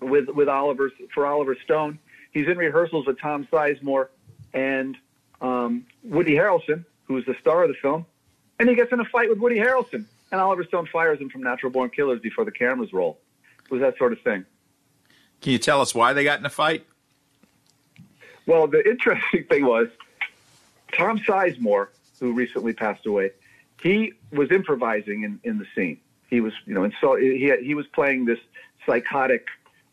with 0.00 0.28
with 0.28 0.48
Oliver 0.48 0.90
for 1.14 1.26
Oliver 1.26 1.56
Stone. 1.64 1.98
He's 2.32 2.48
in 2.48 2.58
rehearsals 2.58 3.06
with 3.06 3.18
Tom 3.20 3.46
Sizemore 3.50 4.08
and 4.52 4.96
um, 5.40 5.86
Woody 6.02 6.34
Harrelson, 6.34 6.84
who's 7.04 7.24
the 7.24 7.34
star 7.40 7.62
of 7.62 7.68
the 7.68 7.74
film, 7.74 8.06
and 8.58 8.68
he 8.68 8.74
gets 8.74 8.92
in 8.92 9.00
a 9.00 9.04
fight 9.04 9.28
with 9.28 9.38
Woody 9.38 9.56
Harrelson, 9.56 10.04
and 10.32 10.40
Oliver 10.40 10.64
Stone 10.64 10.86
fires 10.92 11.20
him 11.20 11.30
from 11.30 11.42
Natural 11.42 11.70
Born 11.70 11.90
Killers 11.90 12.20
before 12.20 12.44
the 12.44 12.50
cameras 12.50 12.92
roll. 12.92 13.18
It 13.64 13.70
was 13.70 13.80
that 13.80 13.96
sort 13.98 14.12
of 14.12 14.20
thing. 14.20 14.44
Can 15.40 15.52
you 15.52 15.58
tell 15.58 15.80
us 15.80 15.94
why 15.94 16.12
they 16.12 16.24
got 16.24 16.38
in 16.38 16.46
a 16.46 16.50
fight? 16.50 16.86
Well, 18.46 18.66
the 18.66 18.86
interesting 18.88 19.44
thing 19.44 19.64
was 19.64 19.88
Tom 20.92 21.18
Sizemore, 21.18 21.88
who 22.20 22.32
recently 22.32 22.72
passed 22.72 23.06
away, 23.06 23.32
he 23.82 24.14
was 24.32 24.50
improvising 24.50 25.22
in, 25.22 25.40
in 25.44 25.58
the 25.58 25.66
scene. 25.74 26.00
He 26.28 26.40
was, 26.40 26.52
you 26.64 26.74
know, 26.74 26.84
and 26.84 26.92
so 27.00 27.16
he 27.16 27.52
he 27.62 27.74
was 27.74 27.86
playing 27.88 28.24
this 28.24 28.38
psychotic 28.84 29.46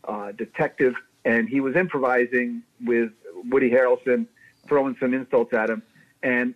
uh, 0.06 0.32
detective, 0.32 0.96
and 1.26 1.48
he 1.48 1.60
was 1.60 1.76
improvising 1.76 2.64
with 2.84 3.12
Woody 3.50 3.70
Harrelson, 3.70 4.26
throwing 4.68 4.96
some 5.00 5.14
insults 5.14 5.54
at 5.54 5.70
him. 5.70 5.84
And 6.24 6.56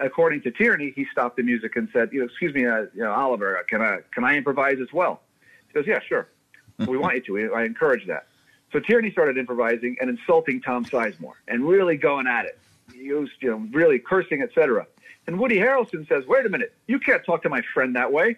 according 0.00 0.42
to 0.42 0.50
Tierney, 0.50 0.92
he 0.96 1.06
stopped 1.12 1.36
the 1.36 1.42
music 1.42 1.76
and 1.76 1.88
said, 1.92 2.10
"You 2.12 2.20
know, 2.20 2.26
excuse 2.26 2.54
me, 2.54 2.66
uh, 2.66 2.86
you 2.94 3.02
know, 3.02 3.12
Oliver, 3.12 3.64
can 3.68 3.80
I 3.80 3.98
can 4.12 4.24
I 4.24 4.36
improvise 4.36 4.78
as 4.80 4.92
well?" 4.92 5.22
He 5.68 5.74
goes, 5.74 5.86
"Yeah, 5.86 6.00
sure. 6.00 6.28
we 6.88 6.96
want 6.96 7.14
you 7.14 7.48
to. 7.48 7.54
I 7.54 7.64
encourage 7.64 8.06
that." 8.06 8.26
So 8.72 8.80
Tierney 8.80 9.12
started 9.12 9.38
improvising 9.38 9.96
and 10.00 10.10
insulting 10.10 10.60
Tom 10.60 10.84
Sizemore 10.84 11.34
and 11.46 11.64
really 11.64 11.96
going 11.96 12.26
at 12.26 12.46
it. 12.46 12.58
He 12.92 13.12
was, 13.12 13.28
you 13.40 13.50
know, 13.50 13.68
really 13.70 14.00
cursing, 14.00 14.42
etc. 14.42 14.86
And 15.26 15.38
Woody 15.38 15.56
Harrelson 15.56 16.06
says, 16.08 16.26
"Wait 16.26 16.44
a 16.44 16.48
minute, 16.48 16.74
you 16.86 16.98
can't 16.98 17.24
talk 17.24 17.42
to 17.42 17.48
my 17.48 17.62
friend 17.72 17.96
that 17.96 18.12
way." 18.12 18.36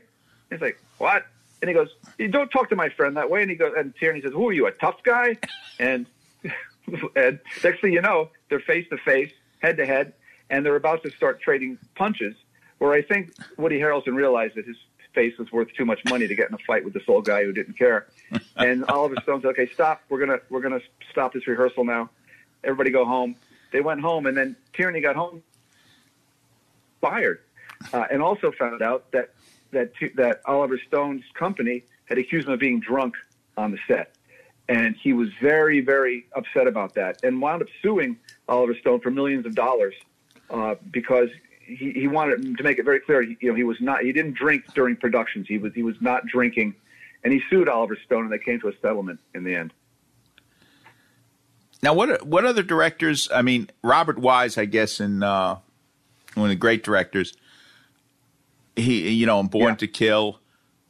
He's 0.51 0.61
like, 0.61 0.81
"What?" 0.99 1.27
And 1.61 1.69
he 1.69 1.75
goes, 1.75 1.89
"You 2.19 2.29
don't 2.29 2.51
talk 2.51 2.69
to 2.71 2.77
my 2.77 2.89
friend 2.91 3.17
that 3.17 3.31
way." 3.31 3.43
And 3.43 3.51
he 3.51 3.57
goes, 3.57 3.75
and 3.77 3.95
Tierney 3.97 4.21
says, 4.23 4.33
"Who 4.33 4.49
are 4.49 4.53
you, 4.53 4.67
a 4.67 4.73
tough 4.73 5.03
guy?" 5.03 5.37
And 5.79 6.07
and 7.17 7.39
next 7.62 7.81
thing 7.83 7.93
you 7.93 8.01
know, 8.01 8.31
they're 8.49 8.61
face 8.61 8.87
to 8.89 8.97
face, 8.99 9.33
head 9.59 9.77
to 9.77 9.85
head, 9.85 10.15
and 10.49 10.65
they're 10.65 10.77
about 10.77 11.03
to 11.03 11.11
start 11.11 11.41
trading 11.41 11.79
punches. 11.95 12.35
Where 12.79 12.93
I 12.93 13.03
think 13.03 13.33
Woody 13.57 13.79
Harrelson 13.79 14.15
realized 14.15 14.55
that 14.55 14.67
his 14.67 14.77
face 15.15 15.37
was 15.39 15.51
worth 15.51 15.69
too 15.75 15.85
much 15.85 16.01
money 16.07 16.29
to 16.29 16.35
get 16.35 16.49
in 16.49 16.55
a 16.55 16.59
fight 16.67 16.85
with 16.85 16.93
this 16.93 17.03
old 17.09 17.25
guy 17.25 17.43
who 17.45 17.53
didn't 17.53 17.79
care. 17.79 18.07
And 18.57 18.85
Oliver 18.87 19.17
Stone 19.23 19.43
said, 19.43 19.49
"Okay, 19.49 19.69
stop. 19.75 20.01
We're 20.09 20.19
gonna 20.19 20.39
we're 20.49 20.62
gonna 20.62 20.81
stop 21.11 21.35
this 21.35 21.47
rehearsal 21.47 21.85
now. 21.85 22.09
Everybody 22.65 22.91
go 22.91 23.05
home." 23.05 23.37
They 23.71 23.83
went 23.83 24.01
home, 24.01 24.25
and 24.25 24.35
then 24.35 24.57
Tierney 24.73 25.03
got 25.03 25.15
home 25.15 25.43
fired, 27.09 27.40
uh, 27.92 28.05
and 28.11 28.23
also 28.23 28.53
found 28.53 28.83
out 28.83 29.11
that 29.12 29.31
that 29.73 29.92
that 30.14 30.40
Oliver 30.47 30.81
Stone's 30.87 31.25
company 31.35 31.83
had 32.07 32.19
accused 32.19 32.47
him 32.47 32.55
of 32.55 32.61
being 32.61 32.81
drunk 32.81 33.14
on 33.57 33.71
the 33.71 33.79
set, 33.87 34.16
and 34.69 34.97
he 34.97 35.12
was 35.12 35.29
very 35.40 35.81
very 35.81 36.27
upset 36.35 36.66
about 36.66 36.95
that, 36.95 37.23
and 37.23 37.40
wound 37.40 37.62
up 37.62 37.69
suing 37.83 38.19
Oliver 38.49 38.75
Stone 38.75 39.01
for 39.01 39.11
millions 39.11 39.47
of 39.47 39.55
dollars 39.55 39.95
uh, 40.51 40.75
because 40.90 41.29
he, 41.61 41.92
he 41.92 42.09
wanted 42.09 42.57
to 42.57 42.62
make 42.62 42.79
it 42.79 42.85
very 42.85 43.01
clear. 43.01 43.23
He, 43.23 43.37
you 43.40 43.51
know, 43.51 43.55
he 43.55 43.64
was 43.64 43.81
not 43.81 44.01
he 44.03 44.12
didn't 44.12 44.35
drink 44.35 44.73
during 44.75 44.97
productions. 44.97 45.47
He 45.49 45.59
was 45.59 45.73
he 45.75 45.83
was 45.83 45.97
not 46.01 46.27
drinking, 46.27 46.75
and 47.25 47.33
he 47.33 47.40
sued 47.51 47.69
Oliver 47.69 47.97
Stone, 48.05 48.25
and 48.25 48.33
they 48.33 48.38
came 48.38 48.61
to 48.61 48.69
a 48.69 48.77
settlement 48.83 49.21
in 49.35 49.45
the 49.45 49.55
end. 49.55 49.73
Now, 51.83 51.95
what 51.95 52.27
what 52.27 52.45
other 52.45 52.62
directors? 52.62 53.29
I 53.33 53.42
mean, 53.42 53.71
Robert 53.83 54.19
Wise, 54.19 54.59
I 54.59 54.64
guess, 54.64 54.99
in 54.99 55.23
uh, 55.23 55.59
one 56.37 56.46
of 56.46 56.51
the 56.51 56.57
great 56.57 56.83
directors. 56.83 57.35
He, 58.77 59.11
you 59.11 59.27
know, 59.27 59.42
Born 59.42 59.70
yeah. 59.70 59.77
to 59.77 59.87
Kill. 59.87 60.40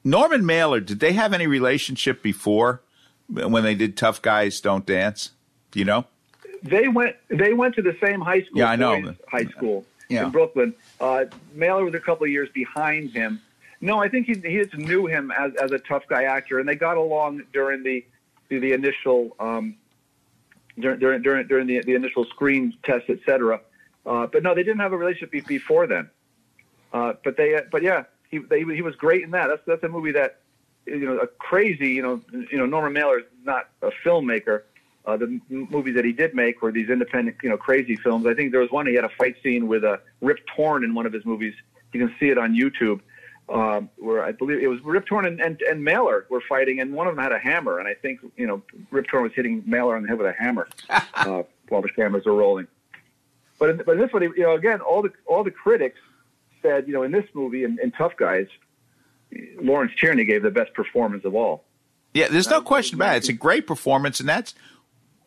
Norman 0.05 0.45
Mailer, 0.45 0.81
did 0.81 1.01
they 1.01 1.13
have 1.13 1.33
any 1.33 1.47
relationship 1.47 2.23
before 2.23 2.83
when 3.29 3.63
they 3.63 3.75
did 3.75 3.97
Tough 3.97 4.23
Guys 4.23 4.61
Don't 4.61 4.87
Dance? 4.87 5.31
Do 5.71 5.79
you 5.79 5.85
know? 5.85 6.05
They 6.63 6.89
went. 6.89 7.17
They 7.29 7.53
went 7.53 7.75
to 7.77 7.83
the 7.83 7.97
same 8.03 8.21
high 8.21 8.43
school. 8.43 8.59
Yeah, 8.59 8.71
I 8.71 8.77
know. 8.77 9.15
High 9.31 9.45
school 9.47 9.85
yeah. 10.09 10.25
in 10.25 10.31
Brooklyn. 10.31 10.75
Uh, 11.01 11.25
Mailer 11.55 11.85
was 11.85 11.95
a 11.95 12.01
couple 12.01 12.25
of 12.25 12.31
years 12.31 12.49
behind 12.55 13.11
him. 13.11 13.41
No, 13.81 14.01
I 14.01 14.09
think 14.09 14.27
he, 14.27 14.35
he 14.35 14.59
just 14.59 14.77
knew 14.77 15.07
him 15.07 15.31
as, 15.31 15.53
as 15.57 15.73
a 15.73 15.79
tough 15.79 16.05
guy 16.09 16.25
actor, 16.25 16.59
and 16.59 16.69
they 16.69 16.77
got 16.77 16.97
along 16.97 17.43
during 17.53 17.83
the 17.83 18.05
the, 18.49 18.59
the 18.59 18.73
initial 18.73 19.37
um, 19.39 19.77
during 20.79 20.99
during 20.99 21.23
during, 21.23 21.47
during 21.47 21.67
the, 21.67 21.81
the 21.83 21.95
initial 21.95 22.25
screen 22.27 22.75
test, 22.85 23.09
etc. 23.11 23.61
Uh, 24.07 24.27
but 24.27 24.43
no, 24.43 24.55
they 24.55 24.63
didn't 24.63 24.81
have 24.81 24.93
a 24.93 24.97
relationship 24.97 25.47
before 25.47 25.87
then. 25.87 26.09
Uh, 26.93 27.15
but 27.25 27.37
they, 27.37 27.61
but 27.71 27.83
yeah, 27.83 28.05
he 28.31 28.39
they, 28.39 28.61
he 28.61 28.83
was 28.83 28.95
great 28.95 29.23
in 29.23 29.33
that. 29.33 29.49
That's 29.49 29.63
that's 29.67 29.83
a 29.83 29.89
movie 29.89 30.13
that 30.13 30.41
you 30.87 31.05
know 31.05 31.19
a 31.19 31.27
crazy. 31.27 31.91
You 31.91 32.03
know, 32.03 32.23
you 32.33 32.59
know 32.59 32.67
Norman 32.67 32.93
Mailer 32.93 33.19
is 33.19 33.25
not 33.45 33.69
a 33.83 33.91
filmmaker. 34.05 34.63
Uh, 35.05 35.17
the 35.17 35.27
m- 35.27 35.69
movies 35.71 35.95
that 35.95 36.05
he 36.05 36.13
did 36.13 36.35
make 36.35 36.63
were 36.63 36.73
these 36.73 36.91
independent, 36.91 37.37
you 37.41 37.49
know, 37.49 37.57
crazy 37.57 37.95
films. 37.95 38.27
I 38.27 38.35
think 38.35 38.51
there 38.51 38.61
was 38.61 38.71
one 38.73 38.87
he 38.87 38.95
had 38.95 39.05
a 39.05 39.09
fight 39.11 39.37
scene 39.41 39.69
with 39.69 39.85
uh, 39.85 39.99
Rip 40.21 40.39
Torn 40.57 40.83
in 40.83 40.95
one 40.95 41.07
of 41.07 41.13
his 41.13 41.25
movies. 41.25 41.55
You 41.93 42.01
can 42.01 42.15
see 42.19 42.29
it 42.29 42.39
on 42.39 42.55
YouTube, 42.55 43.01
um, 43.49 43.89
where 43.99 44.25
I 44.25 44.33
believe 44.33 44.61
it 44.61 44.67
was 44.67 44.81
Rip 44.83 45.07
Torn 45.07 45.27
and, 45.27 45.41
and, 45.41 45.61
and 45.63 45.85
Mailer 45.85 46.27
were 46.29 46.43
fighting, 46.49 46.81
and 46.81 46.93
one 46.93 47.07
of 47.07 47.15
them 47.15 47.23
had 47.23 47.33
a 47.33 47.39
hammer, 47.39 47.79
and 47.79 47.87
I 47.87 47.95
think 47.95 48.21
you 48.37 48.47
know 48.47 48.63
Rip 48.91 49.07
Torn 49.09 49.23
was 49.23 49.33
hitting 49.35 49.63
Mailer 49.67 49.97
on 49.97 50.03
the 50.03 50.09
head 50.09 50.19
with 50.19 50.27
a 50.27 50.33
hammer 50.33 50.69
uh, 50.91 51.43
while 51.69 51.83
the 51.83 51.91
cameras 51.91 52.25
were 52.25 52.35
rolling. 52.35 52.67
But 53.59 53.71
in, 53.71 53.77
but 53.85 53.93
in 53.93 53.99
this 53.99 54.13
one, 54.13 54.23
you 54.23 54.35
know, 54.39 54.55
again, 54.55 54.81
all 54.81 55.03
the 55.03 55.13
all 55.27 55.45
the 55.45 55.51
critics 55.51 55.99
said, 56.63 56.87
you 56.87 56.93
know, 56.95 57.03
in 57.03 57.13
this 57.13 57.27
movie, 57.35 57.65
in, 57.65 57.79
in 57.83 57.91
Tough 57.91 58.17
Guys, 58.17 58.47
Lawrence 59.61 59.93
Tierney 59.99 60.25
gave 60.25 60.43
the 60.43 60.51
best 60.51 60.75
performance 60.75 61.25
of 61.25 61.35
all. 61.35 61.65
Yeah, 62.15 62.29
there's 62.29 62.49
no 62.49 62.61
question 62.63 62.97
about 62.97 63.15
it. 63.15 63.19
It's 63.19 63.29
a 63.29 63.35
great 63.35 63.67
performance, 63.67 64.21
and 64.21 64.29
that's, 64.29 64.55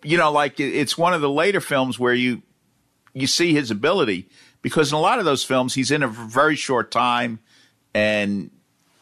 you 0.04 0.18
know, 0.18 0.32
like 0.32 0.60
it's 0.60 0.98
one 0.98 1.14
of 1.14 1.22
the 1.22 1.30
later 1.30 1.62
films 1.62 2.00
where 2.00 2.14
you 2.14 2.42
you 3.14 3.28
see 3.28 3.54
his 3.54 3.72
ability 3.72 4.28
because 4.62 4.92
in 4.92 4.98
a 4.98 5.02
lot 5.02 5.20
of 5.20 5.26
those 5.26 5.44
films 5.44 5.74
he's 5.74 5.92
in 5.92 6.04
a 6.04 6.08
very 6.08 6.56
short 6.56 6.92
time, 6.92 7.40
and 7.94 8.52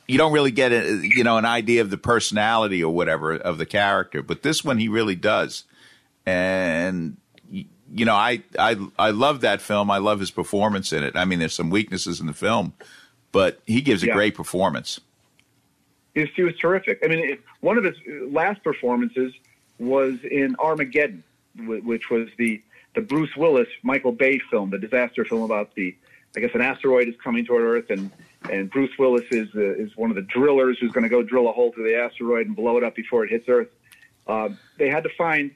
you 0.08 0.18
don't 0.18 0.32
really 0.32 0.52
get 0.52 0.72
a, 0.72 1.02
you 1.06 1.24
know 1.24 1.38
an 1.38 1.46
idea 1.46 1.82
of 1.82 1.90
the 1.90 1.98
personality 1.98 2.84
or 2.84 2.94
whatever 2.94 3.34
of 3.34 3.58
the 3.58 3.66
character. 3.66 4.22
But 4.22 4.42
this 4.44 4.64
one 4.64 4.78
he 4.78 4.88
really 4.88 5.16
does. 5.16 5.64
and 6.26 7.18
you 7.94 8.06
know, 8.06 8.16
I 8.16 8.44
I 8.58 8.76
I 9.00 9.12
love 9.12 9.42
that 9.42 9.62
film. 9.62 9.90
I 9.92 9.98
love 9.98 10.20
his 10.20 10.32
performance 10.32 10.92
in 10.94 11.04
it. 11.04 11.16
I 11.16 11.26
mean, 11.26 11.40
there's 11.40 11.54
some 11.56 11.70
weaknesses 11.70 12.20
in 12.20 12.28
the 12.28 12.34
film, 12.34 12.74
but 13.32 13.60
he 13.66 13.82
gives 13.82 14.04
a 14.04 14.08
Yeah. 14.08 14.14
great 14.14 14.36
performance. 14.36 15.00
He 16.14 16.22
was, 16.22 16.30
he 16.36 16.44
was 16.44 16.56
terrific. 16.58 17.00
I 17.04 17.08
mean, 17.08 17.20
it, 17.20 17.42
one 17.62 17.78
of 17.78 17.84
his 17.84 17.96
last 18.32 18.64
performances 18.64 19.34
was 19.80 20.16
in 20.30 20.56
Armageddon, 20.60 21.24
which 21.66 22.10
was 22.10 22.28
the 22.38 22.62
the 22.96 23.02
Bruce 23.02 23.36
Willis 23.38 23.68
Michael 23.84 24.12
Bay 24.12 24.40
film, 24.50 24.72
the 24.72 24.80
disaster 24.80 25.24
film 25.24 25.44
about 25.44 25.76
the 25.76 25.96
I 26.36 26.40
guess 26.40 26.52
an 26.56 26.62
asteroid 26.62 27.08
is 27.08 27.16
coming 27.24 27.46
toward 27.46 27.64
Earth 27.64 27.90
and 27.90 28.12
and 28.52 28.70
Bruce 28.70 28.92
Willis 28.98 29.26
is 29.32 29.48
uh, 29.56 29.76
is 29.76 29.96
one 29.96 30.10
of 30.10 30.16
the 30.16 30.24
drillers 30.24 30.78
who's 30.80 30.92
going 30.92 31.04
to 31.04 31.10
go 31.10 31.22
drill 31.24 31.48
a 31.48 31.52
hole 31.52 31.72
through 31.72 31.84
the 31.90 31.96
asteroid 31.96 32.48
and 32.48 32.56
blow 32.56 32.78
it 32.78 32.84
up 32.84 32.96
before 32.96 33.24
it 33.24 33.30
hits 33.30 33.48
Earth. 33.48 33.70
Uh, 34.26 34.50
they 34.78 34.90
had 34.90 35.04
to 35.04 35.10
find, 35.18 35.52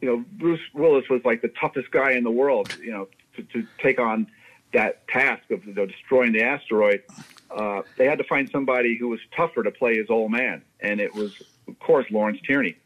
you 0.00 0.08
know, 0.08 0.24
Bruce 0.32 0.60
Willis 0.74 1.08
was 1.08 1.20
like 1.24 1.42
the 1.42 1.52
toughest 1.60 1.90
guy 1.90 2.12
in 2.12 2.24
the 2.24 2.30
world, 2.30 2.76
you 2.82 2.90
know, 2.90 3.08
to, 3.36 3.42
to 3.42 3.66
take 3.82 3.98
on 3.98 4.26
that 4.72 5.06
task 5.08 5.50
of 5.50 5.64
you 5.64 5.74
know, 5.74 5.86
destroying 5.86 6.32
the 6.32 6.42
asteroid. 6.42 7.02
Uh, 7.50 7.82
they 7.96 8.06
had 8.06 8.18
to 8.18 8.24
find 8.24 8.48
somebody 8.50 8.96
who 8.96 9.08
was 9.08 9.20
tougher 9.34 9.62
to 9.62 9.70
play 9.70 9.96
his 9.96 10.10
old 10.10 10.30
man, 10.30 10.62
and 10.80 11.00
it 11.00 11.14
was, 11.14 11.42
of 11.66 11.78
course, 11.78 12.06
Lawrence 12.10 12.38
Tierney. 12.46 12.76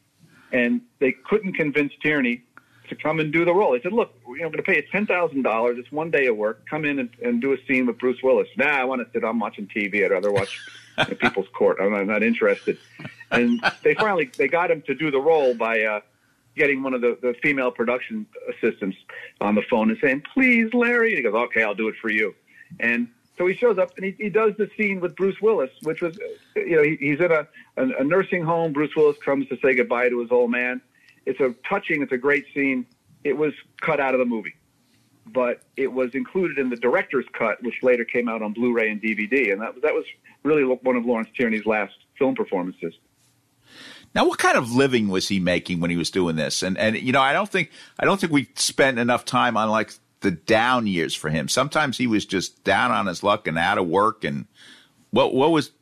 And 0.53 0.83
they 1.01 1.13
couldn't 1.13 1.55
convince 1.55 1.93
Tierney 2.03 2.43
to 2.89 2.95
come 2.95 3.21
and 3.21 3.33
do 3.33 3.45
the 3.45 3.55
role. 3.55 3.73
They 3.73 3.81
said, 3.81 3.93
"Look, 3.93 4.15
you 4.27 4.39
know, 4.39 4.45
I'm 4.45 4.53
going 4.53 4.59
to 4.59 4.63
pay 4.63 4.77
you 4.77 4.83
ten 4.93 5.07
thousand 5.07 5.43
dollars. 5.43 5.79
It's 5.79 5.91
one 5.91 6.11
day 6.11 6.27
of 6.27 6.37
work. 6.37 6.65
Come 6.69 6.85
in 6.85 6.99
and, 6.99 7.11
and 7.23 7.41
do 7.41 7.53
a 7.53 7.57
scene 7.67 7.87
with 7.87 7.99
Bruce 7.99 8.23
Willis." 8.23 8.49
Nah, 8.57 8.67
I 8.67 8.85
want 8.85 9.05
to 9.05 9.11
sit. 9.13 9.25
I'm 9.25 9.41
watching 9.41 9.67
TV. 9.67 10.05
I'd 10.05 10.11
rather 10.11 10.31
watch 10.31 10.61
People's 11.19 11.49
Court. 11.55 11.79
I'm 11.81 11.91
not, 11.91 12.01
I'm 12.01 12.07
not 12.07 12.23
interested. 12.23 12.79
And 13.31 13.65
they 13.83 13.95
finally 13.95 14.31
they 14.37 14.47
got 14.47 14.71
him 14.71 14.83
to 14.83 14.95
do 14.95 15.11
the 15.11 15.21
role 15.21 15.55
by 15.55 15.83
uh, 15.83 16.01
getting 16.57 16.83
one 16.83 16.95
of 16.95 17.01
the, 17.01 17.19
the 17.23 17.35
female 17.43 17.71
production 17.71 18.27
assistants 18.51 18.97
on 19.41 19.55
the 19.55 19.63
phone 19.71 19.91
and 19.91 19.99
saying, 20.03 20.23
"Please, 20.35 20.73
Larry." 20.75 21.11
And 21.11 21.19
he 21.19 21.23
goes, 21.23 21.35
"Okay, 21.35 21.63
I'll 21.63 21.75
do 21.75 21.89
it 21.89 21.97
for 22.01 22.11
you." 22.11 22.35
And 22.81 23.09
so 23.39 23.47
he 23.47 23.55
shows 23.55 23.79
up 23.79 23.97
and 23.97 24.05
he, 24.05 24.15
he 24.19 24.29
does 24.29 24.53
the 24.59 24.69
scene 24.77 25.01
with 25.01 25.17
Bruce 25.17 25.41
Willis, 25.41 25.71
which 25.83 26.01
was, 26.01 26.19
you 26.55 26.77
know, 26.77 26.83
he, 26.83 26.97
he's 26.97 27.21
in 27.21 27.33
a, 27.33 27.47
a, 27.77 28.01
a 28.01 28.05
nursing 28.05 28.45
home. 28.45 28.73
Bruce 28.73 28.95
Willis 28.95 29.17
comes 29.25 29.49
to 29.49 29.59
say 29.63 29.75
goodbye 29.75 30.09
to 30.11 30.21
his 30.21 30.31
old 30.31 30.51
man. 30.51 30.81
It's 31.25 31.41
a 31.41 31.55
touching, 31.69 32.03
it's 32.03 32.13
a 32.13 32.19
great 32.19 32.45
scene. 32.55 32.87
It 33.25 33.37
was 33.37 33.53
cut 33.81 34.01
out 34.01 34.15
of 34.15 34.19
the 34.19 34.27
movie, 34.27 34.55
but 35.27 35.63
it 35.77 35.93
was 35.93 36.15
included 36.15 36.59
in 36.59 36.69
the 36.69 36.77
director's 36.77 37.25
cut, 37.33 37.63
which 37.63 37.83
later 37.83 38.05
came 38.05 38.29
out 38.29 38.43
on 38.43 38.53
Blu-ray 38.53 38.91
and 38.91 39.01
DVD. 39.01 39.53
And 39.53 39.61
that, 39.63 39.81
that 39.83 39.95
was 39.95 40.05
really 40.43 40.65
one 40.65 40.97
of 40.97 41.05
Lawrence 41.05 41.31
Tierney's 41.37 41.65
last 41.65 41.95
film 42.19 42.35
performances. 42.35 42.95
Now, 44.15 44.27
what 44.27 44.39
kind 44.39 44.59
of 44.59 44.73
living 44.73 45.09
was 45.09 45.29
he 45.29 45.41
making 45.41 45.81
when 45.81 45.91
he 45.91 45.97
was 45.97 46.11
doing 46.11 46.37
this? 46.37 46.63
And 46.63 46.77
and 46.77 46.97
you 46.97 47.13
know, 47.13 47.23
I 47.23 47.33
don't 47.33 47.49
think 47.49 47.71
I 47.99 48.05
don't 48.05 48.21
think 48.21 48.33
we 48.33 48.49
spent 48.55 48.99
enough 48.99 49.25
time 49.25 49.57
on 49.57 49.71
like 49.71 49.93
the 50.21 50.31
down 50.31 50.87
years 50.87 51.15
for 51.15 51.31
him. 51.31 51.49
Sometimes 51.49 51.99
he 51.99 52.07
was 52.07 52.25
just 52.25 52.63
down 52.65 52.91
on 52.91 53.07
his 53.07 53.23
luck 53.23 53.47
and 53.47 53.59
out 53.59 53.79
of 53.79 53.87
work. 53.87 54.25
And 54.25 54.47
what 55.11 55.35
what 55.35 55.51
was, 55.51 55.73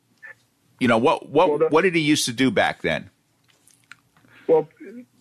you 0.79 0.87
know, 0.87 0.97
what 0.97 1.29
what 1.29 1.71
what 1.71 1.81
did 1.81 1.95
he 1.95 2.01
used 2.01 2.25
to 2.25 2.33
do 2.33 2.51
back 2.51 2.81
then? 2.81 3.09
Well, 4.47 4.67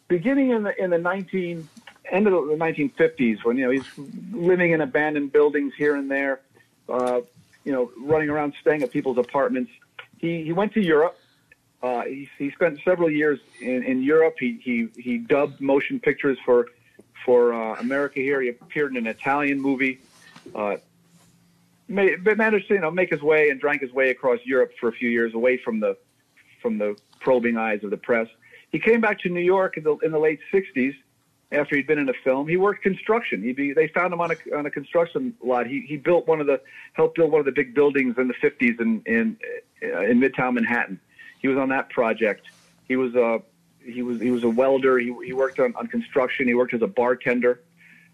beginning 0.08 0.50
in 0.50 0.62
the 0.62 0.82
in 0.82 0.90
the 0.90 0.98
nineteen 0.98 1.68
end 2.10 2.26
of 2.26 2.48
the 2.48 2.56
nineteen 2.56 2.90
fifties, 2.90 3.44
when 3.44 3.56
you 3.56 3.64
know 3.64 3.70
he's 3.70 3.86
living 4.32 4.72
in 4.72 4.80
abandoned 4.80 5.32
buildings 5.32 5.72
here 5.76 5.96
and 5.96 6.10
there, 6.10 6.40
uh, 6.88 7.20
you 7.64 7.72
know, 7.72 7.90
running 7.98 8.30
around 8.30 8.54
staying 8.60 8.82
at 8.82 8.90
people's 8.90 9.18
apartments. 9.18 9.70
He 10.18 10.44
he 10.44 10.52
went 10.52 10.74
to 10.74 10.80
Europe. 10.80 11.18
Uh, 11.82 12.02
he, 12.02 12.28
he 12.38 12.50
spent 12.50 12.78
several 12.84 13.10
years 13.10 13.40
in, 13.60 13.82
in 13.84 14.02
Europe. 14.02 14.36
He, 14.38 14.60
he 14.62 14.88
he 15.00 15.18
dubbed 15.18 15.60
motion 15.60 15.98
pictures 15.98 16.38
for 16.44 16.66
for 17.24 17.54
uh, 17.54 17.80
America. 17.80 18.20
Here, 18.20 18.40
he 18.40 18.48
appeared 18.48 18.90
in 18.92 18.96
an 18.98 19.06
Italian 19.06 19.60
movie. 19.60 20.00
Uh, 20.54 20.76
ma- 21.88 22.16
but 22.22 22.36
managed 22.36 22.68
to 22.68 22.74
you 22.74 22.80
know 22.80 22.90
make 22.90 23.10
his 23.10 23.22
way 23.22 23.50
and 23.50 23.60
drank 23.60 23.80
his 23.80 23.92
way 23.92 24.10
across 24.10 24.40
Europe 24.44 24.72
for 24.78 24.88
a 24.88 24.92
few 24.92 25.08
years, 25.08 25.34
away 25.34 25.56
from 25.56 25.80
the 25.80 25.96
from 26.60 26.78
the 26.78 26.96
probing 27.20 27.56
eyes 27.56 27.82
of 27.82 27.90
the 27.90 27.96
press. 27.96 28.28
He 28.70 28.78
came 28.78 29.00
back 29.00 29.18
to 29.20 29.28
New 29.28 29.40
York 29.40 29.76
in 29.76 29.84
the, 29.84 29.96
in 29.98 30.12
the 30.12 30.18
late 30.18 30.40
'60s 30.52 30.94
after 31.52 31.76
he'd 31.76 31.86
been 31.86 31.98
in 31.98 32.08
a 32.08 32.14
film. 32.24 32.46
He 32.46 32.56
worked 32.56 32.82
construction. 32.82 33.42
He 33.42 33.52
be, 33.52 33.72
they 33.72 33.88
found 33.88 34.12
him 34.12 34.20
on 34.20 34.30
a 34.32 34.56
on 34.56 34.66
a 34.66 34.70
construction 34.70 35.34
lot. 35.42 35.66
He 35.66 35.80
he 35.88 35.96
built 35.96 36.26
one 36.26 36.40
of 36.40 36.46
the 36.46 36.60
helped 36.92 37.16
build 37.16 37.32
one 37.32 37.40
of 37.40 37.46
the 37.46 37.52
big 37.52 37.74
buildings 37.74 38.16
in 38.18 38.28
the 38.28 38.34
'50s 38.34 38.80
in 38.80 39.02
in 39.06 39.36
uh, 39.82 40.00
in 40.02 40.20
Midtown 40.20 40.54
Manhattan. 40.54 41.00
He 41.40 41.48
was 41.48 41.58
on 41.58 41.68
that 41.70 41.90
project. 41.90 42.46
He 42.86 42.96
was 42.96 43.14
a 43.14 43.42
he 43.84 44.02
was 44.02 44.20
he 44.20 44.30
was 44.30 44.44
a 44.44 44.48
welder. 44.48 44.98
He 44.98 45.14
he 45.24 45.32
worked 45.32 45.58
on, 45.58 45.74
on 45.76 45.86
construction. 45.86 46.46
He 46.46 46.54
worked 46.54 46.74
as 46.74 46.82
a 46.82 46.86
bartender. 46.86 47.60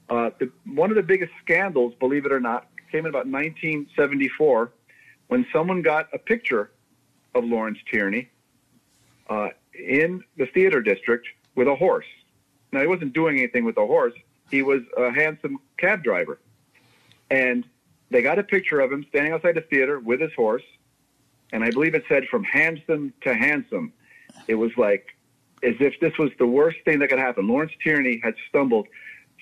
Uh, 0.08 0.30
the, 0.38 0.50
one 0.66 0.90
of 0.90 0.96
the 0.96 1.02
biggest 1.02 1.32
scandals, 1.42 1.92
believe 1.98 2.26
it 2.26 2.32
or 2.32 2.38
not, 2.38 2.68
came 2.92 3.00
in 3.00 3.06
about 3.06 3.26
1974 3.26 4.72
when 5.26 5.44
someone 5.52 5.82
got 5.82 6.08
a 6.12 6.18
picture 6.18 6.70
of 7.34 7.44
Lawrence 7.44 7.78
Tierney 7.90 8.30
uh, 9.28 9.48
in 9.74 10.22
the 10.36 10.46
theater 10.46 10.80
district 10.80 11.26
with 11.54 11.66
a 11.66 11.74
horse. 11.74 12.06
Now, 12.72 12.80
he 12.80 12.86
wasn't 12.86 13.12
doing 13.12 13.38
anything 13.38 13.64
with 13.64 13.74
the 13.74 13.86
horse. 13.86 14.14
He 14.50 14.62
was 14.62 14.82
a 14.96 15.10
hansom 15.10 15.58
cab 15.76 16.02
driver. 16.02 16.38
And 17.30 17.64
they 18.10 18.22
got 18.22 18.38
a 18.38 18.44
picture 18.44 18.80
of 18.80 18.92
him 18.92 19.04
standing 19.08 19.32
outside 19.32 19.56
the 19.56 19.62
theater 19.62 19.98
with 19.98 20.20
his 20.20 20.32
horse. 20.34 20.62
And 21.52 21.64
I 21.64 21.70
believe 21.70 21.94
it 21.94 22.04
said 22.08 22.26
from 22.26 22.44
handsome 22.44 23.12
to 23.22 23.34
hansom. 23.34 23.92
It 24.48 24.56
was 24.56 24.76
like 24.76 25.16
as 25.62 25.74
if 25.80 25.98
this 26.00 26.16
was 26.18 26.30
the 26.38 26.46
worst 26.46 26.78
thing 26.84 26.98
that 26.98 27.08
could 27.08 27.18
happen. 27.18 27.48
Lawrence 27.48 27.72
Tierney 27.82 28.20
had 28.22 28.34
stumbled 28.48 28.88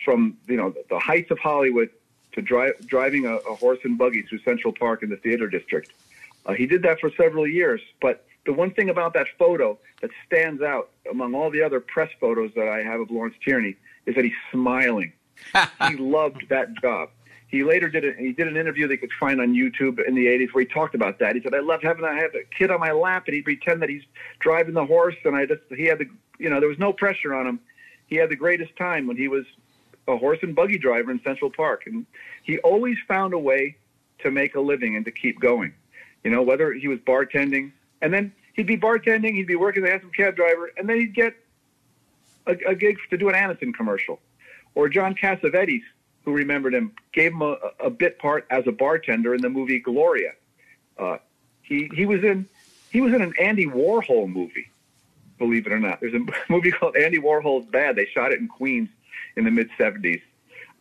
from, 0.05 0.37
you 0.47 0.57
know, 0.57 0.75
the 0.91 0.99
heights 0.99 1.31
of 1.31 1.39
Hollywood 1.39 1.91
to 2.33 2.43
dri- 2.43 2.73
driving 2.87 3.27
a, 3.27 3.37
a 3.37 3.55
horse 3.55 3.79
and 3.85 3.97
buggy 3.97 4.23
through 4.23 4.41
Central 4.41 4.73
Park 4.73 5.03
in 5.03 5.11
the 5.11 5.17
theater 5.17 5.49
district. 5.49 5.93
Uh, 6.47 6.53
he 6.53 6.67
did 6.67 6.83
that 6.83 7.01
for 7.01 7.11
several 7.17 7.47
years, 7.47 7.81
but 8.01 8.27
the 8.45 8.53
one 8.53 8.71
thing 8.71 8.91
about 8.91 9.15
that 9.15 9.27
photo 9.39 9.79
that 10.03 10.11
stands 10.27 10.61
out 10.63 10.91
among 11.11 11.35
all 11.35 11.51
the 11.51 11.63
other 11.63 11.81
press 11.81 12.11
photos 12.21 12.53
that 12.55 12.69
I 12.69 12.83
have 12.83 13.01
of 13.01 13.11
Lawrence 13.11 13.37
Tierney 13.43 13.77
is 14.07 14.15
that 14.15 14.25
he's 14.25 14.35
smiling. 14.53 15.13
he 15.89 15.97
loved 15.97 16.49
that 16.51 16.75
job. 16.81 17.11
He 17.55 17.63
later 17.63 17.89
did 17.89 18.05
it. 18.05 18.19
He 18.19 18.33
did 18.33 18.49
an 18.49 18.57
interview 18.57 18.89
they 18.89 18.97
could 18.97 19.13
find 19.13 19.41
on 19.41 19.55
YouTube 19.55 20.05
in 20.05 20.17
the 20.17 20.27
'80s 20.27 20.53
where 20.53 20.65
he 20.65 20.67
talked 20.67 20.97
about 20.97 21.21
that. 21.21 21.37
He 21.37 21.41
said, 21.41 21.55
"I 21.55 21.61
loved 21.61 21.85
having 21.85 22.05
I 22.05 22.15
have 22.15 22.35
a 22.35 22.43
kid 22.43 22.73
on 22.73 22.81
my 22.81 22.91
lap, 22.91 23.29
and 23.29 23.35
he'd 23.37 23.45
pretend 23.45 23.81
that 23.81 23.89
he's 23.89 24.03
driving 24.41 24.75
the 24.75 24.85
horse, 24.85 25.15
and 25.25 25.37
I 25.37 25.47
just 25.47 25.61
he 25.71 25.85
had 25.85 26.01
the 26.01 26.07
you 26.41 26.51
know 26.51 26.59
there 26.59 26.69
was 26.69 26.81
no 26.81 26.93
pressure 26.93 27.33
on 27.33 27.47
him. 27.47 27.61
He 28.09 28.17
had 28.17 28.29
the 28.29 28.35
greatest 28.35 28.75
time 28.75 29.07
when 29.07 29.17
he 29.17 29.29
was 29.29 29.45
a 30.09 30.17
horse 30.17 30.41
and 30.43 30.53
buggy 30.53 30.79
driver 30.79 31.13
in 31.13 31.21
Central 31.23 31.49
Park, 31.49 31.85
and 31.87 32.07
he 32.43 32.59
always 32.59 32.97
found 33.07 33.35
a 33.35 33.39
way 33.39 33.77
to 34.19 34.33
make 34.33 34.57
a 34.57 34.61
living 34.61 34.97
and 34.97 35.05
to 35.05 35.13
keep 35.13 35.39
going. 35.39 35.73
You 36.25 36.33
know, 36.33 36.43
whether 36.43 36.73
he 36.73 36.89
was 36.89 36.99
bartending, 37.07 37.71
and 38.03 38.13
then 38.13 38.33
he'd 38.55 38.67
be 38.67 38.77
bartending, 38.77 39.35
he'd 39.35 39.47
be 39.47 39.55
working 39.55 39.85
as 39.85 39.91
a 39.91 39.93
hansom 39.93 40.11
cab 40.11 40.35
driver, 40.35 40.73
and 40.77 40.89
then 40.89 40.97
he'd 40.97 41.15
get 41.15 41.37
a, 42.49 42.57
a 42.67 42.75
gig 42.75 42.99
to 43.11 43.17
do 43.17 43.29
an 43.29 43.37
Aniston 43.37 43.73
commercial. 43.73 44.19
Or 44.75 44.89
John 44.89 45.15
Cassavetes, 45.15 45.85
who 46.25 46.33
remembered 46.33 46.75
him, 46.75 46.93
gave 47.13 47.33
him 47.33 47.43
a, 47.43 47.57
a 47.81 47.91
bit 47.91 48.19
part 48.19 48.47
as 48.51 48.67
a 48.67 48.73
bartender 48.73 49.35
in 49.35 49.43
the 49.43 49.49
movie 49.49 49.79
Gloria. 49.79 50.33
Uh, 50.99 51.19
he 51.63 51.91
he 51.95 52.07
was 52.07 52.23
in 52.23 52.47
he 52.91 53.01
was 53.01 53.13
in 53.13 53.23
an 53.23 53.35
Andy 53.41 53.67
Warhol 53.67 54.29
movie, 54.29 54.71
believe 55.39 55.67
it 55.67 55.73
or 55.73 55.79
not. 55.79 56.01
There's 56.01 56.15
a 56.15 56.25
movie 56.49 56.71
called 56.71 56.97
Andy 56.97 57.19
Warhol's 57.19 57.67
Bad. 57.67 57.97
They 57.97 58.07
shot 58.07 58.33
it 58.33 58.41
in 58.41 58.49
Queens 58.49 58.89
in 59.37 59.45
the 59.45 59.51
mid 59.51 59.71
'70s, 59.79 60.23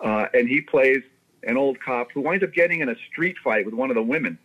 uh, 0.02 0.28
and 0.34 0.48
he 0.48 0.62
plays 0.62 1.02
an 1.44 1.58
old 1.58 1.80
cop 1.80 2.12
who 2.12 2.22
winds 2.22 2.44
up 2.44 2.54
getting 2.54 2.80
in 2.80 2.90
a 2.90 2.96
street 3.12 3.38
fight 3.44 3.66
with 3.66 3.74
one 3.74 3.90
of 3.90 3.96
the 3.96 4.04
women. 4.04 4.38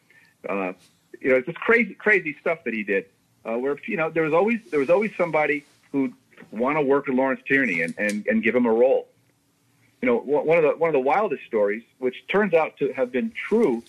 Uh, 0.49 0.73
you 1.21 1.31
know, 1.31 1.37
it's 1.37 1.47
just 1.47 1.59
crazy, 1.59 1.95
crazy 1.95 2.37
stuff 2.41 2.65
that 2.65 2.75
he 2.75 2.83
did. 2.83 3.07
Uh, 3.45 3.57
where 3.57 3.77
you 3.87 3.97
know 3.97 4.11
there 4.11 4.25
was 4.25 4.35
always 4.35 4.59
there 4.71 4.81
was 4.81 4.91
always 4.91 5.11
somebody 5.17 5.65
who'd 5.93 6.13
want 6.51 6.77
to 6.77 6.83
work 6.83 7.07
with 7.07 7.17
Lawrence 7.17 7.41
Tierney 7.47 7.83
and, 7.83 7.95
and, 7.99 8.27
and 8.27 8.43
give 8.43 8.55
him 8.55 8.67
a 8.67 8.73
role. 8.73 9.09
You 10.03 10.07
know, 10.07 10.17
one 10.19 10.59
of 10.59 10.63
the 10.65 10.71
one 10.77 10.89
of 10.89 10.93
the 10.95 11.01
wildest 11.01 11.45
stories, 11.47 11.83
which 11.99 12.15
turns 12.29 12.55
out 12.55 12.77
to 12.79 12.93
have 12.93 13.11
been 13.11 13.33
true, 13.33 13.83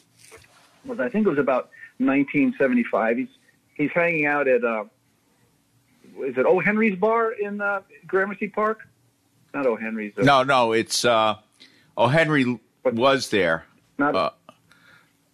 was 0.85 0.99
I 0.99 1.07
think 1.09 1.27
it 1.27 1.29
was 1.29 1.37
about 1.39 1.69
1975. 1.99 3.17
He's 3.17 3.27
he's 3.75 3.91
hanging 3.91 4.25
out 4.25 4.47
at 4.47 4.63
uh, 4.63 4.85
is 6.23 6.37
it 6.37 6.45
O. 6.45 6.59
Henry's 6.59 6.97
bar 6.97 7.31
in 7.31 7.61
uh, 7.61 7.81
Gramercy 8.07 8.47
Park? 8.47 8.87
Not 9.53 9.65
O. 9.67 9.75
Henry's. 9.75 10.13
Uh, 10.17 10.23
No, 10.23 10.43
no, 10.43 10.71
it's 10.71 11.05
uh, 11.05 11.35
oh 11.95 12.07
Henry 12.07 12.59
was 12.83 13.29
there. 13.29 13.65
Not- 13.97 14.15
uh, 14.15 14.29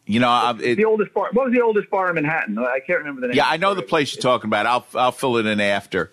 you 0.08 0.20
know, 0.20 0.30
I- 0.30 0.56
it, 0.62 0.76
the 0.76 0.86
oldest 0.86 1.14
bar. 1.14 1.30
What 1.32 1.46
was 1.46 1.54
the 1.54 1.62
oldest 1.62 1.90
bar 1.90 2.10
in 2.10 2.16
Manhattan? 2.16 2.60
I 2.60 2.80
can't 2.86 3.00
remember 3.00 3.22
the 3.22 3.28
name. 3.28 3.38
yeah, 3.38 3.48
I 3.48 3.58
know 3.58 3.74
the 3.74 3.82
place 3.82 4.14
you're 4.14 4.22
talking 4.22 4.50
about. 4.50 4.66
I'll 4.66 4.86
I'll 4.94 5.12
fill 5.14 5.38
it 5.38 5.46
in 5.46 5.60
after. 5.62 6.12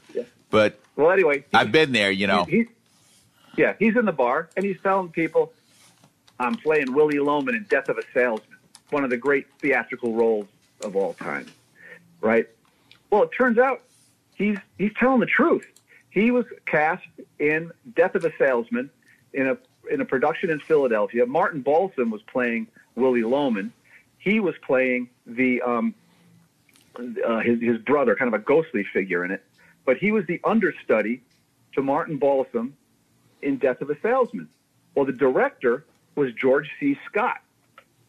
But 0.51 0.79
Well, 0.97 1.11
anyway, 1.11 1.45
I've 1.53 1.73
been 1.73 1.93
there. 1.93 2.11
You 2.11 2.27
know, 2.29 2.47
yeah, 3.57 3.75
he's 3.79 3.97
in 3.97 4.05
the 4.05 4.13
bar 4.13 4.49
and 4.57 4.65
he's 4.65 4.81
telling 4.83 5.09
people, 5.11 5.53
"I'm 6.39 6.55
playing 6.55 6.93
Willy 6.93 7.19
Loman 7.19 7.55
in 7.55 7.65
Death 7.65 7.89
of 7.89 7.99
a 7.99 8.03
Salesman, 8.15 8.59
one 8.91 9.05
of 9.05 9.11
the 9.11 9.17
great 9.17 9.47
theatrical 9.59 10.15
roles 10.15 10.47
of 10.83 10.97
all 10.97 11.15
time." 11.15 11.47
Right? 12.21 12.49
Well, 13.11 13.23
it 13.25 13.31
turns 13.37 13.59
out 13.59 13.83
he's 14.35 14.59
he's 14.79 14.93
telling 14.99 15.21
the 15.21 15.27
truth. 15.27 15.67
he 16.11 16.31
was 16.31 16.45
cast 16.67 17.05
in 17.39 17.71
Death 17.97 18.15
of 18.15 18.25
a 18.25 18.33
Salesman 18.39 18.91
in 19.33 19.49
a 19.49 19.57
in 19.91 20.01
a 20.01 20.05
production 20.05 20.51
in 20.51 20.61
Philadelphia. 20.61 21.27
Martin 21.27 21.61
Balsam 21.63 22.11
was 22.11 22.23
playing 22.23 22.69
Willy 22.95 23.23
Loman. 23.23 23.73
He 24.19 24.39
was 24.41 24.55
playing 24.65 25.09
the 25.27 25.61
um, 25.63 25.95
uh, 26.97 27.41
his 27.41 27.61
his 27.61 27.79
brother, 27.79 28.15
kind 28.15 28.33
of 28.33 28.41
a 28.41 28.45
ghostly 28.45 28.85
figure 28.93 29.25
in 29.25 29.31
it. 29.31 29.43
But 29.85 29.97
he 29.97 30.13
was 30.13 30.25
the 30.27 30.41
understudy 30.45 31.23
to 31.75 31.83
Martin 31.83 32.19
Balsam 32.19 32.77
in 33.43 33.59
Death 33.59 33.81
of 33.81 33.91
a 33.91 33.97
Salesman. 34.01 34.49
Well, 34.95 35.07
the 35.07 35.13
director 35.13 35.85
was 36.15 36.33
George 36.35 36.71
C. 36.79 36.99
Scott. 37.07 37.39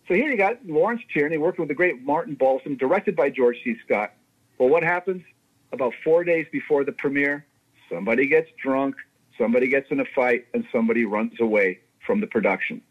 So 0.08 0.14
here 0.14 0.30
you 0.30 0.38
got 0.38 0.66
Lawrence 0.66 1.02
Tierney 1.14 1.38
working 1.38 1.64
with 1.64 1.70
the 1.70 1.76
great 1.76 2.02
Martin 2.04 2.36
Balsam, 2.36 2.76
directed 2.76 3.16
by 3.16 3.30
George 3.30 3.58
C. 3.64 3.78
Scott. 3.86 4.14
Well, 4.58 4.70
what 4.70 4.84
happens? 4.84 5.24
About 5.72 5.94
four 6.04 6.24
days 6.24 6.46
before 6.52 6.84
the 6.84 6.92
premiere, 6.92 7.46
somebody 7.90 8.28
gets 8.28 8.50
drunk, 8.62 8.96
somebody 9.38 9.68
gets 9.68 9.90
in 9.92 10.02
a 10.02 10.06
fight, 10.14 10.46
and 10.54 10.66
somebody 10.72 11.06
runs 11.06 11.40
away 11.40 11.80
from 12.06 12.20
the 12.20 12.28
production. 12.28 12.82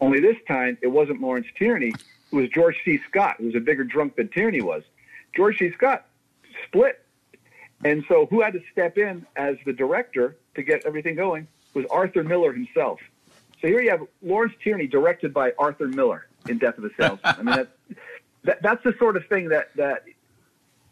Only 0.00 0.20
this 0.20 0.36
time, 0.46 0.78
it 0.80 0.86
wasn't 0.86 1.20
Lawrence 1.20 1.48
Tierney, 1.58 1.92
it 2.30 2.34
was 2.34 2.48
George 2.50 2.76
C. 2.84 3.00
Scott, 3.08 3.36
who 3.38 3.46
was 3.46 3.56
a 3.56 3.60
bigger 3.60 3.84
drunk 3.84 4.16
than 4.16 4.28
Tierney 4.28 4.60
was. 4.60 4.84
George 5.34 5.58
C. 5.58 5.72
Scott 5.72 6.06
split. 6.66 7.04
And 7.84 8.04
so, 8.08 8.26
who 8.26 8.40
had 8.40 8.52
to 8.54 8.60
step 8.72 8.98
in 8.98 9.26
as 9.36 9.56
the 9.64 9.72
director 9.72 10.36
to 10.54 10.62
get 10.62 10.84
everything 10.84 11.14
going 11.14 11.46
was 11.78 11.86
Arthur 11.90 12.24
Miller 12.24 12.52
himself. 12.52 13.00
So 13.60 13.68
here 13.68 13.80
you 13.80 13.90
have 13.90 14.02
Lawrence 14.22 14.54
Tierney 14.62 14.86
directed 14.86 15.32
by 15.32 15.52
Arthur 15.58 15.88
Miller 15.88 16.26
in 16.48 16.58
Death 16.58 16.78
of 16.78 16.84
a 16.84 16.90
Salesman. 16.98 17.20
I 17.24 17.36
mean, 17.42 17.56
that, 17.56 17.68
that, 18.44 18.62
that's 18.62 18.84
the 18.84 18.94
sort 18.98 19.16
of 19.16 19.26
thing 19.26 19.48
that, 19.48 19.74
that 19.76 20.04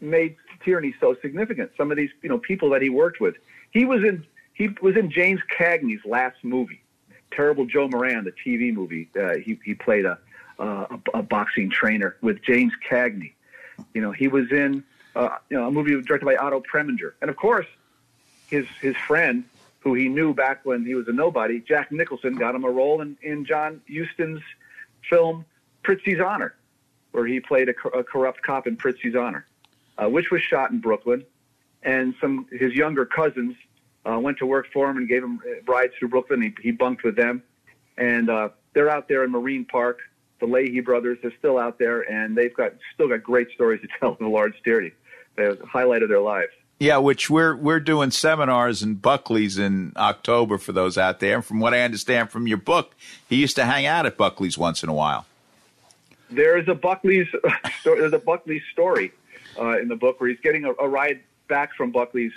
made 0.00 0.36
Tierney 0.64 0.94
so 1.00 1.16
significant. 1.20 1.72
Some 1.76 1.90
of 1.90 1.96
these, 1.96 2.10
you 2.22 2.28
know, 2.28 2.38
people 2.38 2.70
that 2.70 2.82
he 2.82 2.88
worked 2.88 3.20
with. 3.20 3.34
He 3.70 3.84
was 3.84 4.02
in 4.02 4.24
he 4.54 4.70
was 4.80 4.96
in 4.96 5.10
James 5.10 5.40
Cagney's 5.58 6.04
last 6.06 6.42
movie, 6.42 6.82
Terrible 7.30 7.66
Joe 7.66 7.88
Moran, 7.88 8.24
the 8.24 8.32
TV 8.32 8.72
movie. 8.72 9.08
Uh, 9.18 9.36
he 9.36 9.58
he 9.64 9.74
played 9.74 10.06
a, 10.06 10.18
a 10.58 10.98
a 11.14 11.22
boxing 11.22 11.70
trainer 11.70 12.16
with 12.22 12.42
James 12.42 12.72
Cagney. 12.88 13.32
You 13.92 14.00
know, 14.00 14.12
he 14.12 14.28
was 14.28 14.50
in 14.50 14.82
uh, 15.14 15.36
you 15.50 15.58
know 15.58 15.68
a 15.68 15.70
movie 15.70 16.00
directed 16.02 16.24
by 16.24 16.36
Otto 16.36 16.62
Preminger, 16.62 17.12
and 17.20 17.28
of 17.28 17.36
course, 17.36 17.66
his 18.48 18.66
his 18.80 18.96
friend 18.96 19.44
who 19.86 19.94
he 19.94 20.08
knew 20.08 20.34
back 20.34 20.66
when 20.66 20.84
he 20.84 20.96
was 20.96 21.06
a 21.06 21.12
nobody, 21.12 21.60
Jack 21.60 21.92
Nicholson, 21.92 22.34
got 22.34 22.56
him 22.56 22.64
a 22.64 22.68
role 22.68 23.02
in, 23.02 23.16
in 23.22 23.44
John 23.44 23.80
Huston's 23.88 24.42
film 25.08 25.44
Prizzi's 25.84 26.20
Honor, 26.20 26.56
where 27.12 27.24
he 27.24 27.38
played 27.38 27.68
a, 27.68 27.88
a 27.96 28.02
corrupt 28.02 28.42
cop 28.42 28.66
in 28.66 28.76
Prizzi's 28.76 29.14
Honor, 29.14 29.46
uh, 29.96 30.08
which 30.08 30.32
was 30.32 30.42
shot 30.42 30.72
in 30.72 30.80
Brooklyn. 30.80 31.24
And 31.84 32.16
some 32.20 32.48
his 32.50 32.72
younger 32.72 33.06
cousins 33.06 33.54
uh, 34.04 34.18
went 34.18 34.38
to 34.38 34.46
work 34.46 34.66
for 34.72 34.90
him 34.90 34.96
and 34.96 35.08
gave 35.08 35.22
him 35.22 35.40
uh, 35.46 35.72
rides 35.72 35.92
through 35.96 36.08
Brooklyn. 36.08 36.42
He, 36.42 36.52
he 36.60 36.72
bunked 36.72 37.04
with 37.04 37.14
them, 37.14 37.44
and 37.96 38.28
uh, 38.28 38.48
they're 38.72 38.90
out 38.90 39.06
there 39.06 39.22
in 39.22 39.30
Marine 39.30 39.64
Park. 39.64 40.00
The 40.40 40.46
Leahy 40.46 40.80
brothers 40.80 41.18
are 41.22 41.32
still 41.38 41.58
out 41.58 41.78
there, 41.78 42.00
and 42.10 42.36
they've 42.36 42.52
got 42.52 42.72
still 42.92 43.08
got 43.08 43.22
great 43.22 43.52
stories 43.54 43.82
to 43.82 43.88
tell 44.00 44.16
Lawrence 44.18 44.56
Tierney. 44.64 44.90
They're 45.36 45.54
the 45.54 45.64
highlight 45.64 46.02
of 46.02 46.08
their 46.08 46.20
lives. 46.20 46.50
Yeah, 46.78 46.98
which 46.98 47.30
we're 47.30 47.56
we're 47.56 47.80
doing 47.80 48.10
seminars 48.10 48.82
in 48.82 48.96
Buckley's 48.96 49.56
in 49.56 49.92
October 49.96 50.58
for 50.58 50.72
those 50.72 50.98
out 50.98 51.20
there. 51.20 51.36
And 51.36 51.44
from 51.44 51.58
what 51.58 51.72
I 51.72 51.80
understand 51.80 52.30
from 52.30 52.46
your 52.46 52.58
book, 52.58 52.94
he 53.28 53.36
used 53.36 53.56
to 53.56 53.64
hang 53.64 53.86
out 53.86 54.04
at 54.04 54.18
Buckley's 54.18 54.58
once 54.58 54.82
in 54.82 54.90
a 54.90 54.94
while. 54.94 55.24
There 56.30 56.58
is 56.58 56.68
a 56.68 56.74
Buckley's 56.74 57.28
there's 57.84 58.12
a 58.12 58.18
Buckley's 58.18 58.62
story 58.72 59.12
uh, 59.58 59.78
in 59.78 59.88
the 59.88 59.96
book 59.96 60.20
where 60.20 60.28
he's 60.28 60.40
getting 60.40 60.64
a, 60.66 60.72
a 60.72 60.86
ride 60.86 61.20
back 61.48 61.74
from 61.74 61.92
Buckley's 61.92 62.32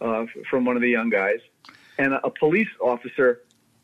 uh, 0.00 0.26
from 0.50 0.64
one 0.64 0.74
of 0.74 0.82
the 0.82 0.90
young 0.90 1.08
guys, 1.08 1.38
and 1.96 2.14
a, 2.14 2.26
a 2.26 2.30
police 2.30 2.68
officer, 2.80 3.42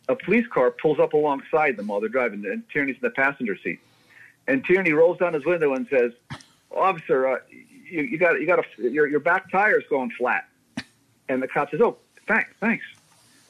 a 0.09 0.17
police 0.17 0.47
car 0.49 0.73
pulls 0.73 0.99
up 0.99 1.13
alongside 1.13 1.77
them 1.77 1.87
while 1.87 2.01
they're 2.01 2.09
driving, 2.09 2.45
and 2.47 2.69
Tierney's 2.71 2.97
in 2.97 3.03
the 3.03 3.11
passenger 3.11 3.57
seat, 3.57 3.79
and 4.49 4.65
Tierney 4.65 4.93
rolls 4.93 5.19
down 5.19 5.35
his 5.35 5.45
window 5.45 5.75
and 5.75 5.87
says, 5.89 6.13
"Officer, 6.73 7.29
uh, 7.29 7.39
you, 7.91 8.03
you 8.03 8.19
got 8.19 8.41
you 8.41 8.47
got 8.47 8.59
a, 8.59 8.65
your 8.91 9.07
your 9.07 9.21
back 9.21 9.51
tire's 9.51 9.85
going 9.89 10.11
flat," 10.11 10.49
and 11.29 11.43
the 11.43 11.49
cop 11.49 11.71
says, 11.71 11.81
"Oh, 11.81 11.99
thanks, 12.27 12.51
thanks," 12.61 12.85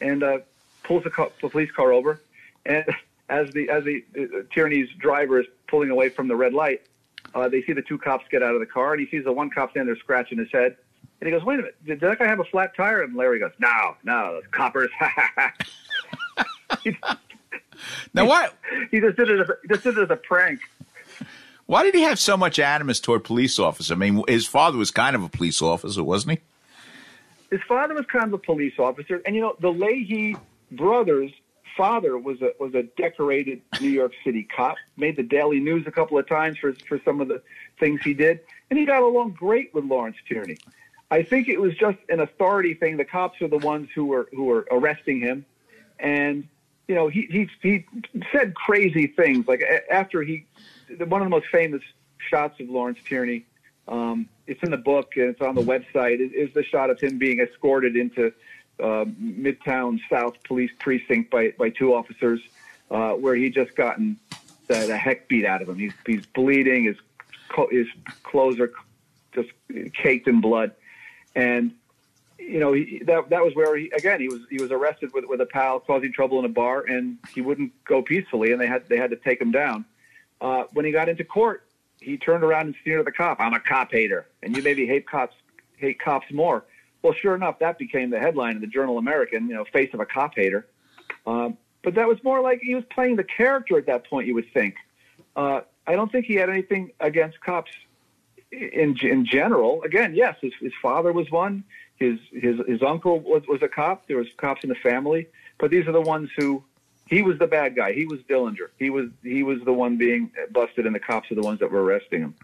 and 0.01 0.22
uh, 0.22 0.38
pulls 0.82 1.05
the, 1.05 1.11
co- 1.11 1.32
the 1.41 1.49
police 1.49 1.70
car 1.70 1.93
over, 1.93 2.20
and 2.66 2.84
as 3.28 3.51
the 3.53 3.68
as 3.68 3.84
the 3.84 4.05
uh, 4.18 4.43
Tierney's 4.53 4.88
driver 4.99 5.41
is 5.41 5.47
pulling 5.68 5.91
away 5.91 6.09
from 6.09 6.28
the 6.28 6.36
red 6.36 6.53
light, 6.53 6.82
uh, 7.34 7.49
they 7.49 7.62
see 7.62 7.72
the 7.72 7.82
two 7.82 7.99
cops 7.99 8.24
get 8.30 8.43
out 8.43 8.55
of 8.55 8.61
the 8.61 8.66
car, 8.66 8.93
and 8.93 9.01
he 9.01 9.09
sees 9.11 9.24
the 9.24 9.32
one 9.32 9.51
cop 9.51 9.70
standing 9.70 9.93
there 9.93 10.01
scratching 10.01 10.38
his 10.38 10.51
head, 10.51 10.76
and 11.20 11.28
he 11.28 11.30
goes, 11.30 11.45
"Wait 11.45 11.55
a 11.55 11.59
minute, 11.59 11.84
did 11.84 12.01
that 12.01 12.18
guy 12.18 12.26
have 12.26 12.41
a 12.41 12.45
flat 12.45 12.74
tire?" 12.76 13.03
And 13.03 13.14
Larry 13.16 13.38
goes, 13.38 13.53
"No, 13.59 13.97
no, 14.05 14.34
those 14.34 14.51
coppers." 14.51 14.91
now 18.14 18.26
what? 18.26 18.55
He 18.91 19.01
just 19.01 19.16
did 19.16 19.30
it. 19.30 19.41
As 19.41 19.49
a, 19.49 19.57
he 19.62 19.68
just 19.68 19.84
did 19.84 19.99
it 19.99 20.03
as 20.03 20.11
a 20.11 20.16
prank. 20.16 20.61
Why 21.70 21.84
did 21.84 21.94
he 21.94 22.02
have 22.02 22.18
so 22.18 22.36
much 22.36 22.58
animus 22.58 22.98
toward 22.98 23.22
police 23.22 23.56
officers? 23.60 23.92
I 23.92 23.94
mean, 23.94 24.24
his 24.26 24.44
father 24.44 24.76
was 24.76 24.90
kind 24.90 25.14
of 25.14 25.22
a 25.22 25.28
police 25.28 25.62
officer, 25.62 26.02
wasn't 26.02 26.32
he? 26.32 27.56
His 27.56 27.60
father 27.68 27.94
was 27.94 28.06
kind 28.06 28.24
of 28.24 28.32
a 28.32 28.38
police 28.38 28.72
officer, 28.76 29.22
and 29.24 29.36
you 29.36 29.40
know 29.40 29.54
the 29.60 29.70
Leahy 29.70 30.34
brothers' 30.72 31.30
father 31.76 32.18
was 32.18 32.42
a 32.42 32.50
was 32.58 32.74
a 32.74 32.82
decorated 33.00 33.62
New 33.80 33.88
York 33.88 34.10
City 34.24 34.48
cop. 34.56 34.78
Made 34.96 35.14
the 35.14 35.22
Daily 35.22 35.60
News 35.60 35.86
a 35.86 35.92
couple 35.92 36.18
of 36.18 36.28
times 36.28 36.58
for 36.58 36.74
for 36.88 37.00
some 37.04 37.20
of 37.20 37.28
the 37.28 37.40
things 37.78 38.00
he 38.02 38.14
did, 38.14 38.40
and 38.68 38.76
he 38.76 38.84
got 38.84 39.04
along 39.04 39.36
great 39.38 39.72
with 39.72 39.84
Lawrence 39.84 40.16
Tierney. 40.26 40.58
I 41.12 41.22
think 41.22 41.46
it 41.46 41.60
was 41.60 41.76
just 41.76 41.98
an 42.08 42.18
authority 42.18 42.74
thing. 42.74 42.96
The 42.96 43.04
cops 43.04 43.40
are 43.42 43.48
the 43.48 43.58
ones 43.58 43.90
who 43.94 44.06
were 44.06 44.28
who 44.34 44.46
were 44.46 44.66
arresting 44.72 45.20
him, 45.20 45.46
and 46.00 46.48
you 46.88 46.96
know 46.96 47.06
he 47.06 47.28
he 47.30 47.48
he 47.62 47.86
said 48.32 48.56
crazy 48.56 49.06
things. 49.06 49.46
Like 49.46 49.62
after 49.88 50.22
he, 50.22 50.46
one 50.99 51.20
of 51.22 51.26
the 51.26 51.30
most 51.30 51.47
famous 51.51 51.82
shots 52.18 52.61
of 52.61 52.68
Lawrence 52.68 52.99
Tierney. 53.07 53.47
Um, 53.88 54.28
it's 54.47 54.62
in 54.62 54.70
the 54.70 54.76
book 54.76 55.12
and 55.16 55.26
it's 55.30 55.41
on 55.41 55.55
the 55.55 55.62
website. 55.62 56.20
Is, 56.20 56.32
is 56.32 56.55
the 56.55 56.62
shot 56.62 56.91
of 56.91 57.01
him 57.01 57.18
being 57.18 57.41
escorted 57.41 57.97
into 57.97 58.32
uh, 58.78 59.05
Midtown 59.20 60.01
South 60.09 60.43
Police 60.45 60.70
Precinct 60.78 61.30
by 61.30 61.53
by 61.59 61.70
two 61.70 61.95
officers, 61.95 62.41
uh, 62.91 63.12
where 63.12 63.34
he 63.34 63.51
just 63.51 63.74
gotten 63.74 64.18
the, 64.68 64.86
the 64.86 64.97
heck 64.97 65.28
beat 65.28 65.45
out 65.45 65.62
of 65.62 65.68
him. 65.68 65.78
He's 65.78 65.93
he's 66.07 66.26
bleeding. 66.26 66.84
His 66.84 66.97
his 67.70 67.86
clothes 68.22 68.61
are 68.61 68.72
just 69.34 69.51
caked 69.93 70.28
in 70.28 70.41
blood, 70.41 70.72
and 71.34 71.72
you 72.38 72.59
know 72.59 72.72
he, 72.72 73.03
that 73.05 73.30
that 73.30 73.45
was 73.45 73.55
where 73.55 73.76
he 73.76 73.91
again 73.91 74.20
he 74.20 74.28
was 74.28 74.41
he 74.49 74.61
was 74.61 74.70
arrested 74.70 75.12
with 75.12 75.24
with 75.26 75.41
a 75.41 75.47
pal 75.47 75.80
causing 75.80 76.12
trouble 76.12 76.38
in 76.38 76.45
a 76.45 76.49
bar, 76.49 76.84
and 76.86 77.18
he 77.34 77.41
wouldn't 77.41 77.72
go 77.84 78.03
peacefully, 78.03 78.53
and 78.53 78.61
they 78.61 78.66
had 78.66 78.88
they 78.88 78.97
had 78.97 79.11
to 79.11 79.16
take 79.16 79.41
him 79.41 79.51
down. 79.51 79.84
Uh, 80.41 80.64
when 80.72 80.84
he 80.84 80.93
got 80.93 81.09
into 81.09 81.24
court, 81.24 81.66
he 82.01 82.16
turned 82.16 82.43
around 82.43 82.66
and 82.66 82.74
sneered 82.82 83.01
at 83.01 83.05
the 83.05 83.12
cop. 83.12 83.41
I'm 83.41 83.53
a 83.53 83.61
cop 83.61 83.93
hater, 83.93 84.26
and 84.43 84.57
you 84.57 84.62
maybe 84.62 84.86
hate 84.86 85.07
cops 85.07 85.34
hate 85.76 86.01
cops 86.01 86.26
more. 86.32 86.64
Well, 87.03 87.14
sure 87.14 87.34
enough, 87.34 87.59
that 87.61 87.78
became 87.78 88.11
the 88.11 88.18
headline 88.18 88.57
in 88.57 88.61
the 88.61 88.66
Journal 88.66 88.99
American. 88.99 89.49
You 89.49 89.55
know, 89.55 89.64
face 89.64 89.91
of 89.93 90.01
a 90.01 90.07
cop 90.07 90.34
hater. 90.34 90.66
Um, 91.26 91.57
but 91.82 91.95
that 91.95 92.07
was 92.07 92.22
more 92.22 92.41
like 92.41 92.61
he 92.62 92.74
was 92.74 92.84
playing 92.91 93.16
the 93.16 93.24
character 93.24 93.78
at 93.78 93.86
that 93.86 94.09
point. 94.09 94.26
You 94.26 94.34
would 94.34 94.53
think. 94.53 94.76
Uh, 95.36 95.61
I 95.86 95.95
don't 95.95 96.11
think 96.11 96.26
he 96.26 96.34
had 96.34 96.51
anything 96.51 96.93
against 97.01 97.41
cops 97.41 97.70
in 98.53 98.97
in 99.03 99.24
general. 99.24 99.82
Again, 99.82 100.14
yes, 100.14 100.36
his, 100.41 100.53
his 100.61 100.72
father 100.80 101.12
was 101.12 101.30
one. 101.30 101.64
His 101.97 102.18
his 102.32 102.57
his 102.66 102.82
uncle 102.82 103.20
was 103.20 103.43
was 103.49 103.62
a 103.62 103.68
cop. 103.68 104.07
There 104.09 104.16
was 104.16 104.28
cops 104.36 104.62
in 104.62 104.68
the 104.68 104.74
family, 104.76 105.28
but 105.59 105.70
these 105.70 105.86
are 105.86 105.93
the 105.93 106.01
ones 106.01 106.30
who 106.36 106.62
he 107.11 107.22
was 107.22 107.38
the 107.38 107.46
bad 107.46 107.76
guy. 107.76 107.92
He 107.92 108.06
was 108.06 108.20
Dillinger. 108.20 108.68
He 108.78 108.88
was 108.88 109.08
he 109.22 109.42
was 109.42 109.58
the 109.64 109.72
one 109.72 109.98
being 109.98 110.30
busted, 110.52 110.86
and 110.86 110.94
the 110.94 111.00
cops 111.00 111.30
are 111.30 111.34
the 111.34 111.42
ones 111.42 111.58
that 111.61 111.70
were 111.70 111.82
arresting 111.82 112.22
him. 112.22 112.34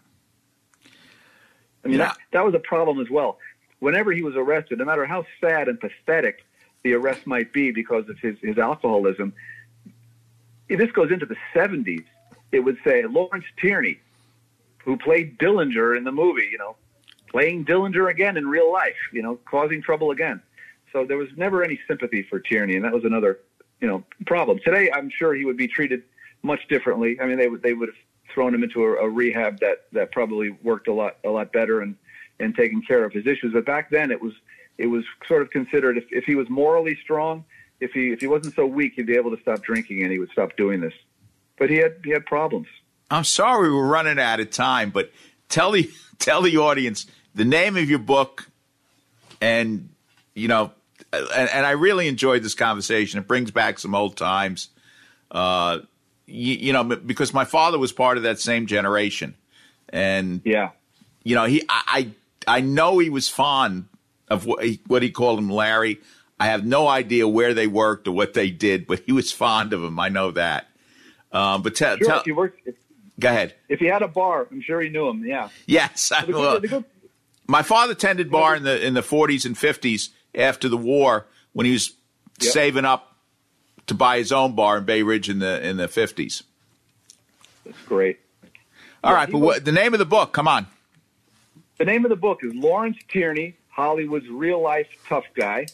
I 1.85 1.89
mean, 1.89 1.99
that, 1.99 2.17
that 2.33 2.45
was 2.45 2.53
a 2.53 2.59
problem 2.59 3.01
as 3.01 3.09
well. 3.09 3.39
Whenever 3.79 4.11
he 4.13 4.23
was 4.23 4.35
arrested, 4.35 4.79
no 4.79 4.85
matter 4.85 5.07
how 5.07 5.25
sad 5.41 5.69
and 5.69 5.79
pathetic 5.79 6.45
the 6.83 6.95
arrest 6.95 7.29
might 7.29 7.53
be 7.53 7.71
because 7.71 8.09
of 8.09 8.19
his, 8.19 8.37
his 8.43 8.59
alcoholism, 8.59 9.33
if 10.69 10.81
this 10.81 10.91
goes 10.91 11.13
into 11.13 11.27
the 11.27 11.37
70s, 11.55 12.05
it 12.51 12.59
would 12.59 12.77
say 12.85 13.05
Lawrence 13.05 13.45
Tierney, 13.61 14.01
who 14.79 14.97
played 14.97 15.39
Dillinger 15.39 15.97
in 15.97 16.03
the 16.03 16.11
movie, 16.11 16.49
you 16.51 16.59
know, 16.59 16.75
playing 17.29 17.65
Dillinger 17.67 18.11
again 18.11 18.37
in 18.37 18.49
real 18.49 18.73
life, 18.73 18.97
you 19.13 19.23
know, 19.23 19.39
causing 19.49 19.81
trouble 19.81 20.11
again. 20.11 20.43
So 20.93 21.05
there 21.05 21.19
was 21.19 21.29
never 21.37 21.63
any 21.63 21.79
sympathy 21.87 22.25
for 22.25 22.41
Tierney, 22.41 22.75
and 22.75 22.85
that 22.85 22.93
was 22.93 23.05
another, 23.05 23.39
you 23.81 23.89
know, 23.89 24.05
problem. 24.27 24.59
Today, 24.65 24.91
I'm 24.93 25.11
sure 25.11 25.35
he 25.35 25.45
would 25.45 25.57
be 25.57 25.69
treated 25.69 26.03
much 26.43 26.67
differently. 26.69 27.21
I 27.21 27.27
mean, 27.27 27.39
they 27.39 27.49
would 27.49 27.63
they 27.63 27.75
would 27.75 27.89
have 27.89 27.97
thrown 28.33 28.55
him 28.55 28.63
into 28.63 28.85
a, 28.85 29.05
a 29.05 29.09
rehab 29.09 29.61
that 29.61 29.87
that 29.93 30.13
probably 30.13 30.51
worked 30.63 30.89
a 30.89 30.93
lot 30.93 31.17
a 31.25 31.31
lot 31.31 31.53
better 31.53 31.81
and 31.81 31.97
and 32.41 32.55
taken 32.55 32.83
care 32.83 33.05
of 33.05 33.13
his 33.13 33.27
issues. 33.27 33.53
But 33.53 33.67
back 33.67 33.91
then, 33.91 34.11
it 34.11 34.21
was 34.21 34.33
it 34.79 34.87
was 34.87 35.05
sort 35.27 35.43
of 35.43 35.51
considered 35.51 35.97
if, 35.97 36.05
if 36.11 36.25
he 36.25 36.35
was 36.35 36.49
morally 36.49 36.99
strong, 37.03 37.45
if 37.81 37.93
he 37.93 38.13
if 38.13 38.21
he 38.21 38.27
wasn't 38.27 38.55
so 38.55 38.67
weak, 38.67 38.95
he'd 38.97 39.07
be 39.07 39.17
able 39.17 39.35
to 39.35 39.41
stop 39.43 39.63
drinking 39.63 40.03
and 40.03 40.13
he 40.13 40.19
would 40.19 40.31
stop 40.31 40.57
doing 40.57 40.81
this. 40.81 40.95
But 41.59 41.71
he 41.71 41.77
had 41.77 41.97
he 42.05 42.11
had 42.11 42.27
problems. 42.27 42.69
I'm 43.11 43.25
sorry 43.25 43.73
we're 43.73 43.87
running 43.87 44.19
out 44.19 44.41
of 44.41 44.51
time, 44.51 44.91
but 44.91 45.13
tell 45.49 45.73
the 45.73 45.91
tell 46.19 46.43
the 46.43 46.57
audience 46.59 47.07
the 47.35 47.45
name 47.45 47.77
of 47.77 47.89
your 47.89 47.99
book 47.99 48.49
and 49.41 49.89
you 50.35 50.49
know, 50.49 50.73
and, 51.13 51.51
and 51.51 51.67
I 51.67 51.73
really 51.73 52.09
enjoyed 52.09 52.43
this 52.43 52.55
conversation. 52.55 53.19
It 53.21 53.29
brings 53.29 53.51
back 53.51 53.79
some 53.79 53.95
old 53.95 54.17
times. 54.17 54.69
Uh, 55.31 55.81
you, 56.27 56.55
you 56.55 56.73
know, 56.73 56.85
because 56.85 57.33
my 57.33 57.45
father 57.45 57.79
was 57.79 57.93
part 57.93 58.17
of 58.17 58.25
that 58.25 58.41
same 58.41 58.67
generation, 58.67 59.35
and 59.89 60.41
yeah, 60.45 60.71
you 61.23 61.35
know, 61.35 61.45
he 61.45 61.63
I 61.69 62.11
I 62.47 62.61
know 62.61 62.99
he 62.99 63.11
was 63.11 63.29
fond 63.29 63.89
of 64.29 64.47
what 64.47 64.65
he, 64.65 64.81
what 64.87 65.03
he 65.03 65.11
called 65.11 65.39
him, 65.39 65.51
Larry. 65.51 66.01
I 66.39 66.47
have 66.47 66.67
no 66.67 66.87
idea 66.87 67.27
where 67.27 67.55
they 67.55 67.67
worked 67.67 68.07
or 68.07 68.13
what 68.13 68.35
they 68.35 68.51
did, 68.51 68.87
but 68.87 69.01
he 69.07 69.13
was 69.13 69.33
fond 69.33 69.73
of 69.73 69.83
him. 69.83 69.99
I 69.99 70.09
know 70.11 70.33
that. 70.33 70.69
Um, 71.33 71.63
but 71.63 71.75
tell, 71.75 71.97
Sure, 71.97 72.07
tell 72.07 72.19
if 72.19 72.25
he 72.25 72.33
worked, 72.33 72.61
if, 72.67 72.75
go 73.19 73.29
ahead. 73.29 73.55
if 73.69 73.81
he 73.81 73.87
had 73.87 74.03
a 74.03 74.09
bar, 74.09 74.47
I'm 74.51 74.61
sure 74.61 74.81
he 74.81 74.91
knew 74.91 75.09
him. 75.09 75.25
Yeah. 75.25 75.49
Yes, 75.67 76.13
I, 76.13 76.25
well, 76.25 76.61
my 77.47 77.63
father 77.63 77.95
tended 77.95 78.31
bar 78.31 78.55
in 78.57 78.65
the 78.65 78.85
in 78.85 78.95
the 78.95 79.01
40s 79.03 79.47
and 79.47 79.57
50s 79.57 80.11
after 80.37 80.69
the 80.69 80.77
war 80.77 81.27
when 81.53 81.67
he 81.67 81.73
was 81.73 81.93
Yep. 82.41 82.53
saving 82.53 82.85
up 82.85 83.17
to 83.87 83.95
buy 83.95 84.19
his 84.19 84.31
own 84.31 84.55
bar 84.55 84.77
in 84.79 84.85
Bay 84.85 85.03
Ridge 85.03 85.31
in 85.31 85.39
the 85.39 85.67
in 85.67 85.79
the 85.79 85.89
50s. 85.89 86.43
That's 87.65 87.81
great. 87.87 88.19
All 89.03 89.13
Yeah, 89.13 89.17
right, 89.19 89.31
but 89.31 89.39
was- 89.39 89.47
what, 89.57 89.65
the 89.65 89.73
name 89.73 89.93
of 89.95 89.99
the 89.99 90.05
book? 90.05 90.33
Come 90.33 90.47
on. 90.49 90.67
The 91.79 91.85
name 91.85 92.05
of 92.05 92.11
the 92.11 92.17
book 92.17 92.41
is 92.43 92.53
Lawrence 92.55 92.99
Tierney, 93.09 93.57
Hollywood's 93.69 94.29
Real 94.29 94.61
Life 94.61 94.87
Tough 95.09 95.25
Guy. 95.35 95.67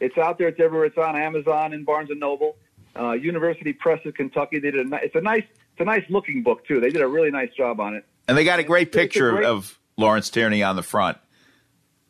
It's 0.00 0.16
out 0.18 0.38
there. 0.38 0.48
It's 0.48 0.60
everywhere. 0.60 0.86
It's 0.86 0.98
on 0.98 1.16
Amazon 1.16 1.72
and 1.72 1.84
Barnes 1.84 2.10
and 2.10 2.20
Noble. 2.20 2.56
Uh, 2.98 3.12
University 3.12 3.72
Press 3.72 4.04
of 4.06 4.14
Kentucky. 4.14 4.58
They 4.60 4.70
did 4.70 4.92
a. 4.92 4.96
It's 5.04 5.14
a 5.14 5.20
nice. 5.20 5.44
It's 5.72 5.80
a 5.80 5.84
nice 5.84 6.04
looking 6.08 6.42
book 6.42 6.66
too. 6.66 6.80
They 6.80 6.90
did 6.90 7.02
a 7.02 7.06
really 7.08 7.30
nice 7.30 7.50
job 7.56 7.80
on 7.80 7.94
it. 7.94 8.04
And 8.26 8.36
they 8.36 8.44
got 8.44 8.58
a 8.60 8.64
great 8.64 8.88
It's 8.88 8.96
a 8.96 8.98
picture 8.98 9.30
great- 9.32 9.44
of 9.44 9.78
Lawrence 9.96 10.30
Tierney 10.30 10.62
on 10.62 10.76
the 10.76 10.82
front. 10.82 11.18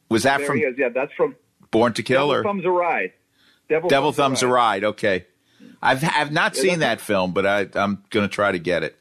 Was 0.08 0.22
that 0.22 0.38
there 0.38 0.46
from 0.46 0.56
he 0.58 0.64
is. 0.64 0.76
Yeah, 0.78 0.88
that's 0.90 1.12
from 1.14 1.34
Born 1.70 1.92
to 1.94 2.02
Kill 2.02 2.28
Devil 2.28 2.34
or 2.34 2.42
Thumbs 2.42 2.64
a 2.64 2.70
Ride. 2.70 3.12
Devil, 3.68 3.90
Devil 3.90 4.12
Thumbs 4.12 4.42
a 4.42 4.48
Ride? 4.48 4.84
Okay, 4.84 5.26
I've 5.82 6.02
I've 6.04 6.32
not 6.32 6.56
Yeah, 6.56 6.62
seen 6.62 6.78
that 6.80 7.00
film, 7.00 7.32
but 7.32 7.46
I 7.46 7.60
I'm 7.74 8.02
going 8.10 8.26
to 8.26 8.28
try 8.28 8.52
to 8.52 8.58
get 8.58 8.82
it. 8.82 8.94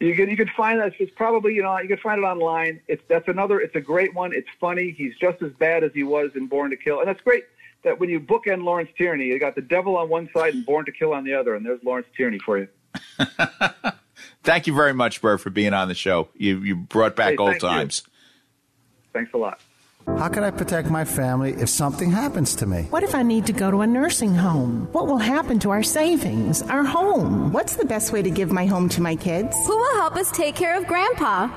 You 0.00 0.14
can 0.14 0.28
you 0.28 0.36
can 0.36 0.50
find 0.56 0.80
that. 0.80 0.92
It's 0.98 1.12
probably 1.14 1.54
you 1.54 1.62
know 1.62 1.78
you 1.78 1.88
can 1.88 1.96
find 1.98 2.18
it 2.18 2.24
online. 2.24 2.80
It's 2.88 3.02
that's 3.08 3.28
another. 3.28 3.60
It's 3.60 3.74
a 3.76 3.80
great 3.80 4.12
one. 4.14 4.32
It's 4.34 4.48
funny. 4.60 4.90
He's 4.90 5.16
just 5.16 5.40
as 5.40 5.52
bad 5.52 5.82
as 5.84 5.92
he 5.94 6.02
was 6.02 6.32
in 6.34 6.46
Born 6.46 6.70
to 6.70 6.76
Kill, 6.76 6.98
and 7.00 7.08
that's 7.08 7.20
great. 7.22 7.44
That 7.84 8.00
when 8.00 8.08
you 8.10 8.18
bookend 8.20 8.64
Lawrence 8.64 8.90
Tierney, 8.96 9.26
you 9.26 9.38
got 9.38 9.54
the 9.54 9.60
devil 9.62 9.96
on 9.96 10.08
one 10.08 10.28
side 10.34 10.54
and 10.54 10.64
Born 10.66 10.84
to 10.86 10.92
Kill 10.92 11.12
on 11.14 11.24
the 11.24 11.34
other, 11.34 11.54
and 11.54 11.64
there's 11.64 11.82
Lawrence 11.84 12.08
Tierney 12.16 12.38
for 12.38 12.58
you. 12.58 12.68
Thank 14.42 14.66
you 14.66 14.74
very 14.74 14.92
much, 14.94 15.20
Burt, 15.22 15.40
for 15.40 15.50
being 15.50 15.72
on 15.72 15.88
the 15.88 15.94
show. 15.94 16.28
You 16.34 16.58
you 16.60 16.76
brought 16.76 17.16
back 17.16 17.30
Hey, 17.32 17.36
old 17.36 17.50
thank 17.52 17.62
you. 17.62 17.68
times. 17.68 18.02
Thanks 19.12 19.32
a 19.32 19.38
lot. 19.38 19.60
How 20.06 20.28
can 20.28 20.44
I 20.44 20.50
protect 20.50 20.90
my 20.90 21.04
family 21.04 21.54
if 21.54 21.68
something 21.68 22.10
happens 22.10 22.54
to 22.56 22.66
me? 22.66 22.82
What 22.90 23.02
if 23.02 23.14
I 23.14 23.22
need 23.22 23.46
to 23.46 23.52
go 23.52 23.70
to 23.70 23.80
a 23.80 23.86
nursing 23.86 24.34
home? 24.34 24.88
What 24.92 25.06
will 25.06 25.18
happen 25.18 25.58
to 25.60 25.70
our 25.70 25.82
savings, 25.82 26.62
our 26.62 26.84
home? 26.84 27.52
What's 27.52 27.76
the 27.76 27.86
best 27.86 28.12
way 28.12 28.22
to 28.22 28.30
give 28.30 28.52
my 28.52 28.66
home 28.66 28.88
to 28.90 29.00
my 29.00 29.16
kids? 29.16 29.56
Who 29.66 29.76
will 29.76 29.96
help 29.96 30.16
us 30.16 30.30
take 30.30 30.54
care 30.56 30.76
of 30.76 30.86
Grandpa? 30.86 31.48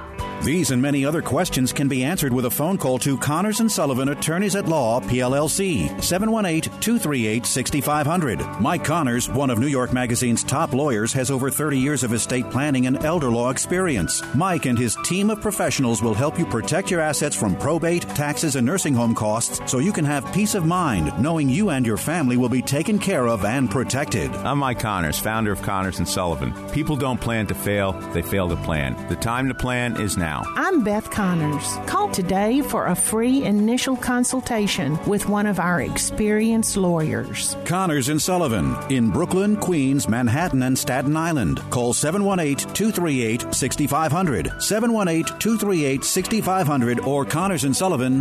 These 0.43 0.70
and 0.72 0.82
many 0.82 1.04
other 1.04 1.22
questions 1.24 1.74
can 1.74 1.88
be 1.88 2.04
answered 2.04 2.32
with 2.32 2.45
a 2.45 2.52
phone 2.52 2.78
call 2.78 3.00
to 3.00 3.18
Connors 3.18 3.60
and 3.60 3.72
Sullivan, 3.72 4.10
Attorneys 4.10 4.56
at 4.56 4.68
Law, 4.68 5.00
PLLC, 5.02 5.89
718-238-6500. 5.98 8.62
Mike 8.62 8.84
Connors, 8.84 9.28
one 9.30 9.50
of 9.50 9.58
New 9.58 9.66
York 9.68 9.93
Magazine's 9.93 10.43
top 10.43 10.74
lawyers, 10.74 11.12
has 11.14 11.32
over 11.32 11.50
30 11.50 11.80
years 11.80 12.04
of 12.04 12.14
estate 12.14 12.48
planning 12.52 12.86
and 12.86 13.04
elder 13.04 13.30
law 13.30 13.50
experience. 13.50 14.22
Mike 14.36 14.68
and 14.68 14.78
his 14.78 14.95
team 15.04 15.32
of 15.32 15.41
professionals 15.41 16.04
will 16.04 16.14
help 16.14 16.38
you 16.38 16.45
protect 16.45 16.91
your 16.91 17.02
assets 17.02 17.36
from 17.36 17.56
probate, 17.56 18.04
taxes, 18.38 18.56
and 18.56 18.68
nursing 18.68 18.94
home 18.94 19.16
costs 19.16 19.60
so 19.66 19.80
you 19.80 19.92
can 19.92 20.06
have 20.06 20.32
peace 20.32 20.54
of 20.54 20.64
mind 20.64 21.12
knowing 21.20 21.50
you 21.50 21.72
and 21.72 21.88
your 21.88 21.98
family 21.98 22.38
will 22.38 22.50
be 22.50 22.62
taken 22.62 23.00
care 23.00 23.26
of 23.28 23.44
and 23.44 23.72
protected. 23.72 24.30
I'm 24.32 24.60
Mike 24.60 24.80
Connors, 24.80 25.18
founder 25.18 25.52
of 25.52 25.64
Connors 25.64 25.98
and 25.98 26.08
Sullivan. 26.08 26.54
People 26.70 26.96
don't 26.96 27.20
plan 27.20 27.48
to 27.48 27.56
fail, 27.56 27.94
they 28.14 28.22
fail 28.22 28.48
to 28.50 28.56
plan. 28.58 28.94
The 29.10 29.16
time 29.16 29.48
to 29.48 29.56
plan 29.56 30.00
is 30.00 30.18
now. 30.18 30.44
I'm 30.56 30.84
Beth 30.84 31.10
Connors. 31.10 31.78
Call 31.88 32.10
today 32.10 32.62
for 32.62 32.86
a 32.86 32.96
free 32.96 33.44
initial 33.44 33.98
consultation 33.98 35.00
with 35.08 35.28
one 35.28 35.48
of 35.48 35.60
our 35.60 35.82
experienced 35.82 36.78
lawyers. 36.78 37.58
Connors 37.66 38.10
and 38.10 38.22
Sullivan 38.22 38.76
in 38.92 39.10
Brooklyn, 39.10 39.58
Queens, 39.58 40.08
Manhattan, 40.08 40.62
and 40.62 40.78
Staten 40.78 41.18
Island. 41.18 41.60
Call 41.72 41.92
718 41.92 42.72
238 42.76 43.56
6500, 43.56 44.62
718 44.62 45.40
238 45.40 46.04
6500, 46.04 47.00
or 47.00 47.26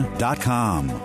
connorsandsullivan.com. 0.06 1.02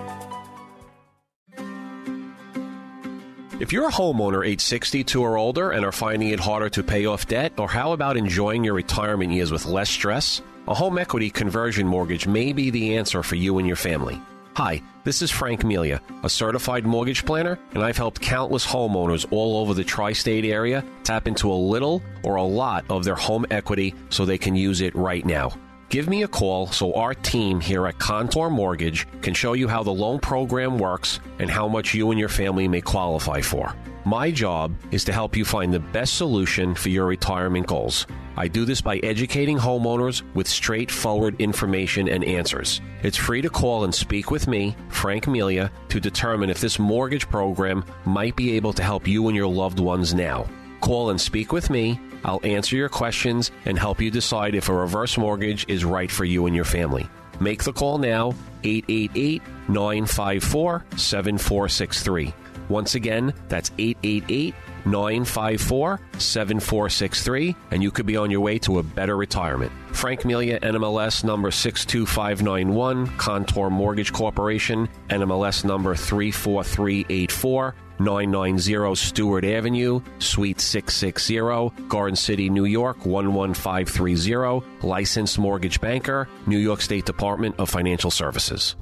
If 3.60 3.72
you're 3.72 3.88
a 3.88 3.92
homeowner 3.92 4.46
age 4.46 4.60
62 4.60 5.22
or 5.22 5.36
older 5.36 5.70
and 5.70 5.84
are 5.84 5.92
finding 5.92 6.30
it 6.30 6.40
harder 6.40 6.68
to 6.70 6.82
pay 6.82 7.06
off 7.06 7.28
debt, 7.28 7.52
or 7.58 7.68
how 7.68 7.92
about 7.92 8.16
enjoying 8.16 8.64
your 8.64 8.74
retirement 8.74 9.30
years 9.30 9.52
with 9.52 9.66
less 9.66 9.88
stress? 9.88 10.42
A 10.66 10.74
home 10.74 10.98
equity 10.98 11.30
conversion 11.30 11.86
mortgage 11.86 12.26
may 12.26 12.52
be 12.52 12.70
the 12.70 12.96
answer 12.96 13.22
for 13.22 13.36
you 13.36 13.58
and 13.58 13.66
your 13.66 13.76
family. 13.76 14.20
Hi, 14.56 14.82
this 15.04 15.22
is 15.22 15.30
Frank 15.30 15.64
Melia, 15.64 16.02
a 16.24 16.28
certified 16.28 16.84
mortgage 16.84 17.24
planner, 17.24 17.58
and 17.72 17.82
I've 17.82 17.96
helped 17.96 18.20
countless 18.20 18.66
homeowners 18.66 19.26
all 19.30 19.56
over 19.58 19.74
the 19.74 19.84
tri 19.84 20.12
state 20.12 20.44
area 20.44 20.84
tap 21.04 21.26
into 21.26 21.50
a 21.50 21.54
little 21.54 22.02
or 22.24 22.34
a 22.34 22.42
lot 22.42 22.84
of 22.90 23.04
their 23.04 23.14
home 23.14 23.46
equity 23.50 23.94
so 24.10 24.24
they 24.24 24.38
can 24.38 24.56
use 24.56 24.80
it 24.80 24.94
right 24.94 25.24
now. 25.24 25.52
Give 25.92 26.08
me 26.08 26.22
a 26.22 26.28
call 26.28 26.68
so 26.68 26.94
our 26.94 27.12
team 27.12 27.60
here 27.60 27.86
at 27.86 27.98
Contour 27.98 28.48
Mortgage 28.48 29.06
can 29.20 29.34
show 29.34 29.52
you 29.52 29.68
how 29.68 29.82
the 29.82 29.90
loan 29.90 30.20
program 30.20 30.78
works 30.78 31.20
and 31.38 31.50
how 31.50 31.68
much 31.68 31.92
you 31.92 32.10
and 32.10 32.18
your 32.18 32.30
family 32.30 32.66
may 32.66 32.80
qualify 32.80 33.42
for. 33.42 33.76
My 34.06 34.30
job 34.30 34.74
is 34.90 35.04
to 35.04 35.12
help 35.12 35.36
you 35.36 35.44
find 35.44 35.70
the 35.70 35.80
best 35.80 36.14
solution 36.14 36.74
for 36.74 36.88
your 36.88 37.04
retirement 37.04 37.66
goals. 37.66 38.06
I 38.38 38.48
do 38.48 38.64
this 38.64 38.80
by 38.80 39.00
educating 39.00 39.58
homeowners 39.58 40.22
with 40.32 40.48
straightforward 40.48 41.38
information 41.38 42.08
and 42.08 42.24
answers. 42.24 42.80
It's 43.02 43.18
free 43.18 43.42
to 43.42 43.50
call 43.50 43.84
and 43.84 43.94
speak 43.94 44.30
with 44.30 44.48
me, 44.48 44.74
Frank 44.88 45.28
Melia, 45.28 45.70
to 45.90 46.00
determine 46.00 46.48
if 46.48 46.58
this 46.58 46.78
mortgage 46.78 47.28
program 47.28 47.84
might 48.06 48.34
be 48.34 48.56
able 48.56 48.72
to 48.72 48.82
help 48.82 49.06
you 49.06 49.28
and 49.28 49.36
your 49.36 49.46
loved 49.46 49.78
ones 49.78 50.14
now. 50.14 50.46
Call 50.80 51.10
and 51.10 51.20
speak 51.20 51.52
with 51.52 51.68
me. 51.68 52.00
I'll 52.24 52.40
answer 52.44 52.76
your 52.76 52.88
questions 52.88 53.50
and 53.64 53.78
help 53.78 54.00
you 54.00 54.10
decide 54.10 54.54
if 54.54 54.68
a 54.68 54.74
reverse 54.74 55.18
mortgage 55.18 55.66
is 55.68 55.84
right 55.84 56.10
for 56.10 56.24
you 56.24 56.46
and 56.46 56.54
your 56.54 56.64
family. 56.64 57.08
Make 57.40 57.64
the 57.64 57.72
call 57.72 57.98
now, 57.98 58.34
888 58.64 59.42
954 59.68 60.84
7463. 60.96 62.34
Once 62.68 62.94
again, 62.94 63.34
that's 63.48 63.70
888 63.78 64.54
954 64.84 66.00
7463, 66.18 67.56
and 67.70 67.82
you 67.82 67.90
could 67.90 68.06
be 68.06 68.16
on 68.16 68.30
your 68.30 68.40
way 68.40 68.58
to 68.60 68.78
a 68.78 68.82
better 68.82 69.16
retirement. 69.16 69.72
Frank 69.92 70.24
Melia, 70.24 70.58
NMLS 70.60 71.24
number 71.24 71.50
62591, 71.50 73.06
Contour 73.18 73.70
Mortgage 73.70 74.12
Corporation, 74.12 74.88
NMLS 75.08 75.64
number 75.64 75.94
34384. 75.94 77.74
990 77.98 78.96
Stewart 78.96 79.44
Avenue, 79.44 80.00
Suite 80.18 80.60
660, 80.60 81.86
Garden 81.88 82.16
City, 82.16 82.50
New 82.50 82.64
York 82.64 82.96
11530, 83.06 84.66
licensed 84.82 85.38
mortgage 85.38 85.80
banker, 85.80 86.28
New 86.46 86.58
York 86.58 86.80
State 86.80 87.04
Department 87.04 87.54
of 87.58 87.70
Financial 87.70 88.10
Services. 88.10 88.74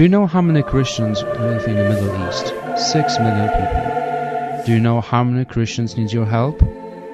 Do 0.00 0.04
you 0.04 0.08
know 0.08 0.26
how 0.26 0.40
many 0.40 0.62
Christians 0.62 1.22
live 1.22 1.68
in 1.68 1.76
the 1.76 1.84
Middle 1.84 2.26
East? 2.26 2.54
Six 2.90 3.18
million 3.18 3.50
people. 3.50 4.62
Do 4.64 4.72
you 4.72 4.80
know 4.80 5.02
how 5.02 5.22
many 5.22 5.44
Christians 5.44 5.94
need 5.94 6.10
your 6.10 6.24
help? 6.24 6.62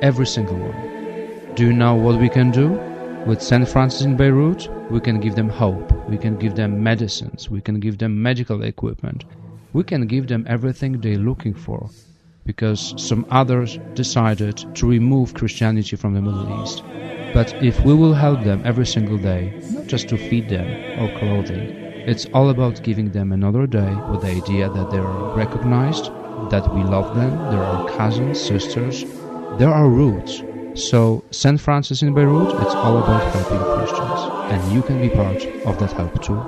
Every 0.02 0.24
single 0.24 0.56
one. 0.56 1.54
Do 1.56 1.64
you 1.64 1.72
know 1.72 1.96
what 1.96 2.20
we 2.20 2.28
can 2.28 2.52
do? 2.52 2.68
With 3.26 3.42
St. 3.42 3.68
Francis 3.68 4.02
in 4.02 4.16
Beirut, 4.16 4.68
we 4.88 5.00
can 5.00 5.18
give 5.18 5.34
them 5.34 5.48
hope. 5.48 5.90
We 6.08 6.16
can 6.16 6.36
give 6.36 6.54
them 6.54 6.80
medicines. 6.80 7.50
We 7.50 7.60
can 7.60 7.80
give 7.80 7.98
them 7.98 8.22
medical 8.22 8.62
equipment. 8.62 9.24
We 9.72 9.82
can 9.82 10.06
give 10.06 10.28
them 10.28 10.46
everything 10.48 11.00
they're 11.00 11.18
looking 11.18 11.54
for. 11.54 11.90
Because 12.44 12.94
some 12.96 13.26
others 13.30 13.80
decided 13.94 14.58
to 14.76 14.86
remove 14.88 15.34
Christianity 15.34 15.96
from 15.96 16.14
the 16.14 16.22
Middle 16.22 16.62
East. 16.62 16.84
But 17.34 17.52
if 17.60 17.84
we 17.84 17.94
will 17.94 18.14
help 18.14 18.44
them 18.44 18.62
every 18.64 18.86
single 18.86 19.18
day, 19.18 19.60
not 19.72 19.88
just 19.88 20.08
to 20.10 20.16
feed 20.16 20.48
them 20.48 21.00
or 21.00 21.18
clothing, 21.18 21.85
it's 22.06 22.24
all 22.26 22.50
about 22.50 22.84
giving 22.84 23.10
them 23.10 23.32
another 23.32 23.66
day 23.66 23.92
with 24.10 24.20
the 24.20 24.28
idea 24.28 24.68
that 24.68 24.90
they 24.92 24.98
are 24.98 25.36
recognized, 25.36 26.04
that 26.50 26.72
we 26.72 26.84
love 26.84 27.16
them, 27.16 27.30
they're 27.50 27.64
our 27.64 27.88
cousins, 27.96 28.40
sisters, 28.40 29.04
they're 29.58 29.74
our 29.74 29.88
roots. 29.88 30.42
So, 30.74 31.24
St. 31.32 31.60
Francis 31.60 32.02
in 32.02 32.14
Beirut, 32.14 32.54
it's 32.62 32.74
all 32.76 32.98
about 32.98 33.32
helping 33.32 33.58
Christians, 33.58 34.20
and 34.52 34.72
you 34.72 34.82
can 34.82 35.00
be 35.00 35.08
part 35.08 35.44
of 35.66 35.80
that 35.80 35.92
help 35.92 36.22
too. 36.22 36.40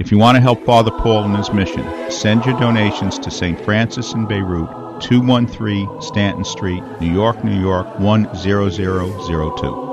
If 0.00 0.10
you 0.10 0.18
want 0.18 0.36
to 0.36 0.40
help 0.40 0.64
Father 0.64 0.90
Paul 0.90 1.24
in 1.26 1.34
his 1.36 1.52
mission, 1.52 1.84
send 2.10 2.44
your 2.44 2.58
donations 2.58 3.18
to 3.20 3.30
St. 3.30 3.60
Francis 3.64 4.12
in 4.14 4.26
Beirut, 4.26 5.00
213 5.02 6.02
Stanton 6.02 6.44
Street, 6.44 6.82
New 7.00 7.12
York, 7.12 7.44
New 7.44 7.60
York 7.60 7.86
10002. 7.98 9.89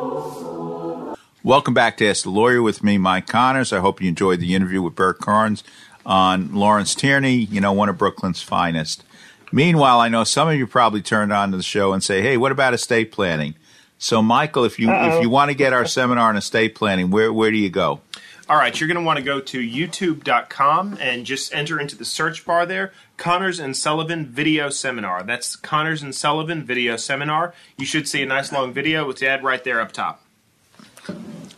Welcome 1.48 1.74
back 1.74 1.96
to 1.96 2.10
Ask 2.10 2.24
the 2.24 2.30
Lawyer 2.30 2.62
with 2.62 2.84
me, 2.84 2.98
Mike 2.98 3.26
Connors. 3.26 3.72
I 3.72 3.80
hope 3.80 4.02
you 4.02 4.10
enjoyed 4.10 4.42
the 4.42 4.54
interview 4.54 4.82
with 4.82 4.96
Burt 4.96 5.22
Kearns 5.22 5.64
on 6.06 6.54
Lawrence 6.54 6.94
Tierney, 6.94 7.36
you 7.36 7.62
know, 7.62 7.72
one 7.72 7.88
of 7.88 7.98
Brooklyn's 7.98 8.42
finest. 8.42 9.06
Meanwhile, 9.50 10.02
I 10.02 10.10
know 10.10 10.26
some 10.26 10.50
of 10.50 10.56
you 10.56 10.68
probably 10.68 11.02
turned 11.02 11.32
on 11.32 11.52
to 11.52 11.56
the 11.56 11.64
show 11.64 11.94
and 11.94 12.04
say, 12.04 12.22
"Hey, 12.22 12.36
what 12.36 12.52
about 12.52 12.74
estate 12.74 13.14
planning?" 13.14 13.56
So, 13.98 14.22
Michael, 14.22 14.66
if 14.66 14.78
you 14.78 14.92
Uh-oh. 14.92 15.16
if 15.16 15.22
you 15.22 15.30
want 15.30 15.50
to 15.50 15.56
get 15.56 15.72
our 15.72 15.86
seminar 15.86 16.28
on 16.28 16.36
estate 16.36 16.76
planning, 16.76 17.12
where 17.12 17.32
where 17.32 17.50
do 17.50 17.56
you 17.56 17.70
go? 17.70 18.02
All 18.50 18.58
right, 18.58 18.78
you're 18.78 18.90
going 18.90 19.00
to 19.00 19.06
want 19.06 19.16
to 19.16 19.24
go 19.24 19.40
to 19.40 19.60
youtube.com 19.60 20.98
and 21.00 21.26
just 21.26 21.56
enter 21.56 21.80
into 21.80 21.96
the 21.96 22.04
search 22.04 22.44
bar 22.44 22.66
there 22.66 22.92
Connors 23.16 23.58
and 23.62 23.78
Sullivan 23.78 24.26
Video 24.26 24.70
Seminar. 24.70 25.24
That's 25.24 25.56
Connors 25.56 26.04
and 26.04 26.14
Sullivan 26.14 26.66
Video 26.66 26.98
Seminar. 26.98 27.54
You 27.78 27.86
should 27.86 28.06
see 28.06 28.22
a 28.22 28.26
nice 28.26 28.52
long 28.52 28.74
video 28.74 29.08
with 29.08 29.20
the 29.20 29.30
ad 29.30 29.46
right 29.46 29.64
there 29.64 29.80
up 29.80 29.94
top. 29.94 30.27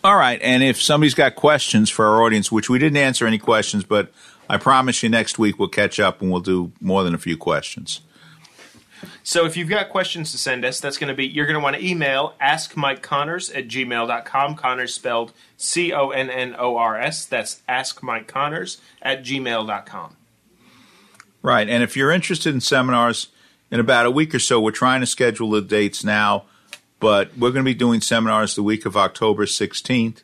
All 0.03 0.15
right, 0.15 0.39
and 0.41 0.63
if 0.63 0.81
somebody's 0.81 1.13
got 1.13 1.35
questions 1.35 1.89
for 1.89 2.05
our 2.05 2.23
audience, 2.23 2.51
which 2.51 2.69
we 2.69 2.79
didn't 2.79 2.97
answer 2.97 3.27
any 3.27 3.37
questions, 3.37 3.83
but 3.83 4.11
I 4.49 4.57
promise 4.57 5.03
you 5.03 5.09
next 5.09 5.37
week 5.37 5.59
we'll 5.59 5.67
catch 5.67 5.99
up 5.99 6.21
and 6.21 6.31
we'll 6.31 6.41
do 6.41 6.71
more 6.79 7.03
than 7.03 7.13
a 7.13 7.17
few 7.17 7.35
questions. 7.35 8.01
So 9.23 9.45
if 9.45 9.55
you've 9.55 9.69
got 9.69 9.89
questions 9.89 10.31
to 10.31 10.37
send 10.37 10.65
us, 10.65 10.79
that's 10.79 10.97
going 10.97 11.09
to 11.09 11.13
be 11.13 11.25
you're 11.25 11.45
going 11.45 11.55
to 11.55 11.63
want 11.63 11.75
to 11.75 11.85
email 11.85 12.33
askmikeconnors 12.41 13.55
at 13.55 13.67
gmail.com. 13.67 14.55
Connors 14.55 14.93
spelled 14.93 15.33
C 15.57 15.93
O 15.93 16.09
N 16.09 16.29
N 16.29 16.55
O 16.57 16.77
R 16.77 16.99
S. 16.99 17.25
That's 17.25 17.61
askmikeconnors 17.69 18.77
at 19.01 19.23
gmail.com. 19.23 20.15
Right. 21.41 21.69
And 21.69 21.83
if 21.83 21.95
you're 21.95 22.11
interested 22.11 22.53
in 22.53 22.61
seminars, 22.61 23.29
in 23.71 23.79
about 23.79 24.05
a 24.05 24.11
week 24.11 24.33
or 24.33 24.39
so, 24.39 24.59
we're 24.59 24.71
trying 24.71 25.01
to 25.01 25.05
schedule 25.05 25.51
the 25.51 25.61
dates 25.61 26.03
now, 26.03 26.45
but 26.99 27.35
we're 27.37 27.51
going 27.51 27.63
to 27.65 27.69
be 27.69 27.73
doing 27.73 28.01
seminars 28.01 28.55
the 28.55 28.63
week 28.63 28.85
of 28.85 28.97
October 28.97 29.45
16th. 29.45 30.21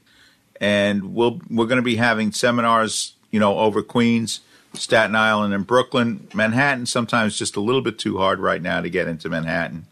And 0.59 1.15
we'll, 1.15 1.41
we're 1.49 1.65
going 1.65 1.77
to 1.77 1.83
be 1.83 1.97
having 1.97 2.31
seminars, 2.31 3.13
you 3.31 3.39
know, 3.39 3.57
over 3.59 3.81
Queens, 3.81 4.39
Staten 4.73 5.15
Island, 5.15 5.53
and 5.53 5.67
Brooklyn. 5.67 6.27
Manhattan, 6.33 6.85
sometimes 6.85 7.37
just 7.37 7.55
a 7.55 7.61
little 7.61 7.81
bit 7.81 7.99
too 7.99 8.17
hard 8.17 8.39
right 8.39 8.61
now 8.61 8.81
to 8.81 8.89
get 8.89 9.07
into 9.07 9.29
Manhattan. 9.29 9.85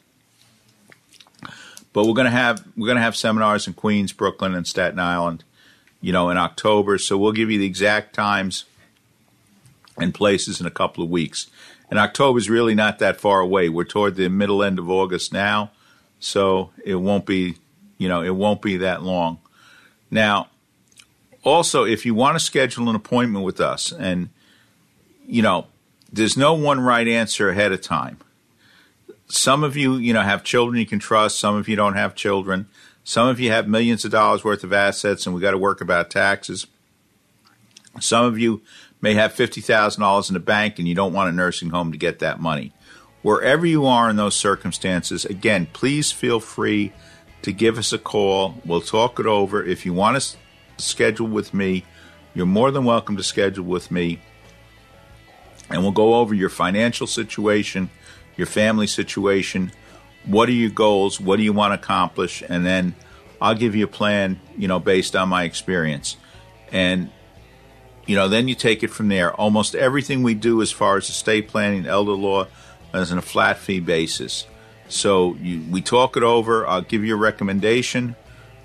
But 1.92 2.06
we're 2.08 2.14
going 2.14 2.26
to 2.26 2.32
have 2.32 2.66
we're 2.76 2.88
going 2.88 2.98
to 2.98 3.04
have 3.04 3.16
seminars 3.16 3.68
in 3.68 3.74
Queens, 3.74 4.14
Brooklyn, 4.14 4.56
and 4.56 4.66
Staten 4.66 5.00
Island, 5.00 5.44
you 6.02 6.12
know, 6.12 6.30
in 6.30 6.38
October. 6.38 6.98
So 6.98 7.18
we'll 7.18 7.34
give 7.34 7.52
you 7.52 7.60
the 7.60 7.68
exact 7.68 8.16
times 8.16 8.66
and 9.98 10.14
places 10.14 10.60
in 10.60 10.66
a 10.66 10.72
couple 10.72 11.04
of 11.04 11.10
weeks. 11.10 11.52
And 11.90 12.00
October 12.00 12.40
is 12.40 12.50
really 12.50 12.74
not 12.74 12.98
that 13.00 13.22
far 13.22 13.40
away. 13.40 13.70
We're 13.70 13.84
toward 13.84 14.16
the 14.16 14.28
middle 14.28 14.64
end 14.64 14.80
of 14.80 14.90
August 14.90 15.32
now, 15.32 15.72
so 16.24 16.72
it 16.86 16.96
won't 16.96 17.26
be, 17.26 17.56
you 17.98 18.08
know, 18.08 18.22
it 18.22 18.36
won't 18.36 18.62
be 18.62 18.78
that 18.78 19.04
long. 19.04 19.40
Now, 20.10 20.48
also, 21.44 21.84
if 21.84 22.06
you 22.06 22.16
want 22.16 22.36
to 22.38 22.40
schedule 22.40 22.90
an 22.90 22.96
appointment 22.96 23.44
with 23.44 23.60
us, 23.60 23.92
and 23.92 24.30
you 25.28 25.42
know, 25.42 25.68
there's 26.12 26.38
no 26.38 26.54
one 26.54 26.80
right 26.80 27.08
answer 27.08 27.50
ahead 27.50 27.74
of 27.74 27.82
time. 27.82 28.20
Some 29.28 29.64
of 29.64 29.76
you, 29.76 29.96
you 29.98 30.14
know, 30.14 30.22
have 30.22 30.44
children 30.44 30.80
you 30.80 30.86
can 30.86 31.00
trust. 31.00 31.40
Some 31.40 31.56
of 31.56 31.68
you 31.68 31.76
don't 31.76 31.96
have 31.96 32.16
children. 32.16 32.68
Some 33.04 33.28
of 33.28 33.40
you 33.40 33.52
have 33.52 33.68
millions 33.68 34.06
of 34.06 34.12
dollars 34.12 34.46
worth 34.46 34.64
of 34.64 34.72
assets, 34.72 35.26
and 35.26 35.36
we 35.36 35.42
got 35.42 35.52
to 35.52 35.58
work 35.58 35.82
about 35.82 36.10
taxes. 36.10 36.68
Some 38.00 38.26
of 38.26 38.40
you 38.40 38.62
may 39.02 39.16
have 39.16 39.34
$50,000 39.34 40.30
in 40.30 40.34
the 40.34 40.40
bank 40.40 40.80
and 40.80 40.88
you 40.88 40.96
don't 40.96 41.14
want 41.14 41.30
a 41.30 41.34
nursing 41.34 41.70
home 41.70 41.92
to 41.92 41.98
get 41.98 42.20
that 42.20 42.40
money. 42.40 42.72
Wherever 43.24 43.66
you 43.66 43.86
are 43.86 44.10
in 44.10 44.18
those 44.18 44.36
circumstances, 44.36 45.26
again, 45.26 45.68
please 45.74 46.12
feel 46.12 46.40
free 46.40 46.94
to 47.42 47.52
give 47.52 47.78
us 47.78 47.92
a 47.92 47.98
call. 47.98 48.56
We'll 48.66 48.82
talk 48.82 49.20
it 49.20 49.26
over. 49.26 49.64
If 49.64 49.86
you 49.86 49.94
want 49.94 50.22
to 50.22 50.38
schedule 50.78 51.28
with 51.28 51.54
me, 51.54 51.86
you're 52.36 52.46
more 52.46 52.70
than 52.70 52.84
welcome 52.84 53.18
to 53.18 53.24
schedule 53.24 53.66
with 53.66 53.90
me. 53.90 54.22
And 55.70 55.82
we'll 55.82 55.92
go 55.92 56.16
over 56.16 56.36
your 56.36 56.50
financial 56.50 57.08
situation, 57.08 57.90
your 58.36 58.48
family 58.48 58.88
situation, 58.88 59.72
what 60.26 60.50
are 60.50 60.54
your 60.54 60.70
goals, 60.70 61.20
what 61.20 61.38
do 61.38 61.44
you 61.44 61.54
want 61.54 61.72
to 61.72 61.80
accomplish, 61.84 62.44
and 62.48 62.66
then 62.66 62.96
I'll 63.42 63.56
give 63.56 63.76
you 63.76 63.84
a 63.84 63.90
plan, 63.90 64.40
you 64.58 64.68
know, 64.68 64.80
based 64.80 65.16
on 65.16 65.30
my 65.30 65.44
experience. 65.44 66.16
And 66.72 67.10
you 68.06 68.16
know, 68.16 68.28
then 68.28 68.48
you 68.48 68.56
take 68.56 68.84
it 68.84 68.90
from 68.90 69.08
there. 69.08 69.34
Almost 69.34 69.76
everything 69.76 70.24
we 70.24 70.34
do 70.34 70.62
as 70.62 70.72
far 70.72 70.98
as 70.98 71.10
estate 71.10 71.48
planning, 71.48 71.86
elder 71.86 72.12
law, 72.12 72.48
is 73.02 73.12
on 73.12 73.18
a 73.18 73.24
flat 73.24 73.58
fee 73.58 73.80
basis. 73.80 74.46
So 74.88 75.36
you, 75.36 75.64
we 75.72 75.82
talk 75.82 76.18
it 76.18 76.24
over. 76.24 76.68
I'll 76.68 76.82
give 76.82 77.04
you 77.04 77.16
a 77.16 77.18
recommendation. 77.18 78.16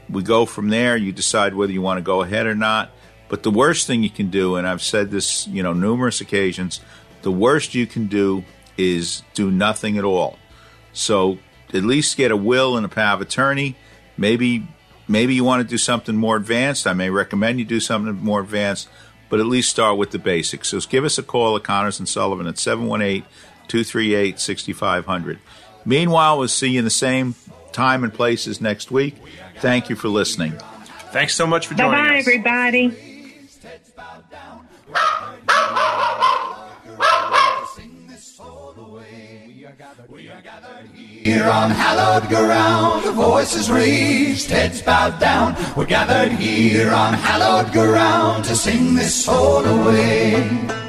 We 0.08 0.22
go 0.22 0.46
from 0.46 0.68
there. 0.68 0.96
You 0.96 1.12
decide 1.12 1.54
whether 1.54 1.72
you 1.72 1.82
want 1.82 1.98
to 1.98 2.02
go 2.02 2.22
ahead 2.22 2.46
or 2.46 2.54
not. 2.54 2.90
But 3.28 3.42
the 3.42 3.50
worst 3.50 3.86
thing 3.86 4.02
you 4.02 4.10
can 4.10 4.30
do, 4.30 4.56
and 4.56 4.66
I've 4.66 4.82
said 4.82 5.10
this, 5.10 5.46
you 5.48 5.62
know, 5.62 5.72
numerous 5.72 6.20
occasions, 6.20 6.80
the 7.22 7.32
worst 7.32 7.74
you 7.74 7.86
can 7.86 8.06
do 8.06 8.44
is 8.76 9.22
do 9.34 9.50
nothing 9.50 9.98
at 9.98 10.04
all. 10.04 10.38
So 10.92 11.38
at 11.74 11.84
least 11.84 12.16
get 12.16 12.30
a 12.30 12.36
will 12.36 12.76
and 12.76 12.86
a 12.86 12.88
power 12.88 13.14
of 13.14 13.20
attorney. 13.20 13.76
Maybe, 14.16 14.66
maybe 15.06 15.34
you 15.34 15.44
want 15.44 15.62
to 15.62 15.68
do 15.68 15.78
something 15.78 16.16
more 16.16 16.36
advanced. 16.36 16.86
I 16.86 16.94
may 16.94 17.10
recommend 17.10 17.58
you 17.58 17.64
do 17.64 17.80
something 17.80 18.14
more 18.16 18.40
advanced 18.40 18.88
but 19.28 19.40
at 19.40 19.46
least 19.46 19.70
start 19.70 19.98
with 19.98 20.10
the 20.10 20.18
basics. 20.18 20.68
So 20.68 20.80
give 20.80 21.04
us 21.04 21.18
a 21.18 21.22
call 21.22 21.56
at 21.56 21.64
Connors 21.64 21.98
and 21.98 22.08
Sullivan 22.08 22.46
at 22.46 22.58
718 22.58 23.28
238 23.68 24.40
6500. 24.40 25.38
Meanwhile, 25.84 26.38
we'll 26.38 26.48
see 26.48 26.70
you 26.70 26.78
in 26.80 26.84
the 26.84 26.90
same 26.90 27.34
time 27.72 28.04
and 28.04 28.12
places 28.12 28.60
next 28.60 28.90
week. 28.90 29.16
Thank 29.58 29.88
you 29.88 29.96
for 29.96 30.08
listening. 30.08 30.52
Thanks 31.12 31.34
so 31.34 31.46
much 31.46 31.66
for 31.66 31.74
Bye 31.74 31.84
joining 31.84 32.04
bye, 32.04 32.18
us. 32.18 32.26
everybody. 32.26 33.08
Here 41.24 41.44
on 41.44 41.70
hallowed 41.70 42.28
ground, 42.28 43.04
voices 43.14 43.70
raised, 43.70 44.50
heads 44.50 44.80
bowed 44.80 45.18
down. 45.20 45.56
We're 45.76 45.84
gathered 45.86 46.32
here 46.32 46.90
on 46.90 47.12
hallowed 47.14 47.72
ground 47.72 48.44
to 48.46 48.56
sing 48.56 48.94
this 48.94 49.14
soul 49.24 49.64
away. 49.64 50.87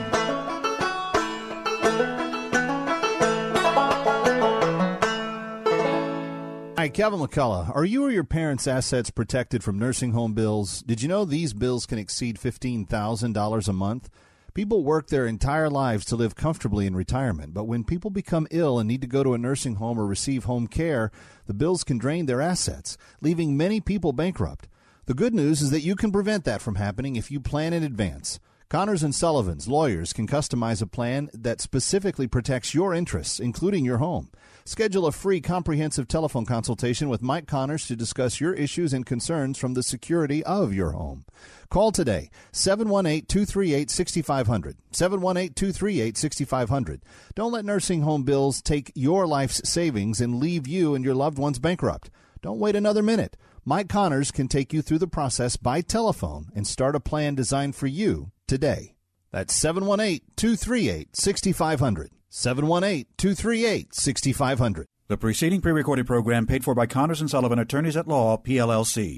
Kevin 6.94 7.20
McCullough. 7.20 7.76
Are 7.76 7.86
you 7.86 8.04
or 8.06 8.12
your 8.12 8.24
parents' 8.24 8.68
assets 8.68 9.10
protected 9.10 9.64
from 9.64 9.78
nursing 9.78 10.12
home 10.12 10.34
bills? 10.34 10.82
Did 10.82 11.02
you 11.02 11.08
know 11.08 11.26
these 11.26 11.54
bills 11.54 11.86
can 11.86 12.00
exceed 12.00 12.38
$15,000 12.38 13.68
a 13.68 13.74
month? 13.74 14.10
People 14.54 14.84
work 14.84 15.08
their 15.08 15.26
entire 15.26 15.70
lives 15.70 16.06
to 16.06 16.16
live 16.16 16.36
comfortably 16.36 16.88
in 16.88 16.96
retirement, 16.96 17.54
but 17.54 17.66
when 17.66 17.84
people 17.84 18.10
become 18.10 18.48
ill 18.52 18.80
and 18.80 18.88
need 18.88 19.02
to 19.02 19.08
go 19.08 19.24
to 19.24 19.34
a 19.34 19.38
nursing 19.38 19.76
home 19.76 20.00
or 20.00 20.06
receive 20.06 20.46
home 20.46 20.68
care, 20.68 21.12
the 21.46 21.54
bills 21.54 21.84
can 21.84 21.98
drain 21.98 22.26
their 22.26 22.42
assets, 22.42 22.98
leaving 23.22 23.56
many 23.56 23.80
people 23.80 24.12
bankrupt. 24.12 24.68
The 25.06 25.14
good 25.14 25.34
news 25.34 25.62
is 25.62 25.72
that 25.72 25.82
you 25.84 25.96
can 25.96 26.12
prevent 26.12 26.44
that 26.46 26.62
from 26.62 26.76
happening 26.76 27.16
if 27.16 27.30
you 27.30 27.40
plan 27.40 27.74
in 27.74 27.84
advance. 27.84 28.40
Connors 28.70 29.02
and 29.02 29.16
Sullivan's 29.16 29.68
lawyers 29.68 30.14
can 30.14 30.28
customize 30.28 30.80
a 30.80 30.86
plan 30.86 31.32
that 31.34 31.60
specifically 31.60 32.28
protects 32.28 32.76
your 32.76 32.94
interests, 32.94 33.40
including 33.40 33.84
your 33.84 33.98
home. 33.98 34.30
Schedule 34.64 35.08
a 35.08 35.12
free 35.12 35.42
comprehensive 35.42 36.08
telephone 36.08 36.46
consultation 36.46 37.10
with 37.10 37.24
Mike 37.24 37.48
Connors 37.48 37.88
to 37.88 37.96
discuss 37.96 38.40
your 38.40 38.54
issues 38.54 38.94
and 38.94 39.08
concerns 39.08 39.58
from 39.58 39.74
the 39.74 39.82
security 39.82 40.44
of 40.44 40.72
your 40.72 40.92
home. 40.92 41.26
Call 41.72 41.92
today 41.92 42.30
718 42.52 43.26
238 43.26 43.90
6500. 43.90 44.78
718 44.92 45.54
238 45.56 46.16
6500. 46.16 47.02
Don't 47.34 47.52
let 47.52 47.66
nursing 47.66 48.04
home 48.04 48.22
bills 48.22 48.62
take 48.62 48.92
your 48.94 49.26
life's 49.26 49.68
savings 49.68 50.22
and 50.22 50.40
leave 50.40 50.68
you 50.68 50.94
and 50.94 51.04
your 51.04 51.16
loved 51.16 51.40
ones 51.40 51.58
bankrupt. 51.58 52.12
Don't 52.44 52.60
wait 52.60 52.76
another 52.76 53.02
minute. 53.02 53.36
Mike 53.66 53.90
Connors 53.90 54.30
can 54.30 54.48
take 54.48 54.72
you 54.72 54.84
through 54.84 55.00
the 55.00 55.08
process 55.08 55.58
by 55.58 55.82
telephone 55.82 56.50
and 56.54 56.68
start 56.68 56.96
a 56.96 57.00
plan 57.00 57.34
designed 57.34 57.76
for 57.76 57.88
you 57.88 58.32
today. 58.50 58.96
That's 59.32 59.54
718 59.54 60.22
238 60.36 61.16
6500. 61.16 62.12
718 62.30 63.06
238 63.18 63.96
6500. 63.96 64.86
The 65.08 65.18
preceding 65.18 65.62
pre-recorded 65.62 66.06
program 66.06 66.46
paid 66.46 66.64
for 66.64 66.76
by 66.76 66.86
Connors 66.86 67.22
and 67.22 67.30
Sullivan 67.30 67.60
Attorneys 67.60 67.98
at 67.98 68.08
Law, 68.08 68.38
PLLC. 68.38 69.18